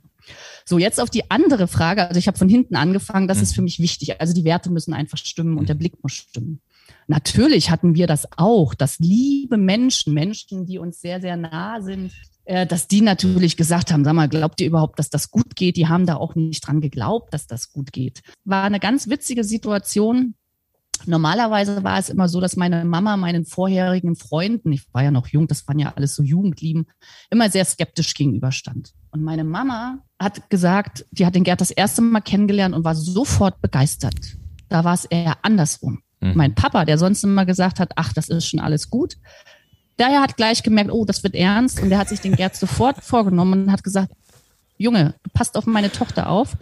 So, 0.65 0.79
jetzt 0.79 1.01
auf 1.01 1.09
die 1.09 1.29
andere 1.29 1.67
Frage. 1.67 2.07
Also 2.07 2.17
ich 2.17 2.27
habe 2.27 2.37
von 2.37 2.47
hinten 2.47 2.75
angefangen, 2.75 3.27
das 3.27 3.41
ist 3.41 3.51
mhm. 3.51 3.55
für 3.55 3.61
mich 3.63 3.79
wichtig. 3.79 4.21
Also 4.21 4.33
die 4.33 4.45
Werte 4.45 4.71
müssen 4.71 4.93
einfach 4.93 5.17
stimmen 5.17 5.57
und 5.57 5.67
der 5.67 5.75
Blick 5.75 6.01
muss 6.01 6.13
stimmen. 6.13 6.61
Natürlich 7.07 7.69
hatten 7.69 7.93
wir 7.93 8.07
das 8.07 8.27
auch, 8.37 8.73
dass 8.73 8.99
liebe 8.99 9.57
Menschen, 9.57 10.13
Menschen, 10.13 10.65
die 10.65 10.77
uns 10.77 11.01
sehr, 11.01 11.19
sehr 11.19 11.35
nah 11.35 11.81
sind, 11.81 12.11
äh, 12.45 12.65
dass 12.65 12.87
die 12.87 13.01
natürlich 13.01 13.57
gesagt 13.57 13.91
haben, 13.91 14.05
sag 14.05 14.13
mal, 14.13 14.29
glaubt 14.29 14.61
ihr 14.61 14.67
überhaupt, 14.67 14.97
dass 14.97 15.09
das 15.09 15.29
gut 15.29 15.55
geht? 15.55 15.75
Die 15.75 15.87
haben 15.87 16.05
da 16.05 16.15
auch 16.15 16.35
nicht 16.35 16.65
dran 16.65 16.81
geglaubt, 16.81 17.33
dass 17.33 17.47
das 17.47 17.71
gut 17.71 17.91
geht. 17.91 18.21
War 18.45 18.63
eine 18.63 18.79
ganz 18.79 19.09
witzige 19.09 19.43
Situation. 19.43 20.35
Normalerweise 21.05 21.83
war 21.83 21.99
es 21.99 22.09
immer 22.09 22.29
so, 22.29 22.39
dass 22.41 22.55
meine 22.55 22.85
Mama 22.85 23.17
meinen 23.17 23.45
vorherigen 23.45 24.15
Freunden, 24.15 24.71
ich 24.71 24.83
war 24.93 25.03
ja 25.03 25.11
noch 25.11 25.27
jung, 25.27 25.47
das 25.47 25.67
waren 25.67 25.79
ja 25.79 25.93
alles 25.95 26.15
so 26.15 26.23
Jugendlieben, 26.23 26.87
immer 27.29 27.49
sehr 27.49 27.65
skeptisch 27.65 28.13
gegenüberstand. 28.13 28.93
Und 29.11 29.23
meine 29.23 29.43
Mama 29.43 29.99
hat 30.19 30.49
gesagt, 30.49 31.05
die 31.11 31.25
hat 31.25 31.35
den 31.35 31.43
Gerd 31.43 31.61
das 31.61 31.71
erste 31.71 32.01
Mal 32.01 32.21
kennengelernt 32.21 32.75
und 32.75 32.83
war 32.83 32.95
sofort 32.95 33.61
begeistert. 33.61 34.37
Da 34.69 34.83
war 34.83 34.93
es 34.93 35.05
eher 35.05 35.37
andersrum. 35.43 36.01
Mhm. 36.19 36.33
Mein 36.35 36.55
Papa, 36.55 36.85
der 36.85 36.97
sonst 36.97 37.23
immer 37.23 37.45
gesagt 37.45 37.79
hat, 37.79 37.91
ach, 37.95 38.13
das 38.13 38.29
ist 38.29 38.47
schon 38.47 38.59
alles 38.59 38.89
gut, 38.89 39.17
der 39.99 40.21
hat 40.21 40.37
gleich 40.37 40.63
gemerkt, 40.63 40.91
oh, 40.91 41.05
das 41.05 41.23
wird 41.23 41.35
ernst. 41.35 41.79
Und 41.81 41.89
der 41.89 41.99
hat 41.99 42.09
sich 42.09 42.21
den 42.21 42.35
Gerd 42.35 42.55
sofort 42.55 43.03
vorgenommen 43.03 43.63
und 43.63 43.71
hat 43.71 43.83
gesagt, 43.83 44.11
Junge, 44.77 45.13
passt 45.33 45.55
auf 45.57 45.67
meine 45.67 45.91
Tochter 45.91 46.27
auf 46.27 46.57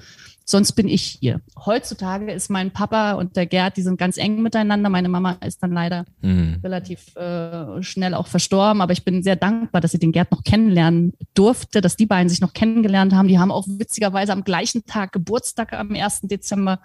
sonst 0.49 0.71
bin 0.73 0.87
ich 0.87 1.17
hier. 1.21 1.41
Heutzutage 1.65 2.31
ist 2.31 2.49
mein 2.49 2.71
Papa 2.71 3.13
und 3.13 3.35
der 3.35 3.45
Gerd, 3.45 3.77
die 3.77 3.81
sind 3.81 3.97
ganz 3.97 4.17
eng 4.17 4.41
miteinander. 4.41 4.89
Meine 4.89 5.09
Mama 5.09 5.37
ist 5.45 5.61
dann 5.61 5.71
leider 5.71 6.05
mhm. 6.21 6.59
relativ 6.63 7.15
äh, 7.15 7.81
schnell 7.83 8.13
auch 8.13 8.27
verstorben, 8.27 8.81
aber 8.81 8.93
ich 8.93 9.03
bin 9.03 9.21
sehr 9.21 9.35
dankbar, 9.35 9.81
dass 9.81 9.93
ich 9.93 9.99
den 9.99 10.11
Gerd 10.11 10.31
noch 10.31 10.43
kennenlernen 10.43 11.13
durfte, 11.35 11.81
dass 11.81 11.97
die 11.97 12.07
beiden 12.07 12.29
sich 12.29 12.41
noch 12.41 12.53
kennengelernt 12.53 13.13
haben. 13.13 13.27
Die 13.27 13.37
haben 13.37 13.51
auch 13.51 13.67
witzigerweise 13.67 14.33
am 14.33 14.43
gleichen 14.43 14.85
Tag 14.85 15.11
Geburtstag 15.11 15.73
am 15.73 15.93
1. 15.93 16.21
Dezember. 16.23 16.79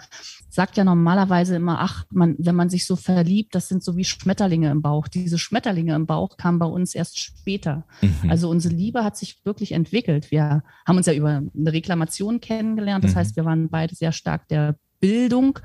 Sagt 0.51 0.77
ja 0.77 0.85
normalerweise 0.85 1.57
immer, 1.57 1.81
ach, 1.81 2.05
man, 2.11 2.37
wenn 2.39 2.55
man 2.55 2.69
sich 2.69 2.87
so 2.87 2.97
verliebt, 2.97 3.55
das 3.55 3.69
sind 3.69 3.83
so 3.83 3.97
wie 3.97 4.05
Schmetterlinge 4.05 4.71
im 4.71 4.83
Bauch. 4.83 5.09
Diese 5.09 5.39
Schmetterlinge 5.39 5.95
im 5.95 6.07
Bauch 6.07 6.37
kamen 6.37 6.59
bei 6.59 6.67
uns 6.67 6.95
erst 6.95 7.19
später. 7.19 7.85
Mhm. 8.03 8.31
Also 8.31 8.51
unsere 8.51 8.75
Liebe 8.75 9.05
hat 9.05 9.17
sich 9.17 9.45
wirklich 9.45 9.73
entwickelt. 9.73 10.31
Wir 10.31 10.63
haben 10.87 10.97
uns 10.97 11.07
ja 11.07 11.15
über 11.15 11.29
eine 11.29 11.73
Reklamation 11.73 12.41
kennengelernt. 12.41 13.05
Das 13.05 13.15
mhm. 13.15 13.19
heißt, 13.19 13.37
wir 13.37 13.45
waren 13.45 13.54
waren 13.55 13.69
beide 13.69 13.95
sehr 13.95 14.13
stark 14.13 14.49
der 14.49 14.77
Bildung. 15.01 15.59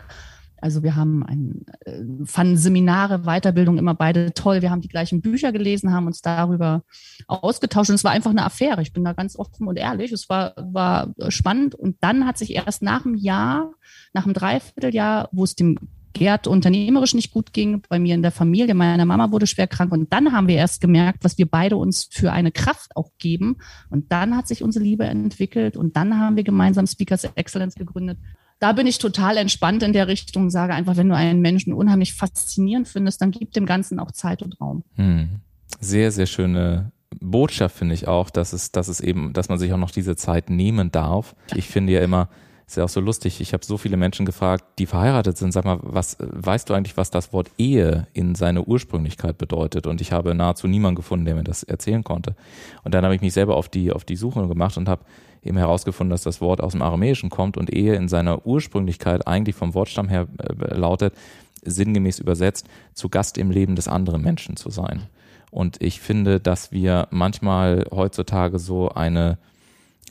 Also 0.61 0.83
wir 0.83 0.97
haben 0.97 1.25
ein, 1.25 1.65
äh, 1.85 2.25
fanden 2.25 2.57
Seminare, 2.57 3.19
Weiterbildung 3.19 3.77
immer 3.77 3.93
beide 3.93 4.33
toll. 4.33 4.61
Wir 4.61 4.71
haben 4.71 4.81
die 4.81 4.89
gleichen 4.89 5.21
Bücher 5.21 5.53
gelesen, 5.53 5.93
haben 5.93 6.07
uns 6.07 6.21
darüber 6.21 6.83
ausgetauscht 7.27 7.89
und 7.89 7.95
es 7.95 8.03
war 8.03 8.11
einfach 8.11 8.31
eine 8.31 8.43
Affäre. 8.45 8.81
Ich 8.81 8.91
bin 8.91 9.05
da 9.05 9.13
ganz 9.13 9.37
offen 9.37 9.67
und 9.67 9.77
ehrlich. 9.77 10.11
Es 10.11 10.27
war, 10.27 10.53
war 10.57 11.13
spannend 11.29 11.75
und 11.75 11.95
dann 12.01 12.27
hat 12.27 12.37
sich 12.37 12.53
erst 12.53 12.81
nach 12.81 13.05
einem 13.05 13.15
Jahr, 13.15 13.71
nach 14.13 14.25
einem 14.25 14.33
Dreivierteljahr, 14.33 15.29
wo 15.31 15.45
es 15.45 15.55
dem 15.55 15.77
Gerd 16.19 16.47
unternehmerisch 16.47 17.13
nicht 17.13 17.31
gut 17.31 17.53
ging, 17.53 17.81
bei 17.87 17.97
mir 17.97 18.13
in 18.13 18.21
der 18.21 18.31
Familie, 18.31 18.75
meine 18.75 19.05
Mama 19.05 19.31
wurde 19.31 19.47
schwer 19.47 19.67
krank 19.67 19.93
und 19.93 20.11
dann 20.11 20.33
haben 20.33 20.49
wir 20.49 20.55
erst 20.55 20.81
gemerkt, 20.81 21.23
was 21.23 21.37
wir 21.37 21.45
beide 21.45 21.77
uns 21.77 22.09
für 22.11 22.33
eine 22.33 22.51
Kraft 22.51 22.93
auch 22.97 23.11
geben 23.19 23.55
und 23.89 24.11
dann 24.11 24.35
hat 24.35 24.45
sich 24.45 24.61
unsere 24.61 24.83
Liebe 24.83 25.05
entwickelt 25.05 25.77
und 25.77 25.95
dann 25.95 26.19
haben 26.19 26.35
wir 26.35 26.43
gemeinsam 26.43 26.87
Speakers 26.87 27.23
Excellence 27.35 27.75
gegründet. 27.75 28.17
Da 28.59 28.73
bin 28.73 28.85
ich 28.85 28.97
total 28.97 29.37
entspannt 29.37 29.81
in 29.81 29.93
der 29.93 30.09
Richtung, 30.09 30.49
sage 30.49 30.73
einfach, 30.73 30.97
wenn 30.97 31.07
du 31.07 31.15
einen 31.15 31.39
Menschen 31.39 31.71
unheimlich 31.71 32.13
faszinierend 32.13 32.89
findest, 32.89 33.21
dann 33.21 33.31
gib 33.31 33.53
dem 33.53 33.65
Ganzen 33.65 33.97
auch 33.97 34.11
Zeit 34.11 34.43
und 34.43 34.59
Raum. 34.59 34.83
Hm. 34.95 35.39
Sehr, 35.79 36.11
sehr 36.11 36.25
schöne 36.25 36.91
Botschaft 37.21 37.77
finde 37.77 37.95
ich 37.95 38.09
auch, 38.09 38.29
dass 38.29 38.51
es, 38.51 38.73
dass 38.73 38.89
es 38.89 38.99
eben, 38.99 39.31
dass 39.31 39.47
man 39.47 39.57
sich 39.57 39.71
auch 39.71 39.77
noch 39.77 39.91
diese 39.91 40.17
Zeit 40.17 40.49
nehmen 40.49 40.91
darf. 40.91 41.33
Ich 41.55 41.69
finde 41.69 41.93
ja 41.93 42.01
immer, 42.01 42.27
ist 42.69 42.75
ja 42.75 42.83
auch 42.83 42.89
so 42.89 42.99
lustig. 42.99 43.41
Ich 43.41 43.53
habe 43.53 43.65
so 43.65 43.77
viele 43.77 43.97
Menschen 43.97 44.27
gefragt, 44.27 44.63
die 44.77 44.85
verheiratet 44.85 45.37
sind. 45.37 45.51
Sag 45.51 45.65
mal, 45.65 45.79
was 45.81 46.17
weißt 46.19 46.69
du 46.69 46.75
eigentlich, 46.75 46.97
was 46.97 47.09
das 47.09 47.33
Wort 47.33 47.49
Ehe 47.57 48.05
in 48.13 48.35
seiner 48.35 48.67
Ursprünglichkeit 48.67 49.39
bedeutet? 49.39 49.87
Und 49.87 50.01
ich 50.01 50.11
habe 50.11 50.35
nahezu 50.35 50.67
niemanden 50.67 50.97
gefunden, 50.97 51.25
der 51.25 51.33
mir 51.33 51.43
das 51.43 51.63
erzählen 51.63 52.03
konnte. 52.03 52.35
Und 52.83 52.93
dann 52.93 53.03
habe 53.03 53.15
ich 53.15 53.21
mich 53.21 53.33
selber 53.33 53.57
auf 53.57 53.69
die 53.69 53.91
auf 53.91 54.03
die 54.05 54.15
Suche 54.15 54.47
gemacht 54.47 54.77
und 54.77 54.87
habe 54.87 55.03
eben 55.43 55.57
herausgefunden, 55.57 56.11
dass 56.11 56.21
das 56.21 56.41
Wort 56.41 56.61
aus 56.61 56.73
dem 56.73 56.83
Aramäischen 56.83 57.31
kommt 57.31 57.57
und 57.57 57.73
Ehe 57.73 57.95
in 57.95 58.07
seiner 58.07 58.45
Ursprünglichkeit 58.45 59.27
eigentlich 59.27 59.55
vom 59.55 59.73
Wortstamm 59.73 60.07
her 60.07 60.27
äh, 60.37 60.75
lautet, 60.75 61.15
sinngemäß 61.63 62.19
übersetzt, 62.19 62.67
zu 62.93 63.09
Gast 63.09 63.39
im 63.39 63.49
Leben 63.49 63.75
des 63.75 63.87
anderen 63.87 64.21
Menschen 64.21 64.57
zu 64.57 64.69
sein. 64.69 65.07
Und 65.49 65.81
ich 65.81 66.01
finde, 66.01 66.39
dass 66.39 66.71
wir 66.71 67.07
manchmal 67.09 67.87
heutzutage 67.89 68.59
so 68.59 68.89
eine 68.89 69.39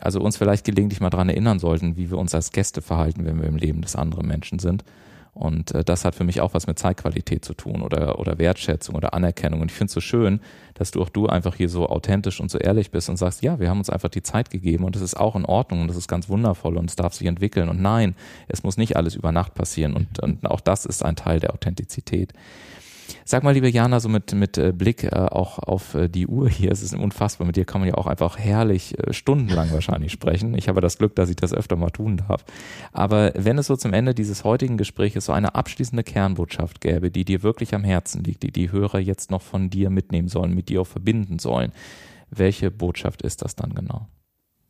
also 0.00 0.20
uns 0.20 0.36
vielleicht 0.36 0.64
gelegentlich 0.64 1.00
mal 1.00 1.10
dran 1.10 1.28
erinnern 1.28 1.58
sollten, 1.58 1.96
wie 1.96 2.10
wir 2.10 2.18
uns 2.18 2.34
als 2.34 2.52
Gäste 2.52 2.82
verhalten, 2.82 3.24
wenn 3.24 3.40
wir 3.40 3.48
im 3.48 3.56
Leben 3.56 3.82
des 3.82 3.96
anderen 3.96 4.26
Menschen 4.26 4.58
sind. 4.58 4.84
Und 5.38 5.72
äh, 5.72 5.84
das 5.84 6.04
hat 6.04 6.16
für 6.16 6.24
mich 6.24 6.40
auch 6.40 6.52
was 6.54 6.66
mit 6.66 6.78
Zeitqualität 6.78 7.44
zu 7.44 7.54
tun 7.54 7.82
oder, 7.82 8.18
oder 8.18 8.38
Wertschätzung 8.38 8.96
oder 8.96 9.14
Anerkennung. 9.14 9.60
Und 9.60 9.70
ich 9.70 9.76
finde 9.76 9.86
es 9.86 9.94
so 9.94 10.00
schön, 10.00 10.40
dass 10.74 10.90
du 10.90 11.00
auch 11.00 11.08
du 11.08 11.28
einfach 11.28 11.54
hier 11.54 11.68
so 11.68 11.88
authentisch 11.88 12.40
und 12.40 12.50
so 12.50 12.58
ehrlich 12.58 12.90
bist 12.90 13.08
und 13.08 13.16
sagst, 13.16 13.42
ja, 13.42 13.60
wir 13.60 13.70
haben 13.70 13.78
uns 13.78 13.88
einfach 13.88 14.08
die 14.08 14.22
Zeit 14.22 14.50
gegeben 14.50 14.84
und 14.84 14.96
das 14.96 15.02
ist 15.02 15.16
auch 15.16 15.36
in 15.36 15.44
Ordnung 15.44 15.82
und 15.82 15.88
das 15.88 15.96
ist 15.96 16.08
ganz 16.08 16.28
wundervoll 16.28 16.76
und 16.76 16.90
es 16.90 16.96
darf 16.96 17.14
sich 17.14 17.28
entwickeln. 17.28 17.68
Und 17.68 17.80
nein, 17.80 18.16
es 18.48 18.64
muss 18.64 18.76
nicht 18.76 18.96
alles 18.96 19.14
über 19.14 19.30
Nacht 19.30 19.54
passieren. 19.54 19.94
Und, 19.94 20.20
und 20.20 20.44
auch 20.44 20.60
das 20.60 20.84
ist 20.84 21.04
ein 21.04 21.14
Teil 21.14 21.38
der 21.38 21.54
Authentizität. 21.54 22.32
Sag 23.24 23.42
mal, 23.42 23.52
liebe 23.52 23.68
Jana, 23.68 24.00
so 24.00 24.08
mit, 24.08 24.32
mit 24.34 24.58
äh, 24.58 24.72
Blick 24.72 25.04
äh, 25.04 25.08
auch 25.10 25.58
auf 25.58 25.94
äh, 25.94 26.08
die 26.08 26.26
Uhr 26.26 26.48
hier, 26.48 26.72
es 26.72 26.82
ist 26.82 26.94
unfassbar, 26.94 27.46
mit 27.46 27.56
dir 27.56 27.64
kann 27.64 27.80
man 27.80 27.88
ja 27.88 27.94
auch 27.94 28.06
einfach 28.06 28.38
herrlich 28.38 28.94
stundenlang 29.10 29.70
wahrscheinlich 29.72 30.12
sprechen. 30.12 30.54
Ich 30.54 30.68
habe 30.68 30.80
das 30.80 30.98
Glück, 30.98 31.14
dass 31.16 31.30
ich 31.30 31.36
das 31.36 31.52
öfter 31.52 31.76
mal 31.76 31.90
tun 31.90 32.18
darf. 32.28 32.44
Aber 32.92 33.32
wenn 33.34 33.58
es 33.58 33.66
so 33.66 33.76
zum 33.76 33.92
Ende 33.92 34.14
dieses 34.14 34.44
heutigen 34.44 34.76
Gesprächs 34.76 35.24
so 35.24 35.32
eine 35.32 35.54
abschließende 35.54 36.04
Kernbotschaft 36.04 36.80
gäbe, 36.80 37.10
die 37.10 37.24
dir 37.24 37.42
wirklich 37.42 37.74
am 37.74 37.84
Herzen 37.84 38.22
liegt, 38.24 38.42
die 38.42 38.52
die 38.52 38.70
Hörer 38.72 38.98
jetzt 38.98 39.30
noch 39.30 39.42
von 39.42 39.70
dir 39.70 39.90
mitnehmen 39.90 40.28
sollen, 40.28 40.54
mit 40.54 40.68
dir 40.68 40.82
auch 40.82 40.86
verbinden 40.86 41.38
sollen, 41.38 41.72
welche 42.30 42.70
Botschaft 42.70 43.22
ist 43.22 43.42
das 43.42 43.56
dann 43.56 43.74
genau? 43.74 44.06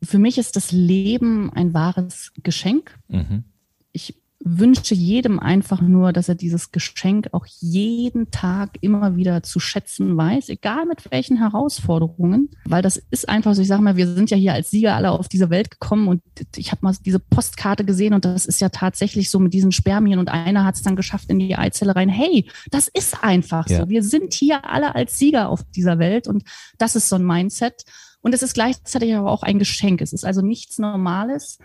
Für 0.01 0.17
mich 0.17 0.37
ist 0.37 0.55
das 0.55 0.71
Leben 0.71 1.51
ein 1.53 1.73
wahres 1.73 2.31
Geschenk. 2.41 2.97
Mhm. 3.09 3.43
Ich 3.91 4.15
wünsche 4.41 4.95
jedem 4.95 5.37
einfach 5.39 5.81
nur, 5.81 6.13
dass 6.13 6.29
er 6.29 6.35
dieses 6.35 6.71
Geschenk 6.71 7.29
auch 7.33 7.45
jeden 7.59 8.31
Tag 8.31 8.77
immer 8.79 9.17
wieder 9.17 9.43
zu 9.43 9.59
schätzen 9.59 10.15
weiß, 10.15 10.47
egal 10.47 10.85
mit 10.85 11.11
welchen 11.11 11.37
Herausforderungen, 11.37 12.49
weil 12.63 12.81
das 12.81 13.01
ist 13.11 13.27
einfach 13.27 13.53
so, 13.53 13.61
ich 13.61 13.67
sage 13.67 13.81
mal, 13.81 13.97
wir 13.97 14.07
sind 14.07 14.29
ja 14.29 14.37
hier 14.37 14.53
als 14.53 14.71
Sieger 14.71 14.95
alle 14.95 15.11
auf 15.11 15.27
diese 15.27 15.49
Welt 15.49 15.71
gekommen 15.71 16.07
und 16.07 16.21
ich 16.55 16.71
habe 16.71 16.79
mal 16.83 16.95
diese 17.05 17.19
Postkarte 17.19 17.83
gesehen 17.83 18.13
und 18.13 18.23
das 18.23 18.45
ist 18.45 18.61
ja 18.61 18.69
tatsächlich 18.69 19.29
so 19.29 19.39
mit 19.39 19.53
diesen 19.53 19.73
Spermien 19.73 20.19
und 20.19 20.29
einer 20.29 20.63
hat 20.63 20.75
es 20.75 20.83
dann 20.83 20.95
geschafft 20.95 21.29
in 21.29 21.39
die 21.39 21.57
Eizelle 21.57 21.95
rein. 21.95 22.09
Hey, 22.09 22.49
das 22.71 22.87
ist 22.87 23.23
einfach 23.23 23.67
ja. 23.67 23.81
so. 23.81 23.89
Wir 23.89 24.03
sind 24.03 24.33
hier 24.33 24.65
alle 24.65 24.95
als 24.95 25.19
Sieger 25.19 25.49
auf 25.49 25.63
dieser 25.75 25.99
Welt 25.99 26.27
und 26.27 26.43
das 26.77 26.95
ist 26.95 27.09
so 27.09 27.17
ein 27.17 27.25
Mindset. 27.25 27.83
Und 28.21 28.33
es 28.33 28.43
ist 28.43 28.53
gleichzeitig 28.53 29.15
aber 29.15 29.31
auch 29.31 29.43
ein 29.43 29.59
Geschenk. 29.59 30.01
Es 30.01 30.11
ist 30.11 30.25
also 30.25 30.41
nichts 30.41 30.77
Normales. 30.77 31.57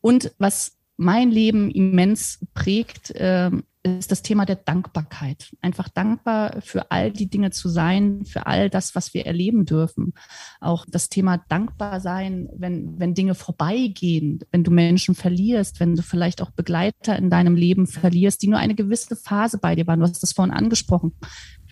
Und 0.00 0.32
was 0.38 0.72
mein 1.02 1.30
Leben 1.30 1.70
immens 1.70 2.44
prägt, 2.54 3.10
äh, 3.10 3.50
ist 3.84 4.12
das 4.12 4.22
Thema 4.22 4.46
der 4.46 4.56
Dankbarkeit. 4.56 5.50
Einfach 5.60 5.88
dankbar 5.88 6.60
für 6.62 6.90
all 6.92 7.10
die 7.10 7.28
Dinge 7.28 7.50
zu 7.50 7.68
sein, 7.68 8.24
für 8.24 8.46
all 8.46 8.70
das, 8.70 8.94
was 8.94 9.12
wir 9.12 9.26
erleben 9.26 9.64
dürfen. 9.64 10.14
Auch 10.60 10.86
das 10.88 11.08
Thema 11.08 11.38
dankbar 11.48 12.00
sein, 12.00 12.48
wenn, 12.54 13.00
wenn 13.00 13.14
Dinge 13.14 13.34
vorbeigehen, 13.34 14.40
wenn 14.52 14.62
du 14.62 14.70
Menschen 14.70 15.16
verlierst, 15.16 15.80
wenn 15.80 15.96
du 15.96 16.02
vielleicht 16.02 16.42
auch 16.42 16.50
Begleiter 16.50 17.16
in 17.16 17.28
deinem 17.28 17.56
Leben 17.56 17.88
verlierst, 17.88 18.42
die 18.42 18.48
nur 18.48 18.60
eine 18.60 18.76
gewisse 18.76 19.16
Phase 19.16 19.58
bei 19.58 19.74
dir 19.74 19.86
waren. 19.88 19.98
Du 19.98 20.06
hast 20.06 20.22
das 20.22 20.32
vorhin 20.32 20.54
angesprochen. 20.54 21.14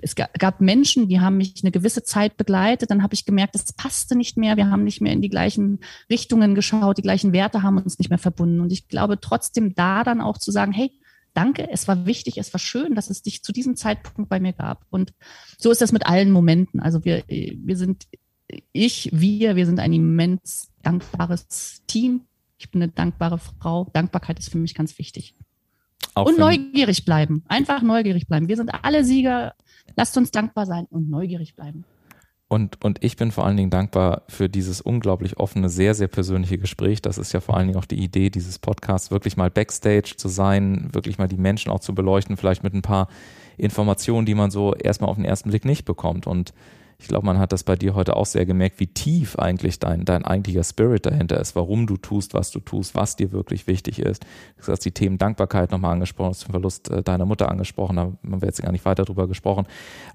Es 0.03 0.15
gab 0.15 0.61
Menschen, 0.61 1.09
die 1.09 1.21
haben 1.21 1.37
mich 1.37 1.55
eine 1.63 1.71
gewisse 1.71 2.03
Zeit 2.03 2.37
begleitet, 2.37 2.91
dann 2.91 3.03
habe 3.03 3.15
ich 3.15 3.25
gemerkt, 3.25 3.55
es 3.55 3.73
passte 3.73 4.17
nicht 4.17 4.37
mehr, 4.37 4.57
wir 4.57 4.71
haben 4.71 4.85
nicht 4.85 5.01
mehr 5.01 5.13
in 5.13 5.23
die 5.23 5.29
gleichen 5.29 5.81
Richtungen 6.09 6.55
geschaut, 6.55 6.99
die 6.99 7.03
gleichen 7.03 7.33
Werte 7.33 7.63
haben 7.63 7.79
uns 7.79 7.99
nicht 7.99 8.09
mehr 8.09 8.19
verbunden. 8.19 8.61
Und 8.61 8.73
ich 8.73 8.89
glaube 8.89 9.21
trotzdem 9.21 9.75
da 9.75 10.05
dann 10.05 10.21
auch 10.21 10.39
zu 10.39 10.51
sagen, 10.51 10.73
hey, 10.73 10.93
danke, 11.35 11.69
es 11.71 11.89
war 11.89 12.07
wichtig, 12.07 12.39
es 12.39 12.53
war 12.53 12.59
schön, 12.59 12.95
dass 12.95 13.11
es 13.11 13.23
dich 13.23 13.43
zu 13.43 13.53
diesem 13.53 13.77
Zeitpunkt 13.77 14.29
bei 14.29 14.41
mir 14.41 14.53
gab. 14.53 14.85
Und 14.91 15.13
so 15.59 15.71
ist 15.71 15.81
das 15.81 15.93
mit 15.93 16.07
allen 16.07 16.31
Momenten. 16.31 16.81
Also 16.81 17.05
wir, 17.05 17.23
wir 17.29 17.77
sind, 17.77 18.07
ich, 18.73 19.11
wir, 19.13 19.57
wir 19.57 19.67
sind 19.67 19.81
ein 19.81 19.93
immens 19.93 20.71
dankbares 20.83 21.83
Team. 21.87 22.23
Ich 22.59 22.71
bin 22.71 22.83
eine 22.83 22.93
dankbare 22.93 23.39
Frau. 23.39 23.89
Dankbarkeit 23.93 24.39
ist 24.39 24.51
für 24.51 24.59
mich 24.59 24.75
ganz 24.75 24.99
wichtig. 24.99 25.35
Auch 26.15 26.27
und 26.27 26.39
neugierig 26.39 27.05
bleiben. 27.05 27.45
Einfach 27.49 27.83
neugierig 27.83 28.27
bleiben. 28.27 28.49
Wir 28.49 28.57
sind 28.57 28.71
alle 28.85 29.05
Sieger. 29.05 29.55
Lasst 29.97 30.17
uns 30.17 30.31
dankbar 30.31 30.67
sein 30.67 30.87
und 30.91 31.11
neugierig 31.11 31.55
bleiben. 31.55 31.85
Und, 32.53 32.85
und 32.85 33.05
ich 33.05 33.17
bin 33.17 33.31
vor 33.31 33.47
allen 33.47 33.57
Dingen 33.57 33.71
dankbar 33.71 34.23
für 34.29 34.49
dieses 34.49 34.81
unglaublich 34.81 35.39
offene, 35.39 35.69
sehr, 35.69 35.95
sehr 35.95 36.09
persönliche 36.09 36.59
Gespräch. 36.59 37.01
Das 37.01 37.17
ist 37.17 37.33
ja 37.33 37.39
vor 37.39 37.57
allen 37.57 37.69
Dingen 37.69 37.79
auch 37.79 37.85
die 37.85 38.03
Idee 38.03 38.29
dieses 38.29 38.59
Podcasts, 38.59 39.13
wirklich 39.13 39.37
mal 39.37 39.51
Backstage 39.51 40.15
zu 40.17 40.27
sein, 40.27 40.89
wirklich 40.93 41.17
mal 41.17 41.29
die 41.29 41.37
Menschen 41.37 41.71
auch 41.71 41.79
zu 41.79 41.95
beleuchten, 41.95 42.37
vielleicht 42.37 42.65
mit 42.65 42.75
ein 42.75 42.83
paar 42.83 43.07
Informationen, 43.57 44.27
die 44.27 44.35
man 44.35 44.51
so 44.51 44.75
erstmal 44.75 45.11
auf 45.11 45.17
den 45.17 45.25
ersten 45.25 45.51
Blick 45.51 45.65
nicht 45.65 45.85
bekommt. 45.85 46.27
Und 46.27 46.53
ich 47.01 47.09
glaube, 47.09 47.25
man 47.25 47.39
hat 47.39 47.53
das 47.53 47.65
bei 47.65 47.77
dir 47.77 47.95
heute 47.95 48.15
auch 48.15 48.27
sehr 48.27 48.45
gemerkt, 48.45 48.79
wie 48.79 48.87
tief 48.87 49.37
eigentlich 49.39 49.79
dein, 49.79 50.05
dein 50.05 50.23
eigentlicher 50.23 50.63
Spirit 50.63 51.07
dahinter 51.07 51.41
ist, 51.41 51.57
warum 51.57 51.87
du 51.87 51.97
tust, 51.97 52.35
was 52.35 52.51
du 52.51 52.61
tust, 52.61 52.95
was 52.95 53.17
dir 53.17 53.33
wirklich 53.33 53.67
wichtig 53.67 54.01
ist. 54.01 54.27
Du 54.63 54.71
hast 54.71 54.85
die 54.85 54.91
Themen 54.93 55.17
Dankbarkeit 55.17 55.71
nochmal 55.71 55.93
angesprochen, 55.93 56.31
hast 56.31 56.45
den 56.45 56.51
Verlust 56.51 56.91
äh, 56.91 57.03
deiner 57.03 57.25
Mutter 57.25 57.51
angesprochen, 57.51 57.97
da 57.97 58.03
haben 58.03 58.19
wir 58.23 58.47
jetzt 58.47 58.63
gar 58.63 58.71
nicht 58.71 58.85
weiter 58.85 59.05
drüber 59.05 59.29
gesprochen. 59.29 59.67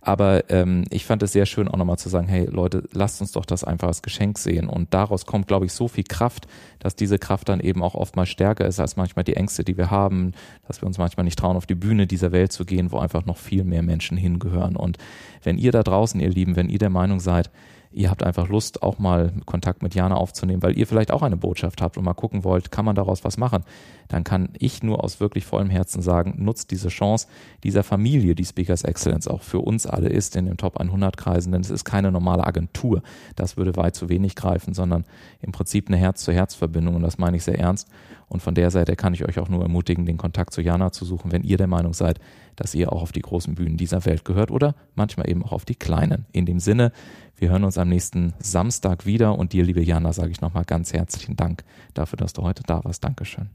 Aber 0.01 0.47
ähm, 0.51 0.85
ich 0.91 1.05
fand 1.05 1.23
es 1.23 1.31
sehr 1.31 1.47
schön 1.47 1.67
auch 1.67 1.77
nochmal 1.77 1.97
zu 1.97 2.09
sagen, 2.09 2.27
hey 2.27 2.45
Leute, 2.45 2.83
lasst 2.93 3.19
uns 3.19 3.31
doch 3.31 3.45
das 3.45 3.63
einfach 3.63 3.87
als 3.87 4.03
Geschenk 4.03 4.37
sehen. 4.37 4.69
Und 4.69 4.93
daraus 4.93 5.25
kommt, 5.25 5.47
glaube 5.47 5.65
ich, 5.65 5.73
so 5.73 5.87
viel 5.87 6.03
Kraft, 6.03 6.45
dass 6.77 6.95
diese 6.95 7.17
Kraft 7.17 7.49
dann 7.49 7.61
eben 7.61 7.81
auch 7.81 7.95
oftmals 7.95 8.29
stärker 8.29 8.67
ist 8.67 8.79
als 8.79 8.95
manchmal 8.95 9.23
die 9.23 9.35
Ängste, 9.35 9.63
die 9.63 9.75
wir 9.75 9.89
haben, 9.89 10.33
dass 10.67 10.83
wir 10.83 10.85
uns 10.85 10.99
manchmal 10.99 11.23
nicht 11.23 11.39
trauen, 11.39 11.57
auf 11.57 11.65
die 11.65 11.73
Bühne 11.73 12.05
dieser 12.05 12.31
Welt 12.31 12.51
zu 12.51 12.63
gehen, 12.63 12.91
wo 12.91 12.99
einfach 12.99 13.25
noch 13.25 13.37
viel 13.37 13.63
mehr 13.63 13.81
Menschen 13.81 14.17
hingehören. 14.17 14.75
Und 14.75 14.99
wenn 15.41 15.57
ihr 15.57 15.71
da 15.71 15.81
draußen, 15.81 16.19
ihr 16.19 16.29
Lieben, 16.29 16.55
wenn 16.55 16.69
ihr 16.69 16.74
der 16.77 16.89
Meinung 16.89 17.19
seid, 17.19 17.49
ihr 17.95 18.09
habt 18.09 18.23
einfach 18.23 18.49
Lust, 18.49 18.83
auch 18.83 18.99
mal 18.99 19.31
Kontakt 19.45 19.81
mit 19.81 19.95
Jana 19.95 20.15
aufzunehmen, 20.15 20.61
weil 20.61 20.77
ihr 20.77 20.85
vielleicht 20.85 21.11
auch 21.11 21.21
eine 21.21 21.37
Botschaft 21.37 21.81
habt 21.81 21.97
und 21.97 22.03
mal 22.03 22.13
gucken 22.13 22.43
wollt, 22.43 22.69
kann 22.69 22.83
man 22.83 22.95
daraus 22.95 23.23
was 23.23 23.37
machen, 23.37 23.63
dann 24.09 24.23
kann 24.23 24.49
ich 24.59 24.83
nur 24.83 25.03
aus 25.03 25.19
wirklich 25.19 25.45
vollem 25.45 25.69
Herzen 25.69 26.01
sagen, 26.01 26.35
nutzt 26.37 26.71
diese 26.71 26.89
Chance 26.89 27.27
dieser 27.63 27.83
Familie, 27.83 28.35
die 28.35 28.45
Speakers 28.45 28.83
Excellence 28.83 29.27
auch 29.27 29.41
für 29.41 29.59
uns 29.59 29.87
alle 29.87 30.09
ist 30.09 30.35
in 30.35 30.45
den 30.45 30.57
Top 30.57 30.77
100 30.77 31.15
Kreisen, 31.15 31.53
denn 31.53 31.61
es 31.61 31.69
ist 31.69 31.85
keine 31.85 32.11
normale 32.11 32.45
Agentur. 32.45 33.01
Das 33.35 33.55
würde 33.55 33.75
weit 33.77 33.95
zu 33.95 34.09
wenig 34.09 34.35
greifen, 34.35 34.73
sondern 34.73 35.05
im 35.41 35.53
Prinzip 35.53 35.87
eine 35.87 35.97
Herz-zu-Herz-Verbindung 35.97 36.95
und 36.95 37.01
das 37.01 37.17
meine 37.17 37.37
ich 37.37 37.43
sehr 37.43 37.57
ernst. 37.57 37.87
Und 38.27 38.41
von 38.41 38.55
der 38.55 38.71
Seite 38.71 38.95
kann 38.95 39.13
ich 39.13 39.25
euch 39.25 39.39
auch 39.39 39.49
nur 39.49 39.61
ermutigen, 39.61 40.05
den 40.05 40.17
Kontakt 40.17 40.53
zu 40.53 40.61
Jana 40.61 40.91
zu 40.91 41.05
suchen, 41.05 41.31
wenn 41.31 41.43
ihr 41.43 41.57
der 41.57 41.67
Meinung 41.67 41.93
seid, 41.93 42.19
dass 42.55 42.73
ihr 42.73 42.91
auch 42.91 43.01
auf 43.01 43.11
die 43.11 43.21
großen 43.21 43.55
Bühnen 43.55 43.77
dieser 43.77 44.05
Welt 44.05 44.25
gehört 44.25 44.49
oder 44.51 44.75
manchmal 44.95 45.29
eben 45.29 45.43
auch 45.43 45.51
auf 45.51 45.65
die 45.65 45.75
kleinen. 45.75 46.25
In 46.31 46.45
dem 46.45 46.59
Sinne, 46.59 46.91
wir 47.37 47.49
hören 47.49 47.63
uns 47.63 47.77
am 47.77 47.89
nächsten 47.89 48.33
Samstag 48.39 49.05
wieder 49.05 49.37
und 49.37 49.53
dir, 49.53 49.63
liebe 49.63 49.83
Jana, 49.83 50.13
sage 50.13 50.31
ich 50.31 50.41
nochmal 50.41 50.65
ganz 50.65 50.93
herzlichen 50.93 51.35
Dank 51.35 51.63
dafür, 51.93 52.17
dass 52.17 52.33
du 52.33 52.43
heute 52.43 52.63
da 52.63 52.83
warst. 52.83 53.03
Dankeschön. 53.03 53.49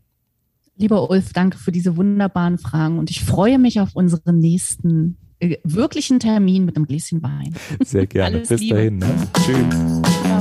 Lieber 0.76 1.10
Ulf, 1.10 1.32
danke 1.32 1.58
für 1.58 1.72
diese 1.72 1.96
wunderbaren 1.96 2.58
Fragen 2.58 2.98
und 2.98 3.10
ich 3.10 3.24
freue 3.24 3.58
mich 3.58 3.80
auf 3.80 3.90
unseren 3.94 4.38
nächsten 4.38 5.16
äh, 5.38 5.56
wirklichen 5.64 6.20
Termin 6.20 6.64
mit 6.64 6.76
einem 6.76 6.86
Gläschen 6.86 7.22
Wein. 7.22 7.54
Sehr 7.84 8.06
gerne. 8.06 8.40
Bis 8.40 8.60
Liebe. 8.60 8.76
dahin. 8.76 8.98
Ne? 8.98 9.06
Tschüss. 9.34 10.02
Ja. 10.24 10.40